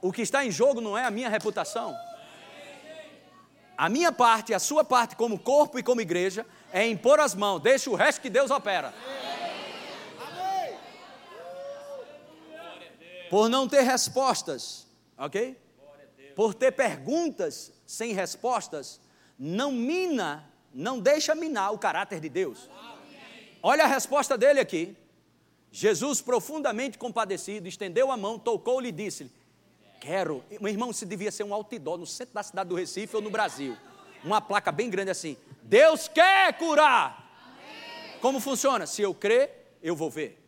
o 0.01 0.13
que 0.13 0.23
está 0.23 0.45
em 0.45 0.51
jogo 0.53 0.81
não 0.81 0.97
é 0.97 1.05
a 1.05 1.11
minha 1.11 1.29
reputação. 1.29 1.93
A 3.79 3.89
minha 3.89 4.11
parte, 4.11 4.53
a 4.53 4.59
sua 4.59 4.83
parte 4.83 5.15
como 5.15 5.39
corpo 5.39 5.79
e 5.79 5.85
como 5.85 6.01
igreja 6.01 6.45
é 6.73 6.85
impor 6.89 7.21
as 7.21 7.33
mãos, 7.33 7.61
deixa 7.61 7.89
o 7.89 7.95
resto 7.95 8.21
que 8.21 8.29
Deus 8.29 8.51
opera. 8.51 8.93
Por 13.31 13.49
não 13.49 13.69
ter 13.69 13.83
respostas, 13.83 14.85
ok? 15.17 15.57
Por 16.35 16.55
ter 16.55 16.73
perguntas 16.73 17.73
sem 17.87 18.13
respostas, 18.13 19.01
não 19.39 19.71
mina, 19.71 20.53
não 20.75 20.99
deixa 20.99 21.33
minar 21.37 21.73
o 21.73 21.79
caráter 21.79 22.19
de 22.19 22.29
Deus. 22.29 22.69
Olha 23.63 23.85
a 23.85 23.87
resposta 23.87 24.37
dele 24.37 24.59
aqui. 24.59 24.97
Jesus, 25.71 26.21
profundamente 26.21 26.99
compadecido, 26.99 27.69
estendeu 27.69 28.11
a 28.11 28.17
mão, 28.17 28.41
tocou-lhe 28.41 28.89
e 28.89 28.93
disse-lhe: 28.93 29.31
Quero. 30.01 30.45
Meu 30.61 30.71
irmão, 30.71 30.93
se 30.93 31.05
devia 31.05 31.31
ser 31.31 31.43
um 31.45 31.53
outdoor 31.53 31.99
no 31.99 32.07
centro 32.07 32.35
da 32.35 32.43
cidade 32.43 32.69
do 32.69 32.75
Recife 32.75 33.17
ou 33.17 33.23
no 33.23 33.31
Brasil. 33.31 33.77
Uma 34.23 34.41
placa 34.41 34.71
bem 34.71 34.89
grande 34.91 35.11
assim: 35.11 35.37
Deus 35.63 36.09
quer 36.09 36.53
curar. 36.57 37.27
Como 38.21 38.41
funciona? 38.41 38.87
Se 38.87 39.03
eu 39.03 39.15
crer, 39.15 39.77
eu 39.83 39.95
vou 39.95 40.11
ver. 40.11 40.45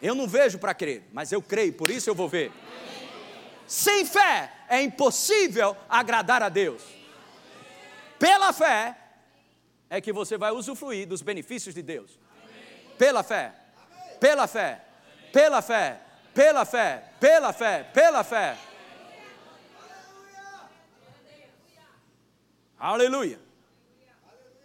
Eu 0.00 0.14
não 0.14 0.26
vejo 0.26 0.58
para 0.58 0.74
crer, 0.74 1.08
mas 1.12 1.32
eu 1.32 1.40
creio, 1.40 1.72
por 1.72 1.90
isso 1.90 2.08
eu 2.08 2.14
vou 2.14 2.28
ver. 2.28 2.52
Sem 3.66 4.04
fé 4.04 4.52
é 4.68 4.82
impossível 4.82 5.76
agradar 5.88 6.42
a 6.42 6.48
Deus. 6.48 6.82
Pela 8.18 8.52
fé 8.52 8.96
é 9.88 10.00
que 10.00 10.12
você 10.12 10.36
vai 10.36 10.52
usufruir 10.52 11.06
dos 11.08 11.22
benefícios 11.22 11.74
de 11.74 11.82
Deus. 11.82 12.18
Pela 12.98 13.22
fé. 13.22 13.54
Pela 14.20 14.46
fé. 14.46 14.84
Pela 15.32 15.60
fé 15.60 16.05
pela 16.36 16.66
fé, 16.66 17.02
pela 17.18 17.50
fé, 17.50 17.82
pela 17.82 18.22
fé. 18.22 18.58
Aleluia. 22.78 23.40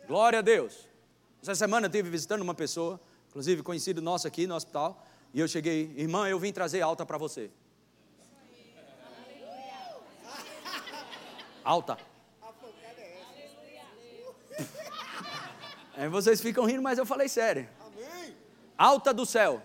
Glória 0.06 0.40
a 0.40 0.42
Deus. 0.42 0.86
Essa 1.42 1.56
semana 1.56 1.86
eu 1.86 1.90
estive 1.90 2.10
visitando 2.10 2.42
uma 2.42 2.54
pessoa, 2.54 3.00
inclusive 3.30 3.64
conhecido 3.64 4.02
nosso 4.02 4.28
aqui 4.28 4.46
no 4.46 4.54
hospital, 4.54 5.02
e 5.34 5.40
eu 5.40 5.48
cheguei, 5.48 5.94
irmã, 5.96 6.28
eu 6.28 6.38
vim 6.38 6.52
trazer 6.52 6.82
alta 6.82 7.06
para 7.06 7.18
você. 7.18 7.50
Alta. 11.64 11.98
Aí 15.96 16.10
vocês 16.10 16.42
ficam 16.42 16.66
rindo, 16.66 16.82
mas 16.82 16.98
eu 16.98 17.06
falei 17.06 17.30
sério. 17.30 17.70
Alta 18.78 19.14
do 19.14 19.26
céu. 19.26 19.64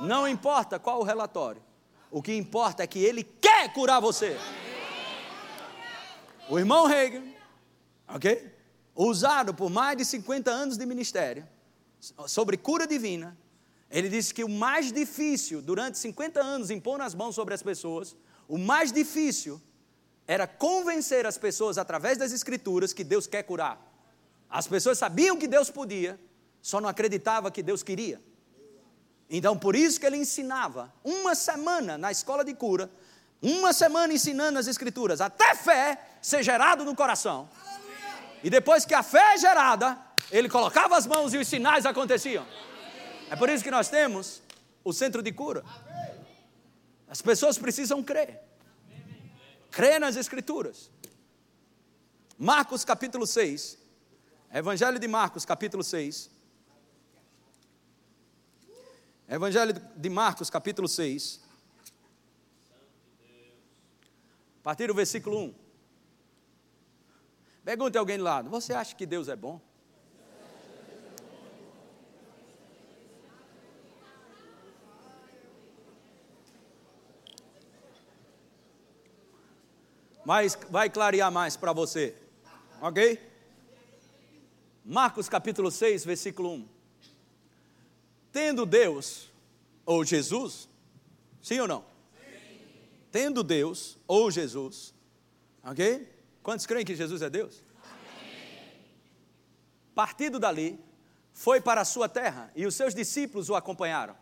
Não 0.00 0.26
importa 0.26 0.78
qual 0.78 1.00
o 1.00 1.04
relatório. 1.04 1.62
O 2.10 2.22
que 2.22 2.34
importa 2.34 2.82
é 2.82 2.86
que 2.86 2.98
ele 2.98 3.24
quer 3.24 3.72
curar 3.72 4.00
você. 4.00 4.38
O 6.48 6.58
irmão 6.58 6.86
Reagan, 6.86 7.24
ok? 8.08 8.52
Usado 8.94 9.54
por 9.54 9.70
mais 9.70 9.96
de 9.96 10.04
50 10.04 10.50
anos 10.50 10.76
de 10.76 10.86
ministério 10.86 11.46
sobre 12.26 12.56
cura 12.56 12.86
divina, 12.86 13.36
ele 13.90 14.08
disse 14.08 14.34
que 14.34 14.44
o 14.44 14.48
mais 14.48 14.92
difícil 14.92 15.62
durante 15.62 15.98
50 15.98 16.40
anos 16.40 16.70
impor 16.70 17.00
as 17.00 17.14
mãos 17.14 17.34
sobre 17.34 17.54
as 17.54 17.62
pessoas, 17.62 18.16
o 18.46 18.58
mais 18.58 18.92
difícil 18.92 19.60
era 20.26 20.46
convencer 20.46 21.26
as 21.26 21.38
pessoas 21.38 21.78
através 21.78 22.18
das 22.18 22.32
escrituras 22.32 22.92
que 22.92 23.04
Deus 23.04 23.26
quer 23.26 23.42
curar. 23.42 23.80
As 24.48 24.66
pessoas 24.66 24.98
sabiam 24.98 25.36
que 25.36 25.48
Deus 25.48 25.70
podia, 25.70 26.20
só 26.60 26.80
não 26.80 26.88
acreditavam 26.88 27.50
que 27.50 27.62
Deus 27.62 27.82
queria. 27.82 28.20
Então, 29.36 29.58
por 29.58 29.74
isso 29.74 29.98
que 29.98 30.06
ele 30.06 30.16
ensinava 30.16 30.94
uma 31.02 31.34
semana 31.34 31.98
na 31.98 32.12
escola 32.12 32.44
de 32.44 32.54
cura, 32.54 32.88
uma 33.42 33.72
semana 33.72 34.12
ensinando 34.12 34.60
as 34.60 34.68
escrituras, 34.68 35.20
até 35.20 35.56
fé 35.56 36.00
ser 36.22 36.44
gerado 36.44 36.84
no 36.84 36.94
coração. 36.94 37.48
E 38.44 38.48
depois 38.48 38.84
que 38.84 38.94
a 38.94 39.02
fé 39.02 39.34
é 39.34 39.38
gerada, 39.38 39.98
ele 40.30 40.48
colocava 40.48 40.96
as 40.96 41.04
mãos 41.04 41.34
e 41.34 41.38
os 41.38 41.48
sinais 41.48 41.84
aconteciam. 41.84 42.46
É 43.28 43.34
por 43.34 43.48
isso 43.48 43.64
que 43.64 43.72
nós 43.72 43.88
temos 43.88 44.40
o 44.84 44.92
centro 44.92 45.20
de 45.20 45.32
cura. 45.32 45.64
As 47.08 47.20
pessoas 47.20 47.58
precisam 47.58 48.04
crer. 48.04 48.40
Crer 49.68 49.98
nas 49.98 50.14
escrituras. 50.14 50.92
Marcos 52.38 52.84
capítulo 52.84 53.26
6. 53.26 53.78
Evangelho 54.52 55.00
de 55.00 55.08
Marcos 55.08 55.44
capítulo 55.44 55.82
6. 55.82 56.33
Evangelho 59.26 59.72
de 59.96 60.10
Marcos, 60.10 60.50
capítulo 60.50 60.86
6. 60.86 61.40
A 64.60 64.62
partir 64.62 64.86
do 64.86 64.94
versículo 64.94 65.38
1. 65.44 65.54
Pergunte 67.64 67.96
a 67.96 68.00
alguém 68.00 68.18
do 68.18 68.24
lado: 68.24 68.50
Você 68.50 68.74
acha 68.74 68.94
que 68.94 69.06
Deus 69.06 69.28
é 69.28 69.36
bom? 69.36 69.58
Mas 80.22 80.58
vai 80.70 80.90
clarear 80.90 81.32
mais 81.32 81.56
para 81.56 81.72
você. 81.72 82.14
Ok? 82.80 83.18
Marcos 84.84 85.30
capítulo 85.30 85.70
6, 85.70 86.04
versículo 86.04 86.52
1 86.52 86.73
tendo 88.34 88.66
Deus 88.66 89.30
ou 89.86 90.04
Jesus, 90.04 90.68
sim 91.40 91.60
ou 91.60 91.68
não? 91.68 91.84
Sim. 92.18 92.58
Tendo 93.12 93.44
Deus 93.44 93.96
ou 94.08 94.28
Jesus, 94.28 94.92
ok? 95.62 96.12
Quantos 96.42 96.66
creem 96.66 96.84
que 96.84 96.96
Jesus 96.96 97.22
é 97.22 97.30
Deus? 97.30 97.62
Amém. 97.84 98.72
Partido 99.94 100.40
dali, 100.40 100.80
foi 101.32 101.60
para 101.60 101.82
a 101.82 101.84
sua 101.84 102.08
terra 102.08 102.50
e 102.56 102.66
os 102.66 102.74
seus 102.74 102.92
discípulos 102.92 103.48
o 103.48 103.54
acompanharam. 103.54 104.16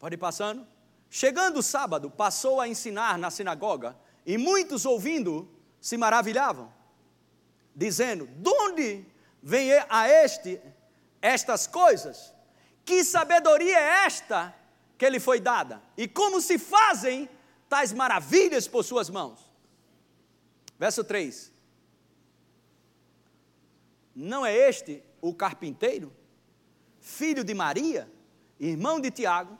Pode 0.00 0.16
ir 0.16 0.18
passando? 0.18 0.66
Chegando 1.08 1.60
o 1.60 1.62
sábado, 1.62 2.10
passou 2.10 2.60
a 2.60 2.66
ensinar 2.66 3.16
na 3.16 3.30
sinagoga 3.30 3.96
e 4.26 4.36
muitos 4.36 4.84
ouvindo 4.84 5.48
se 5.80 5.96
maravilhavam, 5.96 6.72
dizendo: 7.72 8.26
De 8.26 8.50
onde 8.50 9.06
vem 9.40 9.70
a 9.88 10.08
este 10.08 10.60
estas 11.22 11.68
coisas? 11.68 12.34
Que 12.84 13.02
sabedoria 13.02 13.78
é 13.78 14.04
esta 14.06 14.54
que 14.98 15.08
lhe 15.08 15.18
foi 15.18 15.40
dada? 15.40 15.82
E 15.96 16.06
como 16.06 16.40
se 16.40 16.58
fazem 16.58 17.28
tais 17.68 17.92
maravilhas 17.92 18.68
por 18.68 18.84
suas 18.84 19.08
mãos? 19.08 19.40
Verso 20.78 21.02
3. 21.02 21.52
Não 24.14 24.44
é 24.44 24.54
este 24.54 25.02
o 25.20 25.34
carpinteiro, 25.34 26.12
filho 27.00 27.42
de 27.42 27.54
Maria, 27.54 28.10
irmão 28.60 29.00
de 29.00 29.10
Tiago, 29.10 29.58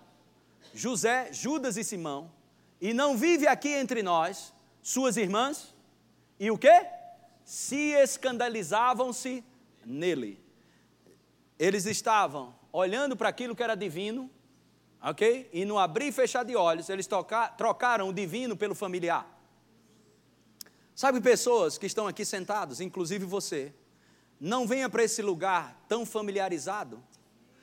José, 0.72 1.33
Judas 1.33 1.77
e 1.77 1.85
Simão, 1.85 2.31
e 2.81 2.93
não 2.93 3.16
vive 3.16 3.47
aqui 3.47 3.70
entre 3.70 4.03
nós 4.03 4.53
suas 4.83 5.16
irmãs? 5.16 5.75
E 6.39 6.51
o 6.51 6.59
que? 6.59 6.87
Se 7.45 7.93
escandalizavam-se 7.95 9.43
nele. 9.85 10.43
Eles 11.59 11.87
estavam 11.87 12.55
olhando 12.77 13.14
para 13.16 13.29
aquilo 13.29 13.55
que 13.55 13.62
era 13.62 13.77
divino, 13.77 14.29
ok? 15.01 15.49
E 15.53 15.64
no 15.64 15.79
abrir 15.79 16.09
e 16.09 16.12
fechar 16.12 16.45
de 16.45 16.57
olhos, 16.57 16.89
eles 16.89 17.09
trocaram 17.57 18.09
o 18.09 18.12
divino 18.12 18.57
pelo 18.57 18.75
familiar. 18.75 19.25
Sabe, 20.93 21.20
pessoas 21.20 21.79
que 21.79 21.87
estão 21.87 22.09
aqui 22.09 22.25
sentados, 22.25 22.81
inclusive 22.81 23.25
você, 23.25 23.72
não 24.41 24.66
venha 24.66 24.91
para 24.91 25.05
esse 25.05 25.22
lugar 25.22 25.85
tão 25.89 26.05
familiarizado, 26.05 27.01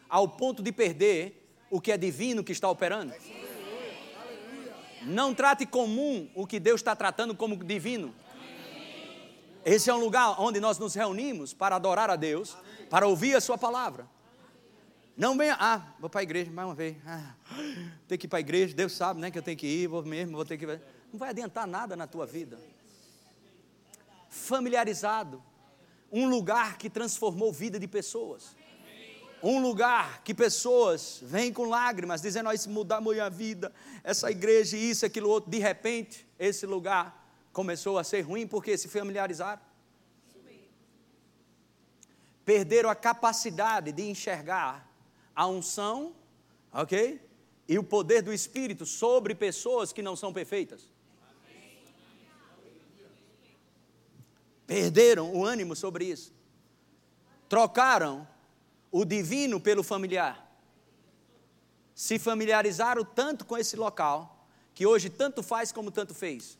ao 0.08 0.30
ponto 0.30 0.64
de 0.64 0.72
perder 0.72 1.54
o 1.70 1.82
que 1.82 1.92
é 1.92 1.98
divino 1.98 2.42
que 2.42 2.54
está 2.54 2.70
operando. 2.70 3.14
Não 5.02 5.36
trate 5.36 5.66
comum 5.66 6.30
o 6.34 6.48
que 6.48 6.58
Deus 6.58 6.80
está 6.80 6.96
tratando 6.96 7.36
como 7.36 7.58
divino. 7.58 8.16
Esse 9.66 9.90
é 9.90 9.94
um 9.94 10.00
lugar 10.00 10.40
onde 10.40 10.62
nós 10.62 10.80
nos 10.80 10.96
reunimos 10.96 11.54
para 11.54 11.76
adorar 11.76 12.10
a 12.10 12.16
Deus, 12.16 12.56
para 12.90 13.06
ouvir 13.06 13.36
a 13.36 13.42
Sua 13.42 13.58
palavra. 13.58 14.08
Não 15.22 15.38
venha, 15.38 15.56
ah, 15.60 15.84
vou 16.00 16.10
para 16.10 16.22
a 16.22 16.24
igreja 16.24 16.50
mais 16.50 16.68
uma 16.68 16.74
vez. 16.74 16.98
Ah, 17.06 17.36
tem 18.08 18.18
que 18.18 18.26
ir 18.26 18.28
para 18.28 18.40
a 18.40 18.40
igreja, 18.40 18.74
Deus 18.74 18.94
sabe 18.94 19.22
né, 19.22 19.30
que 19.30 19.38
eu 19.38 19.44
tenho 19.44 19.56
que 19.56 19.68
ir, 19.68 19.86
vou 19.86 20.04
mesmo, 20.04 20.36
vou 20.36 20.44
ter 20.44 20.58
que 20.58 20.66
ir. 20.66 20.82
Não 21.14 21.20
vai 21.20 21.30
adiantar 21.30 21.68
nada 21.68 21.96
na 21.96 22.08
tua 22.08 22.26
vida. 22.26 22.58
Familiarizado. 24.32 25.40
Um 26.12 26.28
lugar 26.28 26.76
que 26.80 26.90
transformou 26.90 27.54
vida 27.54 27.80
de 27.80 27.88
pessoas. 27.88 28.56
Um 29.44 29.62
lugar 29.62 30.24
que 30.24 30.34
pessoas 30.34 31.20
vêm 31.22 31.54
com 31.54 31.66
lágrimas, 31.66 32.20
dizendo: 32.20 32.50
oh, 32.50 32.52
Isso 32.52 32.68
mudar 32.68 33.00
minha 33.00 33.30
vida, 33.30 33.72
essa 34.04 34.32
igreja, 34.32 34.76
isso, 34.76 35.06
aquilo 35.06 35.30
outro. 35.30 35.52
De 35.52 35.60
repente, 35.60 36.28
esse 36.40 36.66
lugar 36.66 37.32
começou 37.54 38.00
a 38.00 38.04
ser 38.04 38.22
ruim 38.22 38.48
porque 38.48 38.76
se 38.76 38.88
familiarizaram. 38.88 39.62
Perderam 42.44 42.90
a 42.90 42.96
capacidade 42.96 43.92
de 43.92 44.10
enxergar 44.10 44.90
a 45.36 45.48
unção, 45.48 46.14
ok? 46.72 47.20
e 47.72 47.80
o 47.80 47.84
poder 47.84 48.22
do 48.22 48.34
Espírito 48.34 48.86
sobre 48.86 49.34
pessoas 49.34 49.94
que 49.94 50.02
não 50.02 50.14
são 50.14 50.34
perfeitas. 50.34 50.90
Perderam 54.68 55.34
o 55.34 55.46
ânimo 55.46 55.74
sobre 55.74 56.04
isso. 56.04 56.34
Trocaram 57.48 58.28
o 58.92 59.06
divino 59.06 59.58
pelo 59.58 59.84
familiar. 59.84 60.54
Se 61.96 62.20
familiarizaram 62.20 63.06
tanto 63.06 63.46
com 63.46 63.58
esse 63.58 63.78
local, 63.78 64.46
que 64.74 64.86
hoje 64.86 65.10
tanto 65.10 65.42
faz 65.42 65.72
como 65.72 65.92
tanto 65.92 66.14
fez. 66.14 66.58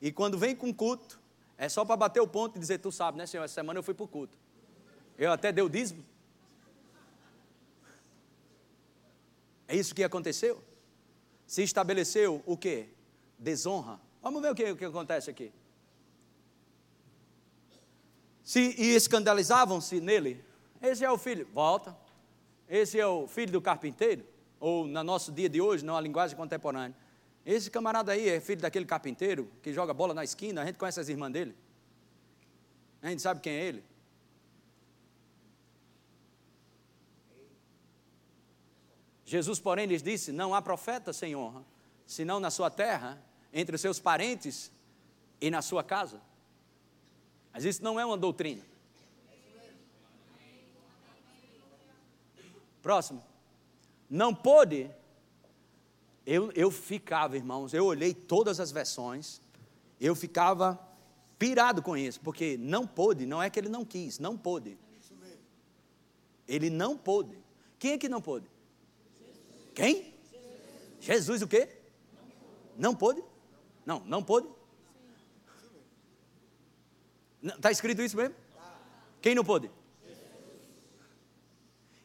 E 0.00 0.12
quando 0.12 0.38
vem 0.38 0.54
com 0.54 0.72
culto, 0.72 1.20
é 1.58 1.68
só 1.68 1.84
para 1.84 1.96
bater 1.96 2.20
o 2.20 2.28
ponto 2.28 2.56
e 2.56 2.60
dizer: 2.60 2.78
Tu 2.78 2.92
sabe, 2.92 3.18
né, 3.18 3.26
Senhor? 3.26 3.42
Essa 3.42 3.54
semana 3.54 3.80
eu 3.80 3.82
fui 3.82 3.94
para 3.94 4.04
o 4.04 4.08
culto. 4.08 4.38
Eu 5.18 5.32
até 5.32 5.50
dei 5.50 5.64
o 5.64 5.68
dízimo. 5.68 6.04
É 9.66 9.76
isso 9.76 9.94
que 9.94 10.04
aconteceu? 10.04 10.62
Se 11.46 11.62
estabeleceu 11.62 12.42
o 12.46 12.56
que? 12.56 12.88
Desonra. 13.38 14.00
Vamos 14.22 14.40
ver 14.40 14.52
o 14.52 14.54
que, 14.54 14.70
o 14.70 14.76
que 14.76 14.84
acontece 14.84 15.30
aqui. 15.30 15.52
Se, 18.42 18.74
e 18.78 18.94
escandalizavam-se 18.94 20.00
nele. 20.00 20.44
Esse 20.80 21.04
é 21.04 21.10
o 21.10 21.16
filho, 21.16 21.48
volta. 21.52 21.96
Esse 22.68 22.98
é 22.98 23.06
o 23.06 23.26
filho 23.26 23.52
do 23.52 23.60
carpinteiro, 23.60 24.24
ou 24.58 24.86
no 24.86 25.04
nosso 25.04 25.30
dia 25.30 25.48
de 25.48 25.60
hoje, 25.60 25.84
na 25.84 26.00
linguagem 26.00 26.36
contemporânea. 26.36 26.96
Esse 27.44 27.70
camarada 27.70 28.12
aí 28.12 28.28
é 28.28 28.40
filho 28.40 28.60
daquele 28.60 28.86
carpinteiro 28.86 29.50
que 29.62 29.72
joga 29.72 29.92
bola 29.92 30.14
na 30.14 30.24
esquina, 30.24 30.62
a 30.62 30.66
gente 30.66 30.78
conhece 30.78 30.98
as 30.98 31.08
irmãs 31.08 31.30
dele. 31.30 31.54
A 33.02 33.10
gente 33.10 33.20
sabe 33.20 33.40
quem 33.40 33.52
é 33.52 33.64
ele. 33.64 33.84
Jesus, 39.24 39.58
porém, 39.58 39.86
lhes 39.86 40.02
disse: 40.02 40.32
Não 40.32 40.54
há 40.54 40.60
profeta 40.60 41.12
sem 41.12 41.34
honra, 41.34 41.64
senão 42.06 42.38
na 42.38 42.50
sua 42.50 42.70
terra, 42.70 43.22
entre 43.52 43.74
os 43.74 43.80
seus 43.80 43.98
parentes 43.98 44.70
e 45.40 45.50
na 45.50 45.62
sua 45.62 45.82
casa. 45.82 46.20
Mas 47.52 47.64
isso 47.64 47.82
não 47.82 47.98
é 47.98 48.04
uma 48.04 48.16
doutrina. 48.16 48.62
Próximo. 52.82 53.24
Não 54.10 54.34
pôde. 54.34 54.90
Eu, 56.26 56.50
eu 56.52 56.70
ficava, 56.70 57.36
irmãos, 57.36 57.72
eu 57.74 57.84
olhei 57.84 58.14
todas 58.14 58.58
as 58.58 58.72
versões, 58.72 59.42
eu 60.00 60.14
ficava 60.14 60.78
pirado 61.38 61.82
com 61.82 61.96
isso, 61.96 62.18
porque 62.20 62.56
não 62.56 62.86
pôde, 62.86 63.26
não 63.26 63.42
é 63.42 63.50
que 63.50 63.60
ele 63.60 63.68
não 63.68 63.84
quis, 63.84 64.18
não 64.18 64.36
pôde. 64.36 64.78
Ele 66.48 66.70
não 66.70 66.96
pôde. 66.96 67.36
Quem 67.78 67.92
é 67.92 67.98
que 67.98 68.08
não 68.08 68.20
pôde? 68.20 68.46
Quem? 69.74 70.14
Jesus 71.00 71.42
o 71.42 71.48
quê? 71.48 71.68
Não 72.76 72.94
pôde? 72.94 73.22
Não, 73.84 74.00
não 74.06 74.22
pôde? 74.22 74.48
Está 77.42 77.70
escrito 77.70 78.00
isso 78.00 78.16
mesmo? 78.16 78.34
Quem 79.20 79.34
não 79.34 79.44
pôde? 79.44 79.70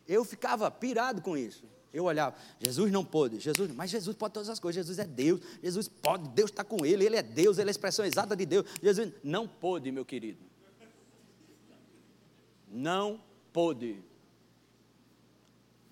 Eu 0.07 0.25
ficava 0.25 0.69
pirado 0.69 1.21
com 1.21 1.37
isso. 1.37 1.63
Eu 1.91 2.03
olhava, 2.03 2.35
Jesus 2.59 2.91
não 2.91 3.03
pôde, 3.03 3.39
Jesus, 3.39 3.71
mas 3.71 3.89
Jesus 3.89 4.15
pode 4.15 4.33
todas 4.35 4.47
as 4.47 4.59
coisas, 4.59 4.85
Jesus 4.85 4.99
é 4.99 5.07
Deus, 5.07 5.41
Jesus 5.61 5.87
pode, 5.87 6.29
Deus 6.29 6.51
está 6.51 6.63
com 6.63 6.85
ele, 6.85 7.03
ele 7.03 7.15
é 7.15 7.23
Deus, 7.23 7.57
ele 7.57 7.69
é 7.69 7.71
a 7.71 7.71
expressão 7.71 8.05
exata 8.05 8.35
de 8.35 8.45
Deus. 8.45 8.65
Jesus 8.81 9.11
não 9.23 9.47
pôde, 9.47 9.91
meu 9.91 10.05
querido. 10.05 10.39
Não 12.67 13.19
pôde. 13.51 14.03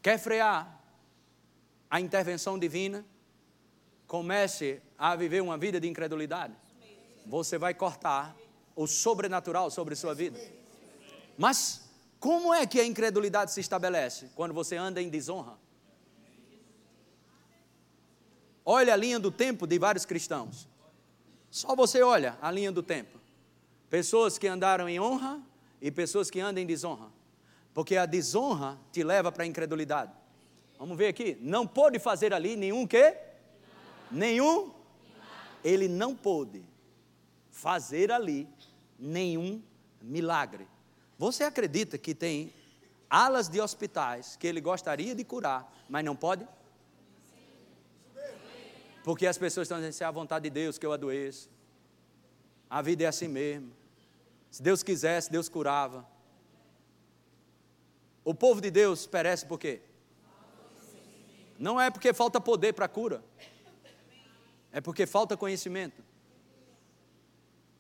Quer 0.04 0.20
frear? 0.20 0.77
A 1.90 2.00
intervenção 2.02 2.58
divina, 2.58 3.06
comece 4.08 4.82
a 4.98 5.16
viver 5.16 5.42
uma 5.42 5.58
vida 5.58 5.80
de 5.80 5.88
incredulidade, 5.88 6.54
você 7.26 7.58
vai 7.58 7.74
cortar 7.74 8.36
o 8.76 8.88
sobrenatural 8.88 9.70
sobre 9.70 9.96
sua 9.96 10.14
vida. 10.14 10.40
Mas 11.38 11.90
como 12.20 12.54
é 12.54 12.66
que 12.66 12.80
a 12.80 12.86
incredulidade 12.86 13.52
se 13.52 13.60
estabelece? 13.60 14.30
Quando 14.36 14.54
você 14.54 14.76
anda 14.76 15.02
em 15.02 15.10
desonra. 15.10 15.58
Olha 18.66 18.94
a 18.94 18.98
linha 18.98 19.20
do 19.20 19.32
tempo 19.32 19.66
de 19.66 19.80
vários 19.80 20.06
cristãos. 20.06 20.68
Só 21.50 21.76
você 21.76 22.02
olha 22.02 22.38
a 22.42 22.52
linha 22.52 22.72
do 22.72 22.84
tempo. 22.84 23.18
Pessoas 23.90 24.38
que 24.38 24.48
andaram 24.48 24.90
em 24.90 25.00
honra 25.00 25.42
e 25.82 25.90
pessoas 25.90 26.30
que 26.30 26.40
andam 26.40 26.62
em 26.62 26.66
desonra. 26.66 27.08
Porque 27.74 27.96
a 27.96 28.06
desonra 28.06 28.78
te 28.92 29.04
leva 29.04 29.32
para 29.32 29.44
a 29.44 29.48
incredulidade. 29.48 30.12
Vamos 30.78 30.98
ver 30.98 31.08
aqui. 31.08 31.38
Não 31.42 31.66
pôde 31.66 32.00
fazer 32.00 32.34
ali 32.34 32.56
nenhum 32.56 32.86
quê? 32.86 33.18
Nenhum? 34.12 34.72
Ele 35.64 35.88
não 35.88 36.16
pôde 36.16 36.64
fazer 37.50 38.12
ali 38.12 38.48
nenhum 38.98 39.62
milagre. 40.02 40.68
Você 41.18 41.44
acredita 41.44 41.98
que 41.98 42.14
tem 42.14 42.54
alas 43.10 43.50
de 43.50 43.60
hospitais 43.60 44.36
que 44.36 44.46
ele 44.46 44.62
gostaria 44.62 45.16
de 45.16 45.24
curar, 45.24 45.72
mas 45.90 46.06
não 46.06 46.16
pode? 46.16 46.48
Porque 49.04 49.26
as 49.26 49.38
pessoas 49.38 49.66
estão 49.66 49.78
dizendo, 49.78 49.94
se 49.94 50.04
é 50.04 50.08
a 50.08 50.12
vontade 50.12 50.44
de 50.44 50.50
Deus 50.50 50.78
que 50.78 50.86
eu 50.86 50.92
adoeço. 50.92 51.50
A 52.70 52.82
vida 52.82 53.04
é 53.04 53.08
assim 53.08 53.28
mesmo. 53.28 53.72
Se 54.52 54.62
Deus 54.62 54.84
quisesse, 54.84 55.32
Deus 55.32 55.48
curava. 55.48 56.06
O 58.24 58.34
povo 58.34 58.60
de 58.60 58.70
Deus 58.70 59.08
perece 59.08 59.46
por 59.46 59.58
quê? 59.58 59.82
Não 61.58 61.80
é 61.80 61.90
porque 61.90 62.14
falta 62.14 62.40
poder 62.40 62.74
para 62.74 62.88
cura, 62.88 63.24
é 64.72 64.80
porque 64.80 65.06
falta 65.06 65.36
conhecimento. 65.36 66.04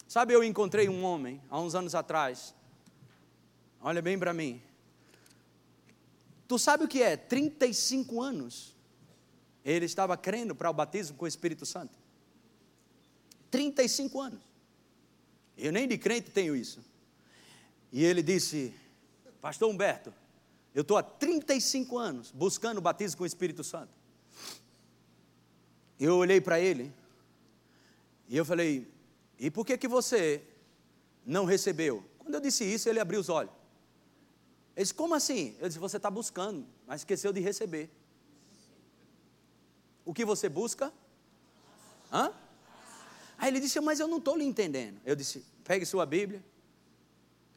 Sabe, 0.07 0.33
eu 0.33 0.43
encontrei 0.43 0.87
um 0.87 1.03
homem 1.03 1.41
há 1.49 1.59
uns 1.59 1.75
anos 1.75 1.93
atrás, 1.93 2.55
olha 3.81 4.01
bem 4.01 4.17
para 4.17 4.33
mim. 4.33 4.61
Tu 6.47 6.57
sabe 6.57 6.85
o 6.85 6.87
que 6.87 7.03
é? 7.03 7.17
35 7.17 8.21
anos. 8.21 8.75
Ele 9.65 9.85
estava 9.85 10.15
crendo 10.15 10.55
para 10.55 10.69
o 10.69 10.73
batismo 10.73 11.17
com 11.17 11.25
o 11.25 11.27
Espírito 11.27 11.65
Santo. 11.65 11.99
35 13.51 14.21
anos. 14.21 14.41
Eu 15.57 15.73
nem 15.73 15.87
de 15.87 15.97
crente 15.97 16.31
tenho 16.31 16.55
isso. 16.55 16.79
E 17.91 18.03
ele 18.03 18.23
disse: 18.23 18.73
Pastor 19.41 19.69
Humberto, 19.69 20.13
eu 20.77 20.83
estou 20.83 20.95
há 20.95 21.01
35 21.01 21.97
anos 21.97 22.29
buscando 22.29 22.77
o 22.77 22.81
batismo 22.81 23.17
com 23.17 23.23
o 23.23 23.25
Espírito 23.25 23.63
Santo. 23.63 23.89
Eu 25.99 26.17
olhei 26.17 26.39
para 26.39 26.59
ele 26.59 26.93
e 28.27 28.37
eu 28.37 28.45
falei: 28.45 28.87
E 29.39 29.49
por 29.49 29.65
que 29.65 29.75
que 29.75 29.87
você 29.87 30.43
não 31.25 31.45
recebeu? 31.45 32.07
Quando 32.19 32.35
eu 32.35 32.39
disse 32.39 32.63
isso, 32.63 32.87
ele 32.87 32.99
abriu 32.99 33.19
os 33.19 33.27
olhos. 33.27 33.51
Ele 34.75 34.83
disse: 34.83 34.93
Como 34.93 35.15
assim? 35.15 35.55
Eu 35.59 35.67
disse: 35.67 35.79
Você 35.79 35.97
está 35.97 36.11
buscando, 36.11 36.63
mas 36.85 37.01
esqueceu 37.01 37.33
de 37.33 37.39
receber. 37.39 37.89
O 40.05 40.13
que 40.13 40.23
você 40.23 40.47
busca? 40.47 40.93
Hã? 42.13 42.31
Aí 43.35 43.49
ele 43.49 43.59
disse: 43.59 43.79
Mas 43.79 43.99
eu 43.99 44.07
não 44.07 44.19
estou 44.19 44.37
lhe 44.37 44.45
entendendo. 44.45 45.01
Eu 45.03 45.15
disse: 45.15 45.43
Pegue 45.63 45.87
sua 45.87 46.05
Bíblia. 46.05 46.45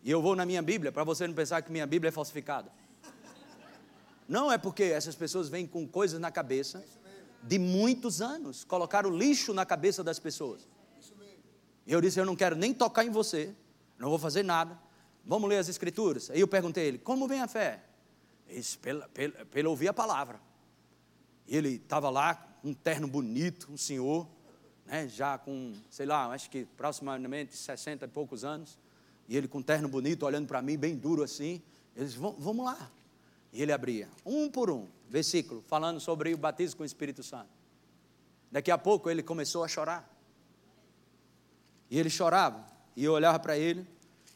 E 0.03 0.11
eu 0.11 0.23
vou 0.23 0.35
na 0.35 0.47
minha 0.47 0.63
Bíblia, 0.63 0.91
para 0.91 1.05
você 1.05 1.27
não 1.27 1.35
pensar 1.35 1.61
que 1.61 1.71
minha 1.71 1.87
Bíblia 1.87 2.09
é 2.09 2.13
falsificada. 2.13 2.80
Não 4.31 4.53
é 4.53 4.57
porque 4.57 4.85
essas 4.85 5.17
pessoas 5.17 5.49
vêm 5.49 5.67
com 5.67 5.85
coisas 5.89 6.21
na 6.21 6.31
cabeça 6.31 6.85
de 7.43 7.59
muitos 7.59 8.23
anos, 8.23 8.63
colocaram 8.63 9.11
lixo 9.11 9.53
na 9.53 9.67
cabeça 9.67 10.05
das 10.05 10.21
pessoas. 10.21 10.69
E 11.85 11.93
eu 11.93 12.01
disse: 12.01 12.21
Eu 12.21 12.25
não 12.25 12.37
quero 12.37 12.55
nem 12.55 12.73
tocar 12.73 13.05
em 13.05 13.11
você, 13.11 13.53
não 13.99 14.09
vou 14.09 14.21
fazer 14.21 14.45
nada. 14.45 14.79
Vamos 15.25 15.51
ler 15.51 15.59
as 15.59 15.69
Escrituras. 15.69 16.31
Aí 16.31 16.39
eu 16.39 16.47
perguntei 16.47 16.85
a 16.85 16.87
ele: 16.87 16.99
Como 16.99 17.27
vem 17.27 17.41
a 17.41 17.49
fé? 17.49 17.83
Ele 18.49 18.61
disse: 18.61 18.79
pela 18.79 19.69
ouvir 19.69 19.89
a 19.89 19.93
palavra. 19.93 20.41
E 21.49 21.57
ele 21.57 21.71
estava 21.71 22.09
lá, 22.09 22.57
um 22.63 22.73
terno 22.73 23.09
bonito, 23.09 23.67
um 23.73 23.77
senhor, 23.77 24.29
né, 24.87 25.09
já 25.09 25.39
com, 25.39 25.75
sei 25.91 26.07
lá, 26.07 26.29
acho 26.29 26.49
que 26.49 26.69
aproximadamente 26.73 27.57
60 27.57 28.05
e 28.05 28.09
poucos 28.09 28.45
anos. 28.45 28.79
E 29.29 29.37
ele 29.37 29.49
com 29.49 29.59
um 29.59 29.63
terno 29.63 29.89
bonito, 29.89 30.25
olhando 30.25 30.47
para 30.47 30.63
mim, 30.63 30.79
bem 30.79 30.95
duro 30.95 31.25
assim. 31.25 31.61
Ele 31.97 32.07
disse: 32.07 32.17
Vamos 32.17 32.65
lá. 32.65 32.93
E 33.53 33.63
ele 33.63 33.73
abria, 33.73 34.09
um 34.25 34.49
por 34.49 34.71
um, 34.71 34.87
versículo, 35.09 35.63
falando 35.67 35.99
sobre 35.99 36.33
o 36.33 36.39
batismo 36.39 36.79
com 36.79 36.83
o 36.83 36.87
Espírito 36.87 37.23
Santo. 37.23 37.49
Daqui 38.51 38.71
a 38.71 38.79
pouco 38.79 39.11
ele 39.11 39.23
começou 39.23 39.65
a 39.65 39.69
chorar. 39.69 40.09
E 41.91 41.99
ele 41.99 42.11
chorava. 42.11 42.65
E 42.97 43.05
eu 43.05 43.13
olhava 43.13 43.39
para 43.39 43.57
ele, 43.57 43.87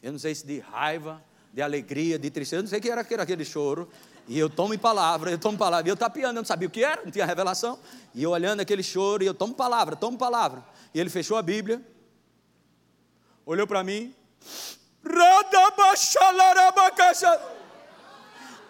eu 0.02 0.12
não 0.12 0.18
sei 0.18 0.34
se 0.34 0.46
de 0.46 0.58
raiva, 0.58 1.22
de 1.52 1.62
alegria, 1.62 2.18
de 2.18 2.30
tristeza, 2.30 2.60
eu 2.60 2.62
não 2.62 2.68
sei 2.68 2.80
o 2.80 2.82
que 2.82 2.90
era 2.90 3.22
aquele 3.22 3.44
choro. 3.44 3.88
E 4.26 4.38
eu 4.38 4.48
tomo 4.48 4.76
palavra, 4.78 5.30
eu 5.30 5.38
tomo 5.38 5.56
palavra. 5.56 5.88
E 5.88 5.90
eu 5.90 5.96
tapeando, 5.96 6.30
eu 6.38 6.42
não 6.42 6.44
sabia 6.44 6.66
o 6.66 6.70
que 6.70 6.82
era, 6.82 7.02
não 7.04 7.10
tinha 7.10 7.26
revelação. 7.26 7.78
E 8.14 8.22
eu 8.22 8.30
olhando 8.30 8.60
aquele 8.60 8.82
choro, 8.82 9.22
e 9.22 9.26
eu 9.26 9.34
tomo 9.34 9.54
palavra, 9.54 9.94
tomo 9.94 10.16
palavra. 10.16 10.64
E 10.92 11.00
ele 11.00 11.10
fechou 11.10 11.36
a 11.36 11.42
Bíblia, 11.42 11.80
olhou 13.46 13.66
para 13.66 13.84
mim. 13.84 14.14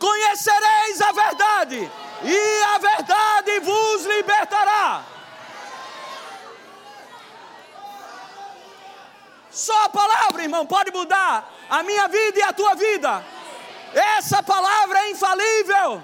Conhecereis 0.05 1.01
a 1.01 1.13
verdade, 1.13 1.91
e 2.23 2.63
a 2.75 2.79
verdade 2.79 3.61
vos 3.61 4.05
libertará. 4.05 5.03
Só 9.51 9.85
a 9.85 9.89
palavra, 9.89 10.43
irmão, 10.43 10.67
pode 10.67 10.91
mudar 10.91 11.51
a 11.71 11.83
minha 11.83 12.07
vida 12.09 12.39
e 12.39 12.43
a 12.43 12.53
tua 12.53 12.75
vida. 12.75 13.25
Essa 13.95 14.43
palavra 14.43 14.99
é 14.99 15.11
infalível. 15.13 16.03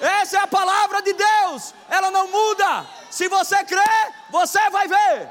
Essa 0.00 0.36
é 0.36 0.40
a 0.42 0.46
palavra 0.46 1.02
de 1.02 1.12
Deus. 1.12 1.74
Ela 1.88 2.12
não 2.12 2.28
muda. 2.28 2.86
Se 3.10 3.26
você 3.28 3.64
crê, 3.64 3.94
você 4.30 4.70
vai 4.70 4.86
ver. 4.86 5.30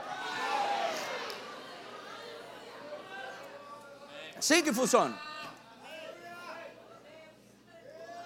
É 4.34 4.40
assim 4.40 4.62
que 4.62 4.74
funciona. 4.74 5.18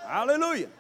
Aleluia. 0.10 0.72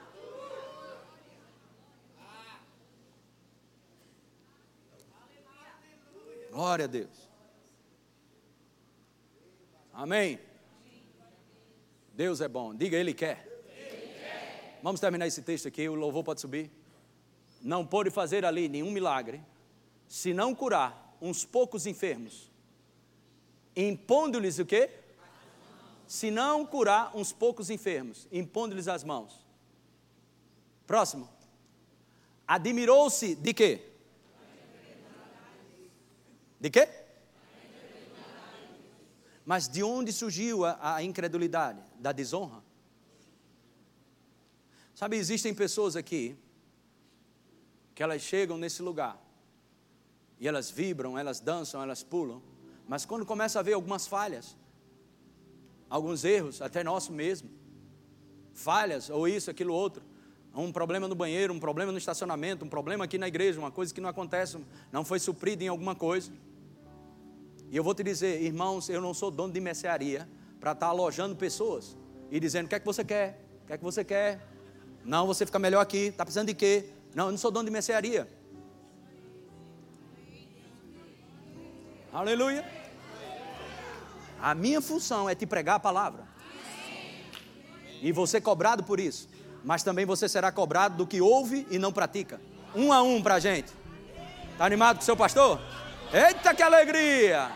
Glória 6.52 6.86
a 6.86 6.88
Deus. 6.88 7.30
Amém. 9.94 10.40
Deus 12.12 12.42
é 12.42 12.48
bom. 12.48 12.74
Diga, 12.74 12.98
Ele 12.98 13.14
quer. 13.14 13.48
Vamos 14.82 15.00
terminar 15.00 15.28
esse 15.28 15.44
texto 15.44 15.68
aqui. 15.68 15.88
O 15.88 15.94
louvor 15.94 16.24
pode 16.24 16.42
subir. 16.42 16.72
Não 17.62 17.86
pôde 17.86 18.10
fazer 18.10 18.44
ali 18.44 18.68
nenhum 18.68 18.90
milagre, 18.90 19.44
se 20.08 20.34
não 20.34 20.56
curar 20.56 21.16
uns 21.22 21.46
poucos 21.46 21.86
enfermos, 21.86 22.50
impondo-lhes 23.76 24.58
o 24.58 24.66
quê? 24.66 24.90
Se 26.10 26.32
não 26.32 26.66
curar 26.66 27.16
uns 27.16 27.32
poucos 27.32 27.70
enfermos, 27.70 28.28
impondo-lhes 28.32 28.88
as 28.88 29.03
mãos. 29.03 29.45
Próximo. 30.88 31.30
Admirou-se 32.47 33.36
de 33.36 33.53
quê? 33.53 33.91
De 36.60 36.72
quê? 36.72 36.89
Mas 39.45 39.68
de 39.68 39.84
onde 39.84 40.12
surgiu 40.12 40.66
a, 40.66 40.95
a 40.95 41.03
incredulidade? 41.03 41.80
Da 41.99 42.12
desonra? 42.12 42.64
Sabe, 44.95 45.16
existem 45.16 45.53
pessoas 45.53 45.95
aqui 45.95 46.36
que 47.93 48.01
elas 48.01 48.24
chegam 48.24 48.57
nesse 48.57 48.82
lugar 48.82 49.24
e 50.39 50.47
elas 50.47 50.72
vibram, 50.72 51.20
elas 51.20 51.39
dançam, 51.39 51.84
elas 51.84 52.01
pulam, 52.01 52.41
mas 52.88 53.05
quando 53.05 53.28
começa 53.28 53.60
a 53.60 53.62
ver 53.62 53.74
algumas 53.74 54.07
falhas, 54.07 54.57
alguns 55.90 56.24
erros, 56.24 56.62
até 56.62 56.84
nosso 56.84 57.12
mesmo, 57.12 57.50
falhas, 58.54 59.10
ou 59.10 59.28
isso, 59.28 59.50
aquilo, 59.50 59.74
outro, 59.74 60.04
um 60.56 60.72
problema 60.72 61.08
no 61.08 61.16
banheiro, 61.16 61.54
um 61.54 61.60
problema 61.60 61.92
no 61.92 61.98
estacionamento, 61.98 62.66
um 62.66 62.70
problema 62.70 63.06
aqui 63.06 63.18
na 63.18 63.28
igreja, 63.28 63.60
uma 63.60 63.72
coisa 63.72 63.94
que 63.94 64.02
não 64.02 64.10
acontece, 64.10 64.58
não 64.92 65.06
foi 65.06 65.20
suprida 65.20 65.64
em 65.64 65.68
alguma 65.68 65.96
coisa. 65.96 66.32
E 67.72 67.78
eu 67.78 67.84
vou 67.84 67.94
te 67.94 68.04
dizer, 68.04 68.42
irmãos, 68.42 68.90
eu 68.90 69.00
não 69.00 69.14
sou 69.14 69.30
dono 69.32 69.54
de 69.54 69.60
mercearia 69.60 70.28
para 70.60 70.72
estar 70.72 70.88
tá 70.88 70.92
alojando 70.92 71.36
pessoas 71.36 71.96
e 72.32 72.40
dizendo: 72.40 72.66
o 72.66 72.70
que 72.70 72.76
é 72.76 72.80
que 72.80 72.86
você 72.86 73.04
quer? 73.04 73.40
O 73.64 73.68
que 73.68 73.74
é 73.74 73.78
que 73.78 73.84
você 73.84 74.04
quer? 74.04 74.46
Não, 75.06 75.28
você 75.28 75.46
fica 75.46 75.60
melhor 75.60 75.80
aqui, 75.80 76.08
está 76.08 76.26
precisando 76.26 76.48
de 76.48 76.56
quê? 76.56 76.90
Não, 77.14 77.26
eu 77.26 77.32
não 77.32 77.38
sou 77.38 77.52
dono 77.52 77.66
de 77.66 77.72
mercearia. 77.72 78.28
Aleluia. 82.12 82.79
A 84.42 84.56
minha 84.56 84.82
função 84.82 85.30
é 85.30 85.36
te 85.36 85.46
pregar 85.46 85.76
a 85.76 85.80
palavra. 85.80 86.24
E 88.02 88.12
você 88.12 88.40
cobrado 88.40 88.84
por 88.84 89.00
isso. 89.00 89.28
Mas 89.64 89.84
também 89.84 90.06
você 90.06 90.30
será 90.30 90.52
cobrado 90.52 90.96
do 90.96 91.08
que 91.08 91.22
ouve 91.22 91.68
e 91.70 91.78
não 91.78 91.92
pratica. 91.92 92.40
Um 92.74 92.94
a 92.94 93.02
um 93.02 93.22
para 93.22 93.36
a 93.36 93.40
gente. 93.40 93.74
Está 94.52 94.66
animado 94.66 94.98
com 94.98 95.02
o 95.02 95.06
seu 95.06 95.18
pastor? 95.18 95.60
Eita 96.14 96.54
que 96.54 96.64
alegria! 96.64 97.52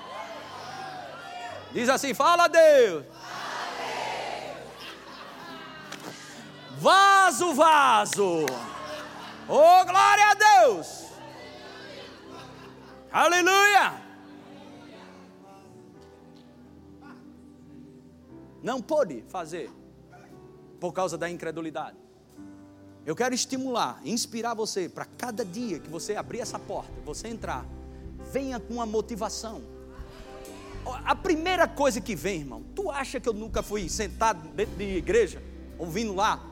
Diz 1.71 1.89
assim: 1.89 2.13
fala 2.13 2.47
Deus. 2.47 3.05
Vaso, 6.77 7.53
vaso. 7.53 8.45
Oh, 9.47 9.85
glória 9.85 10.25
a 10.29 10.33
Deus. 10.33 11.05
Aleluia. 13.11 14.02
Não 18.63 18.81
pôde 18.81 19.23
fazer 19.27 19.69
por 20.79 20.93
causa 20.93 21.17
da 21.17 21.29
incredulidade. 21.29 21.97
Eu 23.05 23.15
quero 23.15 23.35
estimular, 23.35 24.01
inspirar 24.05 24.53
você 24.53 24.87
para 24.87 25.03
cada 25.05 25.43
dia 25.43 25.77
que 25.77 25.89
você 25.89 26.15
abrir 26.15 26.39
essa 26.39 26.57
porta, 26.57 26.93
você 27.05 27.27
entrar 27.27 27.65
venha 28.31 28.59
com 28.59 28.75
uma 28.75 28.85
motivação. 28.85 29.61
A 31.05 31.15
primeira 31.15 31.67
coisa 31.67 32.01
que 32.01 32.15
vem, 32.15 32.39
irmão, 32.39 32.63
tu 32.75 32.89
acha 32.89 33.19
que 33.19 33.29
eu 33.29 33.33
nunca 33.33 33.61
fui 33.61 33.87
sentado 33.87 34.47
dentro 34.49 34.75
de 34.75 34.97
igreja, 34.97 35.41
ouvindo 35.77 36.15
lá? 36.15 36.43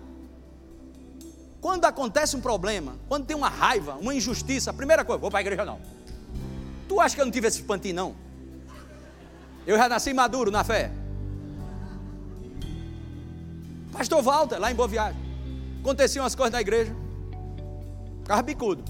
Quando 1.59 1.85
acontece 1.85 2.35
um 2.35 2.41
problema, 2.41 2.97
quando 3.07 3.25
tem 3.25 3.35
uma 3.35 3.49
raiva, 3.49 3.95
uma 3.95 4.13
injustiça, 4.13 4.71
a 4.71 4.73
primeira 4.73 5.03
coisa, 5.03 5.19
vou 5.19 5.29
para 5.29 5.39
a 5.39 5.41
igreja 5.41 5.65
não. 5.65 5.79
Tu 6.87 6.99
acha 6.99 7.15
que 7.15 7.21
eu 7.21 7.25
não 7.25 7.31
tive 7.31 7.47
esse 7.47 7.63
pantinho 7.63 7.95
não? 7.95 8.15
Eu 9.65 9.77
já 9.77 9.87
nasci 9.87 10.13
maduro 10.13 10.51
na 10.51 10.63
fé. 10.63 10.91
Pastor 13.91 14.21
Walter, 14.21 14.57
lá 14.59 14.71
em 14.71 14.75
Boa 14.75 14.87
Viagem. 14.87 15.19
Aconteciam 15.81 16.23
umas 16.23 16.35
coisas 16.35 16.53
na 16.53 16.61
igreja. 16.61 16.95
Carro 18.25 18.43
bicudo. 18.43 18.83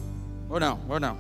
Ou 0.49 0.59
não, 0.59 0.79
ou 0.87 0.99
não. 0.99 1.17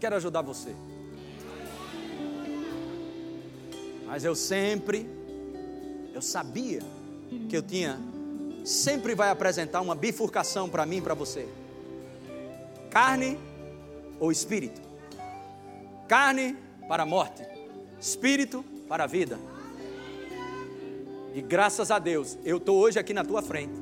Quero 0.00 0.16
ajudar 0.16 0.42
você. 0.42 0.74
Mas 4.06 4.24
eu 4.24 4.34
sempre, 4.34 5.08
eu 6.20 6.22
sabia 6.22 6.80
que 7.48 7.56
eu 7.56 7.62
tinha, 7.62 7.98
sempre 8.62 9.14
vai 9.14 9.30
apresentar 9.30 9.80
uma 9.80 9.94
bifurcação 9.94 10.68
para 10.68 10.84
mim 10.84 10.98
e 10.98 11.00
para 11.00 11.14
você. 11.14 11.48
Carne 12.90 13.38
ou 14.18 14.30
espírito. 14.30 14.82
Carne 16.06 16.58
para 16.86 17.04
a 17.04 17.06
morte, 17.06 17.42
espírito 17.98 18.62
para 18.86 19.04
a 19.04 19.06
vida. 19.06 19.38
E 21.34 21.40
graças 21.40 21.90
a 21.90 21.98
Deus, 21.98 22.36
eu 22.44 22.58
estou 22.58 22.78
hoje 22.78 22.98
aqui 22.98 23.14
na 23.14 23.24
tua 23.24 23.40
frente, 23.40 23.80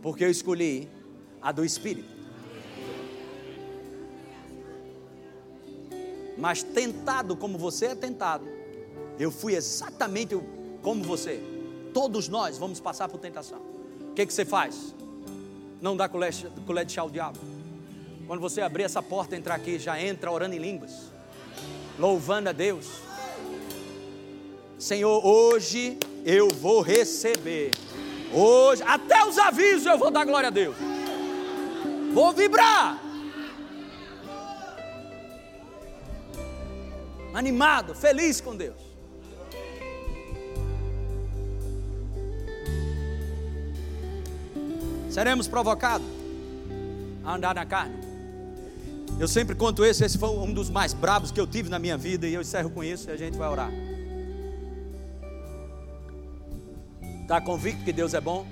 porque 0.00 0.24
eu 0.24 0.30
escolhi 0.30 0.88
a 1.42 1.52
do 1.52 1.66
espírito. 1.66 2.16
Mas 6.38 6.62
tentado 6.62 7.36
como 7.36 7.58
você 7.58 7.86
é 7.86 7.94
tentado, 7.94 8.46
eu 9.18 9.30
fui 9.30 9.54
exatamente 9.54 10.34
como 10.86 11.02
você. 11.02 11.42
Todos 11.92 12.28
nós 12.28 12.58
vamos 12.58 12.78
passar 12.78 13.08
por 13.08 13.18
tentação. 13.18 13.58
O 13.58 14.14
que, 14.14 14.24
que 14.24 14.32
você 14.32 14.44
faz? 14.44 14.94
Não 15.82 15.96
dá 15.96 16.08
colher 16.08 16.32
de 16.84 16.92
chá 16.92 17.00
ao 17.00 17.10
diabo 17.10 17.40
quando 18.28 18.38
você 18.38 18.60
abrir 18.60 18.84
essa 18.84 19.02
porta, 19.02 19.34
entrar 19.34 19.56
aqui, 19.56 19.80
já 19.80 20.00
entra 20.00 20.30
orando 20.30 20.54
em 20.54 20.58
línguas, 20.58 21.10
louvando 21.98 22.50
a 22.50 22.52
Deus. 22.52 22.86
Senhor, 24.78 25.26
hoje 25.26 25.98
eu 26.24 26.50
vou 26.50 26.82
receber. 26.82 27.72
Hoje, 28.32 28.84
até 28.84 29.24
os 29.24 29.38
avisos 29.38 29.86
eu 29.86 29.98
vou 29.98 30.12
dar 30.12 30.24
glória 30.24 30.48
a 30.48 30.52
Deus. 30.52 30.76
Vou 32.14 32.32
vibrar. 32.32 33.00
Animado, 37.34 37.92
feliz 37.92 38.40
com 38.40 38.54
Deus. 38.54 38.85
Seremos 45.16 45.48
provocados 45.48 46.06
a 47.24 47.36
andar 47.36 47.54
na 47.54 47.64
carne. 47.64 47.96
Eu 49.18 49.26
sempre 49.26 49.54
conto 49.54 49.82
esse, 49.82 50.04
esse 50.04 50.18
foi 50.18 50.28
um 50.28 50.52
dos 50.52 50.68
mais 50.68 50.92
bravos 50.92 51.30
que 51.30 51.40
eu 51.40 51.46
tive 51.46 51.70
na 51.70 51.78
minha 51.78 51.96
vida, 51.96 52.26
e 52.26 52.34
eu 52.34 52.42
encerro 52.42 52.68
com 52.68 52.84
isso 52.84 53.08
e 53.08 53.12
a 53.14 53.16
gente 53.16 53.34
vai 53.38 53.48
orar. 53.48 53.70
Está 57.22 57.40
convicto 57.40 57.82
que 57.82 57.94
Deus 57.94 58.12
é 58.12 58.20
bom? 58.20 58.46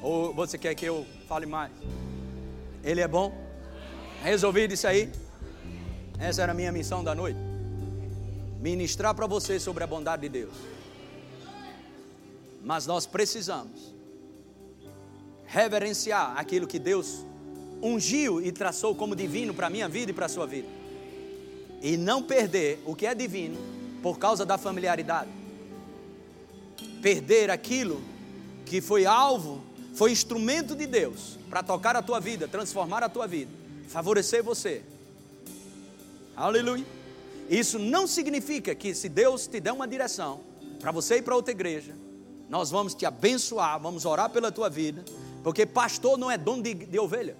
Ou 0.00 0.32
você 0.32 0.56
quer 0.56 0.76
que 0.76 0.86
eu 0.86 1.04
fale 1.26 1.44
mais? 1.44 1.72
Ele 2.84 3.00
é 3.00 3.08
bom? 3.08 3.36
Resolvido 4.22 4.74
isso 4.74 4.86
aí? 4.86 5.10
Essa 6.20 6.42
era 6.42 6.52
a 6.52 6.54
minha 6.54 6.70
missão 6.70 7.02
da 7.02 7.16
noite. 7.16 7.40
Ministrar 8.60 9.12
para 9.12 9.26
você 9.26 9.58
sobre 9.58 9.82
a 9.82 9.88
bondade 9.88 10.22
de 10.22 10.28
Deus. 10.28 10.54
Mas 12.62 12.86
nós 12.86 13.06
precisamos 13.06 13.99
reverenciar 15.50 16.38
aquilo 16.38 16.66
que 16.66 16.78
Deus 16.78 17.26
ungiu 17.82 18.40
e 18.40 18.52
traçou 18.52 18.94
como 18.94 19.16
divino 19.16 19.52
para 19.52 19.66
a 19.66 19.70
minha 19.70 19.88
vida 19.88 20.12
e 20.12 20.14
para 20.14 20.26
a 20.26 20.28
sua 20.28 20.46
vida. 20.46 20.68
e 21.82 21.96
não 21.96 22.22
perder 22.22 22.78
o 22.84 22.94
que 22.94 23.06
é 23.06 23.14
divino 23.14 23.58
por 24.02 24.18
causa 24.18 24.44
da 24.44 24.58
familiaridade. 24.58 25.30
Perder 27.00 27.50
aquilo 27.50 28.02
que 28.66 28.82
foi 28.82 29.06
alvo, 29.06 29.64
foi 29.94 30.12
instrumento 30.12 30.76
de 30.76 30.86
Deus 30.86 31.38
para 31.48 31.62
tocar 31.62 31.96
a 31.96 32.02
tua 32.02 32.20
vida, 32.20 32.46
transformar 32.46 33.02
a 33.02 33.08
tua 33.08 33.26
vida, 33.26 33.50
favorecer 33.88 34.42
você. 34.44 34.82
Aleluia. 36.36 36.84
Isso 37.48 37.78
não 37.78 38.06
significa 38.06 38.74
que 38.74 38.94
se 38.94 39.08
Deus 39.08 39.46
te 39.46 39.58
der 39.58 39.72
uma 39.72 39.88
direção 39.88 40.40
para 40.78 40.92
você 40.92 41.16
ir 41.16 41.22
para 41.22 41.34
outra 41.34 41.50
igreja, 41.50 41.94
nós 42.50 42.70
vamos 42.70 42.94
te 42.94 43.06
abençoar, 43.06 43.80
vamos 43.80 44.04
orar 44.04 44.28
pela 44.28 44.52
tua 44.52 44.68
vida, 44.68 45.02
porque 45.42 45.64
pastor 45.64 46.18
não 46.18 46.30
é 46.30 46.36
dono 46.36 46.62
de, 46.62 46.74
de 46.74 46.98
ovelha. 46.98 47.36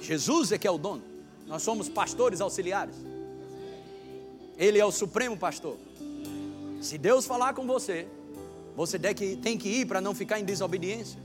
Jesus 0.00 0.52
é 0.52 0.58
que 0.58 0.66
é 0.66 0.70
o 0.70 0.78
dono. 0.78 1.02
Nós 1.46 1.62
somos 1.62 1.88
pastores 1.88 2.40
auxiliares. 2.40 2.96
Ele 4.56 4.78
é 4.78 4.84
o 4.84 4.92
supremo 4.92 5.36
pastor. 5.36 5.76
Se 6.80 6.98
Deus 6.98 7.24
falar 7.24 7.54
com 7.54 7.66
você, 7.66 8.06
você 8.76 8.98
tem 8.98 9.58
que 9.58 9.68
ir 9.68 9.86
para 9.86 10.00
não 10.00 10.14
ficar 10.14 10.40
em 10.40 10.44
desobediência. 10.44 11.20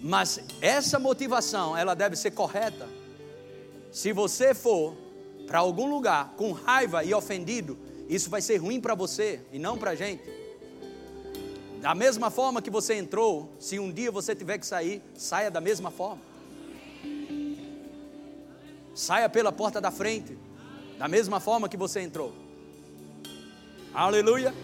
Mas 0.00 0.40
essa 0.60 0.98
motivação, 0.98 1.76
ela 1.76 1.94
deve 1.94 2.16
ser 2.16 2.30
correta. 2.32 2.88
Se 3.90 4.12
você 4.12 4.54
for 4.54 4.94
para 5.46 5.58
algum 5.58 5.88
lugar 5.88 6.34
com 6.36 6.52
raiva 6.52 7.04
e 7.04 7.14
ofendido, 7.14 7.78
isso 8.08 8.28
vai 8.28 8.42
ser 8.42 8.56
ruim 8.56 8.80
para 8.80 8.94
você 8.94 9.40
e 9.52 9.58
não 9.58 9.78
para 9.78 9.92
a 9.92 9.94
gente. 9.94 10.43
Da 11.84 11.94
mesma 11.94 12.30
forma 12.30 12.62
que 12.62 12.70
você 12.70 12.94
entrou, 12.94 13.52
se 13.60 13.78
um 13.78 13.92
dia 13.92 14.10
você 14.10 14.34
tiver 14.34 14.56
que 14.56 14.64
sair, 14.64 15.02
saia 15.14 15.50
da 15.50 15.60
mesma 15.60 15.90
forma. 15.90 16.22
Saia 18.94 19.28
pela 19.28 19.52
porta 19.52 19.82
da 19.82 19.90
frente, 19.90 20.34
da 20.98 21.06
mesma 21.06 21.40
forma 21.40 21.68
que 21.68 21.76
você 21.76 22.00
entrou. 22.00 22.32
Aleluia. 23.92 24.54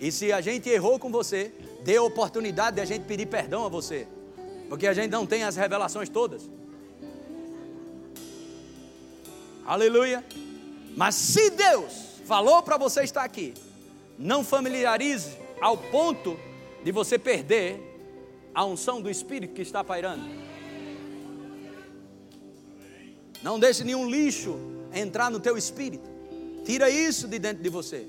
E 0.00 0.10
se 0.10 0.32
a 0.32 0.40
gente 0.40 0.68
errou 0.68 0.98
com 0.98 1.12
você, 1.12 1.54
dê 1.84 1.96
a 1.96 2.02
oportunidade 2.02 2.74
de 2.74 2.82
a 2.82 2.84
gente 2.84 3.04
pedir 3.04 3.26
perdão 3.26 3.64
a 3.64 3.68
você, 3.68 4.08
porque 4.68 4.88
a 4.88 4.92
gente 4.94 5.12
não 5.12 5.24
tem 5.24 5.44
as 5.44 5.54
revelações 5.54 6.08
todas. 6.08 6.50
Aleluia. 9.64 10.24
Mas 10.96 11.14
se 11.14 11.50
Deus 11.50 12.18
falou 12.24 12.64
para 12.64 12.76
você 12.76 13.04
estar 13.04 13.22
aqui, 13.22 13.54
não 14.18 14.42
familiarize 14.42 15.43
ao 15.64 15.78
ponto 15.78 16.38
de 16.84 16.92
você 16.92 17.18
perder 17.18 17.80
a 18.54 18.66
unção 18.66 19.00
do 19.00 19.08
Espírito 19.08 19.54
que 19.54 19.62
está 19.62 19.82
pairando. 19.82 20.22
Não 23.42 23.58
deixe 23.58 23.82
nenhum 23.82 24.06
lixo 24.06 24.58
entrar 24.92 25.30
no 25.30 25.40
teu 25.40 25.56
espírito. 25.56 26.06
Tira 26.66 26.90
isso 26.90 27.26
de 27.26 27.38
dentro 27.38 27.62
de 27.62 27.70
você. 27.70 28.06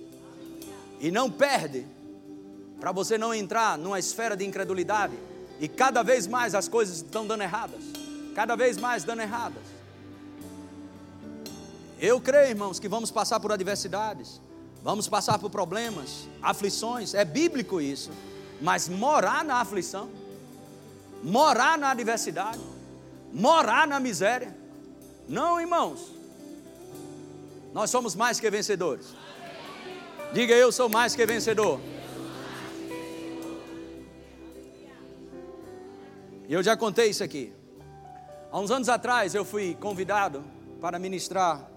E 0.99 1.09
não 1.09 1.31
perde, 1.31 1.87
para 2.77 2.91
você 2.91 3.17
não 3.17 3.33
entrar 3.33 3.77
numa 3.77 3.99
esfera 3.99 4.35
de 4.35 4.43
incredulidade. 4.43 5.17
E 5.57 5.69
cada 5.69 6.03
vez 6.03 6.27
mais 6.27 6.53
as 6.53 6.67
coisas 6.67 6.97
estão 6.97 7.25
dando 7.25 7.43
erradas. 7.43 7.85
Cada 8.35 8.57
vez 8.57 8.77
mais 8.77 9.05
dando 9.05 9.21
erradas. 9.21 9.63
Eu 12.01 12.19
creio, 12.19 12.49
irmãos, 12.49 12.81
que 12.81 12.89
vamos 12.89 13.11
passar 13.11 13.39
por 13.39 13.53
adversidades. 13.53 14.41
Vamos 14.85 15.09
passar 15.09 15.37
por 15.39 15.49
problemas, 15.49 16.29
aflições. 16.41 17.13
É 17.13 17.25
bíblico 17.25 17.81
isso. 17.81 18.11
Mas 18.61 18.87
morar 18.87 19.43
na 19.43 19.55
aflição, 19.55 20.09
morar 21.23 21.77
na 21.77 21.89
adversidade, 21.89 22.61
morar 23.33 23.85
na 23.85 23.99
miséria 23.99 24.55
não, 25.27 25.59
irmãos. 25.59 26.13
Nós 27.73 27.89
somos 27.89 28.15
mais 28.15 28.39
que 28.39 28.49
vencedores. 28.49 29.07
Diga 30.31 30.53
eu 30.53 30.71
sou 30.71 30.87
mais 30.87 31.15
que 31.15 31.25
vencedor. 31.25 31.79
E 36.47 36.53
eu 36.53 36.61
já 36.61 36.77
contei 36.77 37.09
isso 37.09 37.23
aqui. 37.23 37.51
Há 38.51 38.59
uns 38.59 38.69
anos 38.69 38.87
atrás 38.87 39.33
eu 39.33 39.43
fui 39.43 39.75
convidado 39.81 40.43
para 40.79 40.99
ministrar 40.99 41.67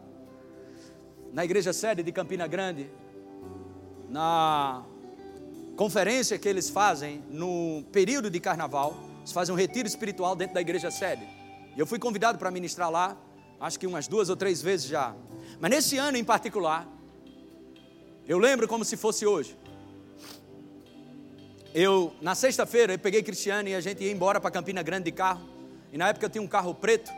na 1.32 1.44
igreja 1.44 1.72
sede 1.72 2.02
de 2.02 2.12
Campina 2.12 2.46
Grande, 2.46 2.90
na 4.08 4.82
conferência 5.76 6.38
que 6.38 6.48
eles 6.48 6.70
fazem 6.70 7.22
no 7.30 7.84
período 7.92 8.30
de 8.30 8.40
carnaval. 8.40 8.96
Eles 9.18 9.32
fazem 9.32 9.54
um 9.54 9.58
retiro 9.58 9.86
espiritual 9.86 10.34
dentro 10.34 10.54
da 10.54 10.60
igreja 10.60 10.90
sede. 10.90 11.28
E 11.76 11.78
eu 11.78 11.86
fui 11.86 11.98
convidado 11.98 12.38
para 12.38 12.50
ministrar 12.50 12.90
lá 12.90 13.16
acho 13.60 13.78
que 13.78 13.86
umas 13.86 14.06
duas 14.06 14.28
ou 14.28 14.36
três 14.36 14.62
vezes 14.62 14.86
já. 14.86 15.14
Mas 15.60 15.70
nesse 15.70 15.96
ano 15.96 16.16
em 16.16 16.24
particular, 16.24 16.86
eu 18.26 18.38
lembro 18.38 18.68
como 18.68 18.84
se 18.84 18.96
fosse 18.96 19.26
hoje. 19.26 19.56
Eu, 21.74 22.12
na 22.20 22.34
sexta-feira, 22.34 22.94
eu 22.94 22.98
peguei 22.98 23.22
Cristiano 23.22 23.68
e 23.68 23.74
a 23.74 23.80
gente 23.80 24.02
ia 24.02 24.10
embora 24.10 24.40
para 24.40 24.50
Campina 24.50 24.82
Grande 24.82 25.04
de 25.04 25.12
carro. 25.12 25.46
E 25.92 25.98
na 25.98 26.08
época 26.08 26.26
eu 26.26 26.30
tinha 26.30 26.42
um 26.42 26.46
carro 26.46 26.74
preto. 26.74 27.10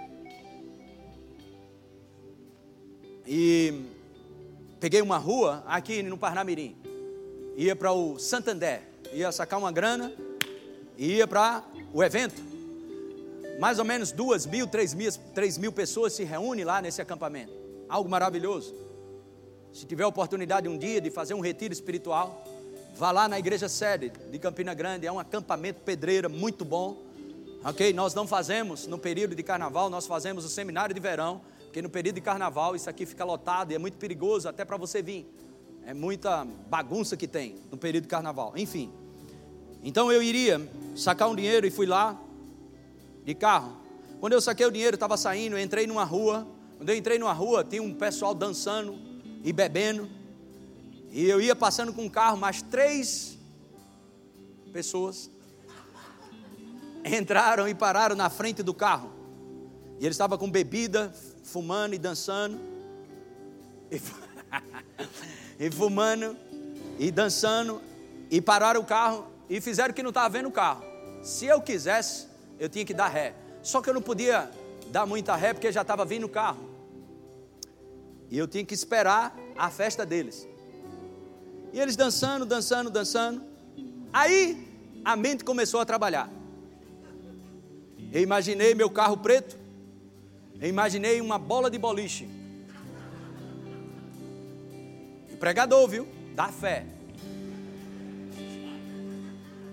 E 3.26 3.84
peguei 4.80 5.02
uma 5.02 5.18
rua 5.18 5.62
aqui 5.66 6.02
no 6.02 6.18
Parnamirim. 6.18 6.76
Ia 7.56 7.76
para 7.76 7.92
o 7.92 8.18
Santander. 8.18 8.82
Ia 9.12 9.30
sacar 9.30 9.58
uma 9.58 9.70
grana 9.70 10.12
ia 11.00 11.26
para 11.26 11.64
o 11.94 12.04
evento 12.04 12.50
mais 13.58 13.78
ou 13.78 13.84
menos 13.84 14.10
duas 14.10 14.46
mil, 14.46 14.66
três 14.66 14.94
mil, 14.94 15.12
três 15.34 15.58
mil 15.58 15.70
pessoas 15.70 16.14
se 16.14 16.24
reúnem 16.24 16.64
lá 16.64 16.80
nesse 16.80 17.02
acampamento. 17.02 17.52
Algo 17.90 18.08
maravilhoso. 18.08 18.74
Se 19.70 19.84
tiver 19.84 20.06
oportunidade 20.06 20.66
um 20.66 20.78
dia 20.78 20.98
de 20.98 21.10
fazer 21.10 21.34
um 21.34 21.40
retiro 21.40 21.70
espiritual, 21.70 22.42
vá 22.96 23.10
lá 23.10 23.28
na 23.28 23.38
igreja 23.38 23.68
sede 23.68 24.10
de 24.30 24.38
Campina 24.38 24.72
Grande, 24.72 25.06
é 25.06 25.12
um 25.12 25.18
acampamento 25.18 25.80
pedreira 25.80 26.26
muito 26.26 26.64
bom. 26.64 27.02
Ok? 27.62 27.92
Nós 27.92 28.14
não 28.14 28.26
fazemos 28.26 28.86
no 28.86 28.96
período 28.96 29.34
de 29.34 29.42
carnaval, 29.42 29.90
nós 29.90 30.06
fazemos 30.06 30.46
o 30.46 30.48
seminário 30.48 30.94
de 30.94 31.00
verão, 31.00 31.42
porque 31.70 31.80
no 31.80 31.88
período 31.88 32.16
de 32.16 32.20
carnaval 32.20 32.74
isso 32.74 32.90
aqui 32.90 33.06
fica 33.06 33.24
lotado 33.24 33.70
e 33.70 33.76
é 33.76 33.78
muito 33.78 33.96
perigoso 33.96 34.48
até 34.48 34.64
para 34.64 34.76
você 34.76 35.00
vir. 35.00 35.24
É 35.86 35.94
muita 35.94 36.44
bagunça 36.68 37.16
que 37.16 37.28
tem 37.28 37.60
no 37.70 37.78
período 37.78 38.02
de 38.02 38.08
carnaval. 38.08 38.54
Enfim. 38.56 38.92
Então 39.80 40.10
eu 40.10 40.20
iria 40.20 40.60
sacar 40.96 41.30
um 41.30 41.36
dinheiro 41.36 41.64
e 41.64 41.70
fui 41.70 41.86
lá, 41.86 42.20
de 43.24 43.36
carro. 43.36 43.76
Quando 44.18 44.32
eu 44.32 44.40
saquei 44.40 44.66
o 44.66 44.70
dinheiro, 44.72 44.96
estava 44.96 45.16
saindo, 45.16 45.56
eu 45.56 45.62
entrei 45.62 45.86
numa 45.86 46.02
rua. 46.02 46.44
Quando 46.76 46.88
eu 46.88 46.96
entrei 46.96 47.20
numa 47.20 47.32
rua, 47.32 47.62
tinha 47.62 47.80
um 47.80 47.94
pessoal 47.94 48.34
dançando 48.34 48.98
e 49.44 49.52
bebendo. 49.52 50.10
E 51.12 51.24
eu 51.24 51.40
ia 51.40 51.54
passando 51.54 51.92
com 51.92 52.02
um 52.02 52.08
carro, 52.08 52.36
mais 52.36 52.62
três 52.62 53.38
pessoas 54.72 55.30
entraram 57.06 57.68
e 57.68 57.76
pararam 57.76 58.16
na 58.16 58.28
frente 58.28 58.60
do 58.60 58.74
carro. 58.74 59.12
E 60.00 60.04
eles 60.04 60.16
estavam 60.16 60.36
com 60.36 60.50
bebida, 60.50 61.14
fumando 61.50 61.94
e 61.94 61.98
dançando. 61.98 62.58
E, 63.90 64.00
e 65.66 65.70
fumando 65.70 66.36
e 66.98 67.10
dançando. 67.10 67.80
E 68.30 68.40
pararam 68.40 68.80
o 68.80 68.84
carro 68.84 69.26
e 69.48 69.60
fizeram 69.60 69.92
que 69.92 70.02
não 70.02 70.10
estava 70.10 70.28
vendo 70.28 70.48
o 70.48 70.52
carro. 70.52 70.84
Se 71.22 71.46
eu 71.46 71.60
quisesse, 71.60 72.28
eu 72.58 72.68
tinha 72.68 72.84
que 72.84 72.94
dar 72.94 73.08
ré. 73.08 73.34
Só 73.62 73.82
que 73.82 73.90
eu 73.90 73.94
não 73.94 74.00
podia 74.00 74.50
dar 74.90 75.04
muita 75.06 75.34
ré 75.34 75.52
porque 75.52 75.70
já 75.72 75.82
estava 75.82 76.04
vindo 76.04 76.24
o 76.24 76.28
carro. 76.28 76.70
E 78.30 78.38
eu 78.38 78.46
tinha 78.46 78.64
que 78.64 78.74
esperar 78.74 79.36
a 79.56 79.68
festa 79.70 80.06
deles. 80.06 80.48
E 81.72 81.80
eles 81.80 81.96
dançando, 81.96 82.46
dançando, 82.46 82.88
dançando. 82.88 83.42
Aí 84.12 84.68
a 85.04 85.16
mente 85.16 85.44
começou 85.44 85.80
a 85.80 85.84
trabalhar. 85.84 86.30
Eu 88.12 88.22
imaginei 88.22 88.74
meu 88.74 88.88
carro 88.88 89.16
preto. 89.16 89.59
Eu 90.60 90.68
imaginei 90.68 91.20
uma 91.22 91.38
bola 91.38 91.70
de 91.70 91.78
boliche. 91.78 92.28
E 95.30 95.36
pregador, 95.36 95.88
viu? 95.88 96.06
Dá 96.34 96.48
fé. 96.48 96.84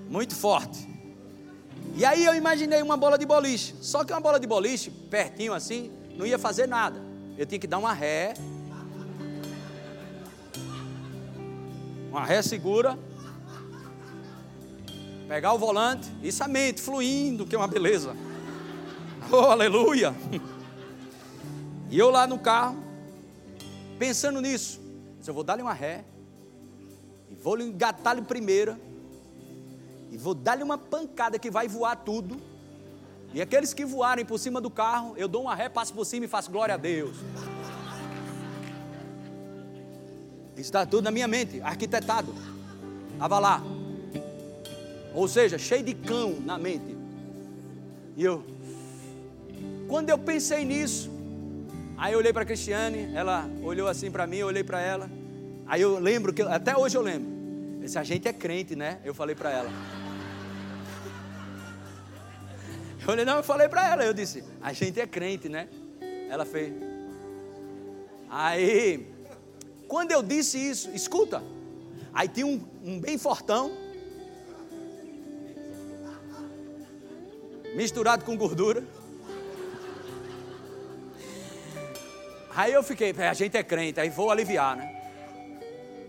Muito 0.10 0.34
forte. 0.34 0.88
E 1.94 2.06
aí 2.06 2.24
eu 2.24 2.34
imaginei 2.34 2.82
uma 2.82 2.96
bola 2.96 3.18
de 3.18 3.26
boliche. 3.26 3.76
Só 3.82 4.06
que 4.06 4.14
uma 4.14 4.22
bola 4.22 4.40
de 4.40 4.48
boliche, 4.48 4.90
pertinho 4.90 5.54
assim, 5.54 5.92
não 6.16 6.26
ia 6.26 6.40
fazer 6.40 6.68
nada. 6.68 7.02
Eu 7.38 7.46
tinha 7.46 7.60
que 7.60 7.68
dar 7.68 7.80
uma 7.80 7.92
ré. 7.92 8.34
Uma 12.10 12.24
ré 12.24 12.42
segura. 12.42 12.98
Pegar 15.28 15.52
o 15.52 15.58
volante. 15.58 16.08
Isso 16.24 16.42
a 16.44 16.48
mente 16.48 16.82
fluindo, 16.82 17.46
que 17.46 17.56
é 17.56 17.58
uma 17.58 17.68
beleza. 17.68 18.16
Oh, 19.30 19.48
aleluia. 19.48 20.16
E 21.90 21.98
eu 21.98 22.10
lá 22.10 22.28
no 22.28 22.38
carro, 22.38 22.78
pensando 23.98 24.42
nisso. 24.42 24.80
Eu 25.26 25.34
vou 25.34 25.44
dar-lhe 25.44 25.62
uma 25.62 25.74
ré. 25.74 26.04
E 27.30 27.36
vou 27.36 27.60
engatar-lhe 27.60 28.22
primeira 28.22 28.80
e 30.12 30.18
vou 30.18 30.34
dar-lhe 30.34 30.64
uma 30.64 30.78
pancada 30.78 31.38
que 31.38 31.50
vai 31.52 31.68
voar 31.68 31.96
tudo. 31.96 32.38
E 33.34 33.42
aqueles 33.42 33.74
que 33.74 33.86
voarem 33.86 34.26
por 34.26 34.40
cima 34.40 34.62
do 34.62 34.70
carro, 34.70 35.14
eu 35.18 35.28
dou 35.28 35.44
uma 35.44 35.56
ré, 35.56 35.68
passo 35.70 35.94
por 35.94 36.06
cima 36.06 36.26
e 36.26 36.28
faço 36.28 36.50
glória 36.50 36.76
a 36.76 36.78
Deus. 36.78 37.18
Está 40.56 40.86
tudo 40.86 41.04
na 41.04 41.12
minha 41.12 41.28
mente, 41.28 41.62
arquitetado. 41.62 42.34
Estava 43.14 43.38
lá. 43.38 43.62
Ou 45.14 45.28
seja, 45.28 45.58
cheio 45.58 45.84
de 45.84 45.94
cão 45.94 46.40
na 46.40 46.58
mente. 46.58 46.98
E 48.16 48.24
eu, 48.24 48.44
quando 49.88 50.10
eu 50.10 50.18
pensei 50.18 50.66
nisso, 50.66 51.12
aí 51.98 52.14
eu 52.14 52.20
olhei 52.20 52.32
para 52.32 52.44
a 52.44 52.46
Cristiane, 52.46 53.12
ela 53.16 53.50
olhou 53.64 53.88
assim 53.88 54.12
para 54.12 54.28
mim, 54.28 54.38
eu 54.38 54.48
olhei 54.48 54.64
para 54.64 54.80
ela. 54.82 55.10
Aí 55.66 55.82
eu 55.82 56.00
lembro 56.00 56.32
que, 56.32 56.42
até 56.42 56.78
hoje 56.78 56.98
eu 56.98 57.02
lembro. 57.02 57.84
Esse 57.84 57.98
a 58.00 58.04
gente 58.04 58.28
é 58.28 58.34
crente, 58.34 58.76
né? 58.76 59.00
Eu 59.04 59.14
falei 59.14 59.36
para 59.36 59.52
ela. 59.52 59.70
Eu 63.00 63.06
falei, 63.12 63.24
não, 63.24 63.38
eu 63.38 63.44
falei 63.44 63.70
para 63.70 63.90
ela, 63.90 64.04
eu 64.04 64.14
disse, 64.14 64.44
a 64.62 64.74
gente 64.74 65.00
é 65.00 65.08
crente, 65.08 65.48
né? 65.48 65.70
Ela 66.30 66.44
fez. 66.46 66.74
Aí, 68.30 69.08
quando 69.88 70.12
eu 70.12 70.22
disse 70.22 70.58
isso, 70.58 70.90
escuta, 70.92 71.42
aí 72.14 72.28
tinha 72.28 72.46
um, 72.46 72.62
um 72.84 73.00
bem 73.00 73.18
fortão, 73.18 73.72
misturado 77.76 78.26
com 78.26 78.36
gordura. 78.36 78.84
Aí 82.58 82.74
eu 82.74 82.82
fiquei, 82.82 83.14
a 83.16 83.34
gente 83.36 83.56
é 83.56 83.62
crente, 83.62 84.00
aí 84.00 84.10
vou 84.10 84.32
aliviar, 84.32 84.76
né? 84.76 84.92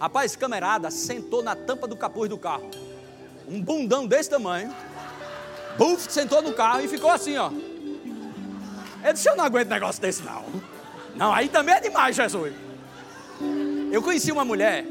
Rapaz, 0.01 0.35
camarada 0.35 0.91
sentou 0.91 1.43
na 1.43 1.55
tampa 1.55 1.87
do 1.87 1.95
capuz 1.95 2.31
do 2.31 2.39
carro. 2.39 2.71
Um 3.47 3.61
bundão 3.61 4.07
desse 4.07 4.31
tamanho. 4.31 4.75
Buf, 5.77 6.11
sentou 6.11 6.41
no 6.41 6.55
carro 6.55 6.81
e 6.81 6.89
ficou 6.89 7.11
assim, 7.11 7.37
ó. 7.37 7.51
Eu 9.05 9.13
disse, 9.13 9.29
eu 9.29 9.37
não 9.37 9.45
aguento 9.45 9.69
negócio 9.69 10.01
desse 10.01 10.23
não. 10.23 10.43
Não, 11.15 11.35
aí 11.35 11.51
também 11.51 11.75
é 11.75 11.81
demais, 11.83 12.17
Jesus. 12.17 12.55
Eu 13.93 14.03
conheci 14.03 14.33
uma 14.33 14.45
mulher. 14.45 14.87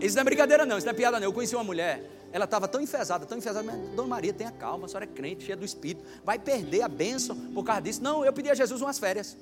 Isso 0.00 0.16
não 0.16 0.22
é 0.22 0.24
brincadeira 0.24 0.66
não, 0.66 0.76
isso 0.76 0.86
não 0.88 0.92
é 0.92 0.96
piada 0.96 1.20
não. 1.20 1.26
Eu 1.28 1.32
conheci 1.32 1.54
uma 1.54 1.62
mulher. 1.62 2.02
Ela 2.32 2.46
estava 2.46 2.66
tão 2.66 2.80
enfesada, 2.80 3.24
tão 3.26 3.38
enfesada. 3.38 3.64
Mas, 3.64 3.78
Dona 3.94 4.08
Maria, 4.08 4.32
tenha 4.32 4.50
calma, 4.50 4.86
a 4.86 4.88
senhora 4.88 5.04
é 5.04 5.08
crente, 5.08 5.44
cheia 5.44 5.56
do 5.56 5.64
Espírito. 5.64 6.04
Vai 6.24 6.40
perder 6.40 6.82
a 6.82 6.88
bênção 6.88 7.36
por 7.54 7.62
causa 7.62 7.82
disso. 7.82 8.02
Não, 8.02 8.24
eu 8.24 8.32
pedi 8.32 8.50
a 8.50 8.54
Jesus 8.54 8.82
umas 8.82 8.98
férias. 8.98 9.36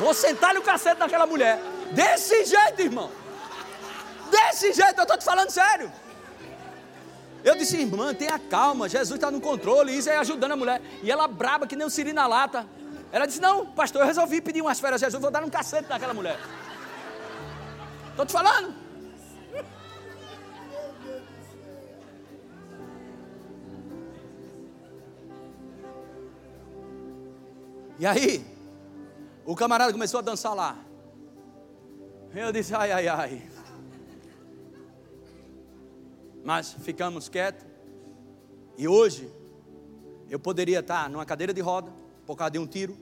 Vou 0.00 0.14
sentar 0.14 0.54
no 0.54 0.62
cacete 0.62 0.98
daquela 0.98 1.26
mulher. 1.26 1.60
Desse 1.92 2.46
jeito, 2.46 2.80
irmão. 2.80 3.10
Desse 4.30 4.72
jeito, 4.72 4.98
eu 4.98 5.02
estou 5.02 5.18
te 5.18 5.24
falando 5.24 5.50
sério. 5.50 5.92
Eu 7.44 7.54
disse, 7.54 7.76
irmã, 7.76 8.14
tenha 8.14 8.38
calma, 8.38 8.88
Jesus 8.88 9.16
está 9.16 9.30
no 9.30 9.42
controle, 9.42 9.96
isso 9.96 10.08
é 10.08 10.16
ajudando 10.16 10.52
a 10.52 10.56
mulher. 10.56 10.80
E 11.02 11.10
ela 11.10 11.28
braba 11.28 11.66
que 11.66 11.76
nem 11.76 11.86
um 11.86 11.90
siri 11.90 12.14
na 12.14 12.26
lata. 12.26 12.66
Ela 13.12 13.26
disse, 13.26 13.40
não, 13.42 13.66
pastor, 13.66 14.00
eu 14.00 14.06
resolvi 14.06 14.40
pedir 14.40 14.62
umas 14.62 14.80
férias 14.80 15.02
a 15.02 15.06
Jesus, 15.06 15.20
vou 15.20 15.30
dar 15.30 15.44
um 15.44 15.50
cacete 15.50 15.88
naquela 15.90 16.14
mulher. 16.14 16.38
Estou 18.10 18.24
te 18.24 18.32
falando. 18.32 18.74
E 27.98 28.06
aí, 28.06 28.59
o 29.50 29.56
camarada 29.56 29.92
começou 29.92 30.18
a 30.18 30.22
dançar 30.22 30.54
lá. 30.54 30.78
Eu 32.32 32.52
disse, 32.52 32.72
ai, 32.72 32.92
ai, 32.92 33.08
ai. 33.08 33.50
Mas 36.44 36.72
ficamos 36.72 37.28
quietos. 37.28 37.66
E 38.78 38.86
hoje, 38.86 39.28
eu 40.28 40.38
poderia 40.38 40.78
estar 40.78 41.10
numa 41.10 41.26
cadeira 41.26 41.52
de 41.52 41.60
roda, 41.60 41.92
por 42.24 42.36
causa 42.36 42.52
de 42.52 42.60
um 42.60 42.66
tiro. 42.66 42.96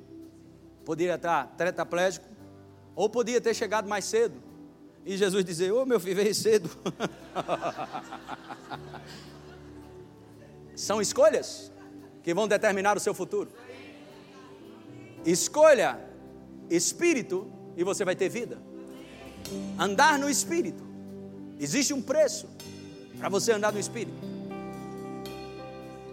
Poderia 0.86 1.16
estar 1.16 1.48
tetraplégico. 1.48 2.26
Ou 2.96 3.10
podia 3.10 3.42
ter 3.42 3.52
chegado 3.52 3.86
mais 3.86 4.06
cedo. 4.06 4.42
E 5.04 5.18
Jesus 5.18 5.44
dizer, 5.44 5.70
ô 5.70 5.82
oh, 5.82 5.84
meu 5.84 6.00
filho, 6.00 6.16
veio 6.16 6.34
cedo. 6.34 6.70
São 10.74 10.98
escolhas 10.98 11.70
que 12.22 12.32
vão 12.32 12.48
determinar 12.48 12.96
o 12.96 13.00
seu 13.00 13.12
futuro. 13.12 13.50
Escolha 15.26 16.07
espírito 16.70 17.50
e 17.76 17.84
você 17.84 18.04
vai 18.04 18.16
ter 18.16 18.28
vida. 18.28 18.58
Andar 19.78 20.18
no 20.18 20.28
espírito. 20.28 20.82
Existe 21.58 21.92
um 21.92 22.02
preço 22.02 22.48
para 23.18 23.28
você 23.28 23.52
andar 23.52 23.72
no 23.72 23.78
espírito. 23.78 24.16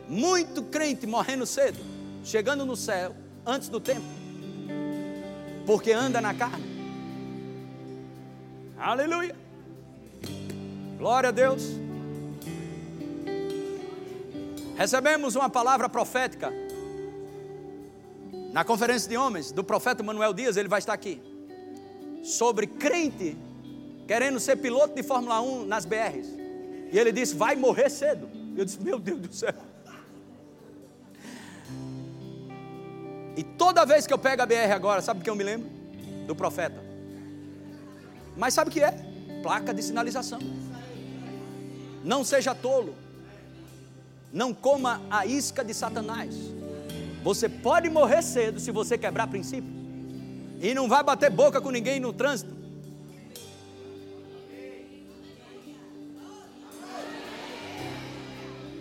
Muito 0.07 0.63
crente 0.63 1.07
morrendo 1.07 1.45
cedo, 1.45 1.79
chegando 2.23 2.65
no 2.65 2.75
céu 2.75 3.15
antes 3.45 3.69
do 3.69 3.79
tempo, 3.79 4.05
porque 5.65 5.91
anda 5.91 6.21
na 6.21 6.33
carne. 6.33 6.65
Aleluia. 8.77 9.35
Glória 10.97 11.29
a 11.29 11.31
Deus. 11.31 11.63
Recebemos 14.75 15.35
uma 15.35 15.49
palavra 15.49 15.87
profética 15.87 16.51
na 18.55 18.63
conferência 18.63 19.09
de 19.09 19.17
homens 19.17 19.51
do 19.51 19.65
profeta 19.65 20.01
Manuel 20.01 20.33
Dias, 20.33 20.55
ele 20.55 20.69
vai 20.69 20.79
estar 20.79 20.93
aqui. 20.93 21.21
Sobre 22.23 22.65
crente 22.65 23.37
querendo 24.07 24.39
ser 24.39 24.55
piloto 24.55 24.95
de 24.95 25.03
Fórmula 25.03 25.41
1 25.41 25.65
nas 25.65 25.83
BRs. 25.83 26.29
E 26.89 26.97
ele 26.97 27.11
disse: 27.11 27.35
Vai 27.35 27.57
morrer 27.57 27.89
cedo. 27.89 28.29
Eu 28.55 28.63
disse: 28.63 28.81
Meu 28.81 28.97
Deus 28.97 29.19
do 29.19 29.33
céu. 29.33 29.53
E 33.35 33.43
toda 33.43 33.85
vez 33.85 34.07
que 34.07 34.13
eu 34.13 34.17
pego 34.17 34.41
a 34.43 34.45
BR 34.45 34.71
agora, 34.73 35.01
sabe 35.01 35.19
o 35.19 35.23
que 35.23 35.29
eu 35.29 35.35
me 35.35 35.43
lembro? 35.43 35.69
Do 36.25 36.33
profeta. 36.33 36.81
Mas 38.37 38.53
sabe 38.53 38.69
o 38.69 38.73
que 38.73 38.81
é? 38.81 38.91
Placa 39.43 39.73
de 39.73 39.83
sinalização. 39.83 40.39
Não 42.05 42.23
seja 42.23 42.55
tolo. 42.55 42.95
Não 44.31 44.53
coma 44.53 45.01
a 45.11 45.25
isca 45.25 45.61
de 45.61 45.73
Satanás. 45.73 46.54
Você 47.25 47.49
pode 47.49 47.89
morrer 47.89 48.21
cedo 48.21 48.59
se 48.59 48.69
você 48.69 48.99
quebrar 48.99 49.25
princípio. 49.25 49.73
E 50.61 50.75
não 50.75 50.87
vai 50.87 51.03
bater 51.03 51.31
boca 51.31 51.59
com 51.59 51.71
ninguém 51.71 51.99
no 51.99 52.13
trânsito. 52.13 52.53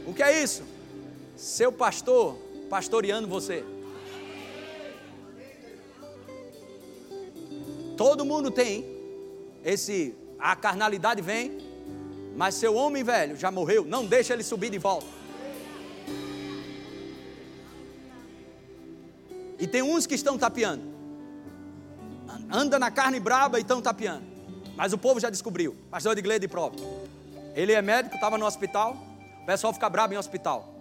O 0.06 0.12
que 0.12 0.22
é 0.22 0.42
isso? 0.42 0.62
Seu 1.34 1.72
pastor 1.72 2.36
pastoreando 2.68 3.26
você. 3.26 3.64
Todo 7.96 8.26
mundo 8.26 8.50
tem 8.50 8.84
esse 9.64 10.14
a 10.38 10.54
carnalidade 10.54 11.22
vem, 11.22 11.56
mas 12.36 12.56
seu 12.56 12.74
homem 12.74 13.02
velho 13.02 13.36
já 13.36 13.50
morreu, 13.50 13.86
não 13.86 14.04
deixa 14.04 14.34
ele 14.34 14.42
subir 14.42 14.68
de 14.68 14.78
volta. 14.78 15.23
E 19.58 19.66
tem 19.66 19.82
uns 19.82 20.06
que 20.06 20.14
estão 20.14 20.38
tapeando. 20.38 20.94
Anda 22.50 22.78
na 22.78 22.90
carne 22.90 23.20
braba 23.20 23.58
e 23.58 23.62
estão 23.62 23.80
tapeando. 23.80 24.24
Mas 24.76 24.92
o 24.92 24.98
povo 24.98 25.20
já 25.20 25.30
descobriu. 25.30 25.76
Pastor 25.90 26.14
de 26.14 26.22
Glede 26.22 26.48
próprio. 26.48 26.84
Ele 27.54 27.72
é 27.72 27.80
médico, 27.80 28.16
estava 28.16 28.36
no 28.36 28.46
hospital. 28.46 28.96
O 29.42 29.46
pessoal 29.46 29.72
fica 29.72 29.88
brabo 29.88 30.14
em 30.14 30.16
hospital. 30.16 30.72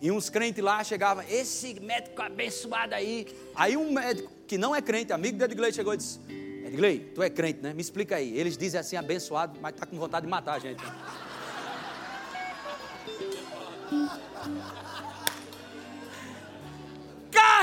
E 0.00 0.10
uns 0.10 0.28
crentes 0.28 0.62
lá 0.62 0.82
chegavam, 0.82 1.24
esse 1.28 1.78
médico 1.78 2.20
abençoado 2.20 2.94
aí. 2.94 3.26
Aí 3.54 3.76
um 3.76 3.92
médico 3.92 4.32
que 4.48 4.58
não 4.58 4.74
é 4.74 4.82
crente, 4.82 5.12
amigo 5.12 5.38
de 5.38 5.44
Edgley, 5.44 5.72
chegou 5.72 5.94
e 5.94 5.96
disse: 5.96 6.18
Edgley, 6.66 7.12
tu 7.14 7.22
é 7.22 7.30
crente, 7.30 7.60
né? 7.60 7.72
Me 7.72 7.80
explica 7.80 8.16
aí. 8.16 8.36
Eles 8.36 8.56
dizem 8.56 8.80
assim, 8.80 8.96
abençoado, 8.96 9.60
mas 9.60 9.74
está 9.74 9.86
com 9.86 9.96
vontade 9.96 10.26
de 10.26 10.30
matar 10.30 10.54
a 10.54 10.58
gente. 10.58 10.82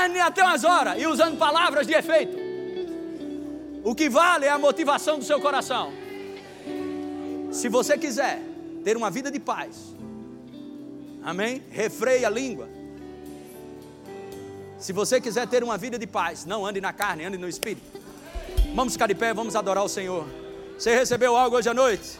carne 0.00 0.20
até 0.20 0.42
umas 0.42 0.64
horas 0.64 1.00
e 1.00 1.06
usando 1.06 1.36
palavras 1.36 1.86
de 1.86 1.92
efeito. 1.92 2.36
O 3.84 3.94
que 3.94 4.08
vale 4.08 4.46
é 4.46 4.50
a 4.50 4.58
motivação 4.58 5.18
do 5.18 5.24
seu 5.24 5.40
coração. 5.40 5.92
Se 7.50 7.68
você 7.68 7.98
quiser 7.98 8.40
ter 8.84 8.96
uma 8.96 9.10
vida 9.10 9.30
de 9.30 9.38
paz, 9.38 9.94
amém? 11.22 11.62
Refreie 11.70 12.24
a 12.24 12.30
língua. 12.30 12.68
Se 14.78 14.92
você 14.92 15.20
quiser 15.20 15.46
ter 15.46 15.62
uma 15.62 15.76
vida 15.76 15.98
de 15.98 16.06
paz, 16.06 16.46
não 16.46 16.64
ande 16.64 16.80
na 16.80 16.92
carne, 16.92 17.24
ande 17.24 17.36
no 17.36 17.48
espírito. 17.48 18.00
Vamos 18.74 18.94
ficar 18.94 19.06
de 19.06 19.14
pé, 19.14 19.34
vamos 19.34 19.54
adorar 19.54 19.84
o 19.84 19.88
Senhor. 19.88 20.26
Você 20.78 20.94
recebeu 20.94 21.36
algo 21.36 21.56
hoje 21.56 21.68
à 21.68 21.74
noite? 21.74 22.18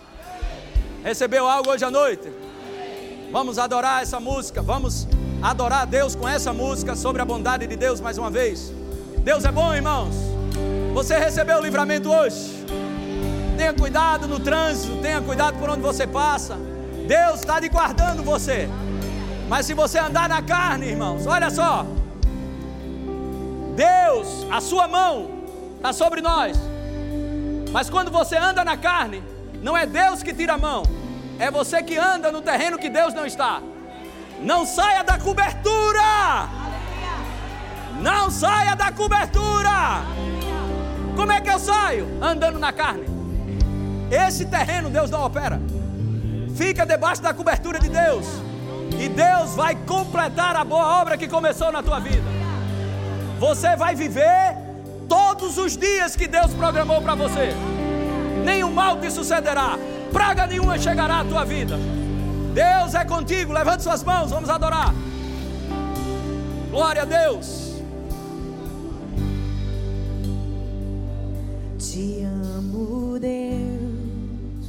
Recebeu 1.02 1.48
algo 1.48 1.70
hoje 1.70 1.84
à 1.84 1.90
noite? 1.90 2.28
Vamos 3.30 3.58
adorar 3.58 4.02
essa 4.02 4.20
música, 4.20 4.60
vamos 4.60 5.06
adorar 5.42 5.82
a 5.82 5.84
Deus 5.84 6.14
com 6.14 6.28
essa 6.28 6.52
música 6.52 6.94
sobre 6.94 7.22
a 7.22 7.24
bondade 7.24 7.66
de 7.66 7.76
Deus 7.76 8.00
mais 8.00 8.18
uma 8.18 8.30
vez. 8.30 8.72
Deus 9.18 9.44
é 9.44 9.52
bom, 9.52 9.74
irmãos. 9.74 10.14
Você 10.92 11.18
recebeu 11.18 11.58
o 11.58 11.62
livramento 11.62 12.10
hoje. 12.10 12.64
Tenha 13.56 13.72
cuidado 13.72 14.26
no 14.26 14.40
trânsito, 14.40 14.96
tenha 15.00 15.20
cuidado 15.20 15.58
por 15.58 15.68
onde 15.70 15.80
você 15.82 16.06
passa. 16.06 16.56
Deus 17.06 17.40
está 17.40 17.60
de 17.60 17.68
guardando 17.68 18.22
você. 18.22 18.68
Mas 19.48 19.66
se 19.66 19.74
você 19.74 19.98
andar 19.98 20.28
na 20.28 20.42
carne, 20.42 20.86
irmãos, 20.86 21.26
olha 21.26 21.50
só. 21.50 21.86
Deus, 23.74 24.46
a 24.50 24.60
sua 24.60 24.86
mão 24.86 25.30
está 25.76 25.92
sobre 25.92 26.20
nós. 26.20 26.56
Mas 27.72 27.88
quando 27.88 28.10
você 28.10 28.36
anda 28.36 28.64
na 28.64 28.76
carne, 28.76 29.22
não 29.62 29.76
é 29.76 29.86
Deus 29.86 30.22
que 30.22 30.34
tira 30.34 30.54
a 30.54 30.58
mão, 30.58 30.82
é 31.38 31.50
você 31.50 31.82
que 31.82 31.96
anda 31.96 32.30
no 32.30 32.42
terreno 32.42 32.78
que 32.78 32.88
Deus 32.88 33.14
não 33.14 33.24
está. 33.24 33.62
Não 34.42 34.64
saia 34.64 35.02
da 35.04 35.18
cobertura! 35.18 36.48
Não 38.00 38.30
saia 38.30 38.74
da 38.74 38.90
cobertura! 38.90 40.02
Como 41.14 41.30
é 41.30 41.40
que 41.40 41.50
eu 41.50 41.58
saio? 41.58 42.08
Andando 42.22 42.58
na 42.58 42.72
carne. 42.72 43.04
Esse 44.10 44.46
terreno 44.46 44.88
Deus 44.88 45.10
não 45.10 45.24
opera. 45.24 45.60
Fica 46.56 46.86
debaixo 46.86 47.20
da 47.20 47.34
cobertura 47.34 47.78
de 47.78 47.88
Deus. 47.88 48.26
E 48.98 49.08
Deus 49.08 49.54
vai 49.54 49.74
completar 49.74 50.56
a 50.56 50.64
boa 50.64 51.00
obra 51.00 51.16
que 51.16 51.28
começou 51.28 51.70
na 51.70 51.82
tua 51.82 52.00
vida. 52.00 52.24
Você 53.38 53.76
vai 53.76 53.94
viver 53.94 54.56
todos 55.08 55.58
os 55.58 55.76
dias 55.76 56.16
que 56.16 56.26
Deus 56.26 56.52
programou 56.54 57.02
para 57.02 57.14
você. 57.14 57.54
Nenhum 58.44 58.72
mal 58.72 58.98
te 58.98 59.10
sucederá, 59.10 59.78
praga 60.12 60.46
nenhuma 60.46 60.78
chegará 60.78 61.20
à 61.20 61.24
tua 61.24 61.44
vida. 61.44 61.78
Deus 62.52 62.94
é 62.94 63.04
contigo, 63.04 63.52
levante 63.52 63.82
suas 63.82 64.02
mãos, 64.02 64.30
vamos 64.30 64.50
adorar. 64.50 64.92
Glória 66.70 67.02
a 67.02 67.04
Deus. 67.04 67.70
Te 71.78 72.24
amo, 72.24 73.18
Deus. 73.20 74.66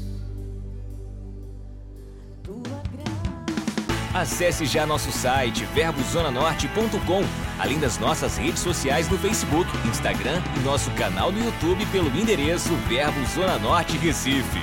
Tua 2.44 2.82
graça. 2.94 4.14
Acesse 4.14 4.66
já 4.66 4.86
nosso 4.86 5.12
site 5.12 5.66
verbozonanorte.com, 5.74 7.24
além 7.60 7.80
das 7.80 7.98
nossas 7.98 8.38
redes 8.38 8.62
sociais 8.62 9.10
no 9.10 9.18
Facebook, 9.18 9.70
Instagram 9.88 10.42
e 10.56 10.60
nosso 10.60 10.92
canal 10.92 11.32
no 11.32 11.44
YouTube 11.44 11.84
pelo 11.88 12.16
endereço 12.16 12.76
Verbo 12.88 13.26
Zona 13.26 13.58
Norte 13.58 13.98
Recife. 13.98 14.60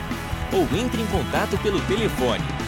Ou 0.52 0.62
entre 0.78 1.02
em 1.02 1.06
contato 1.06 1.58
pelo 1.58 1.80
telefone 1.82 2.67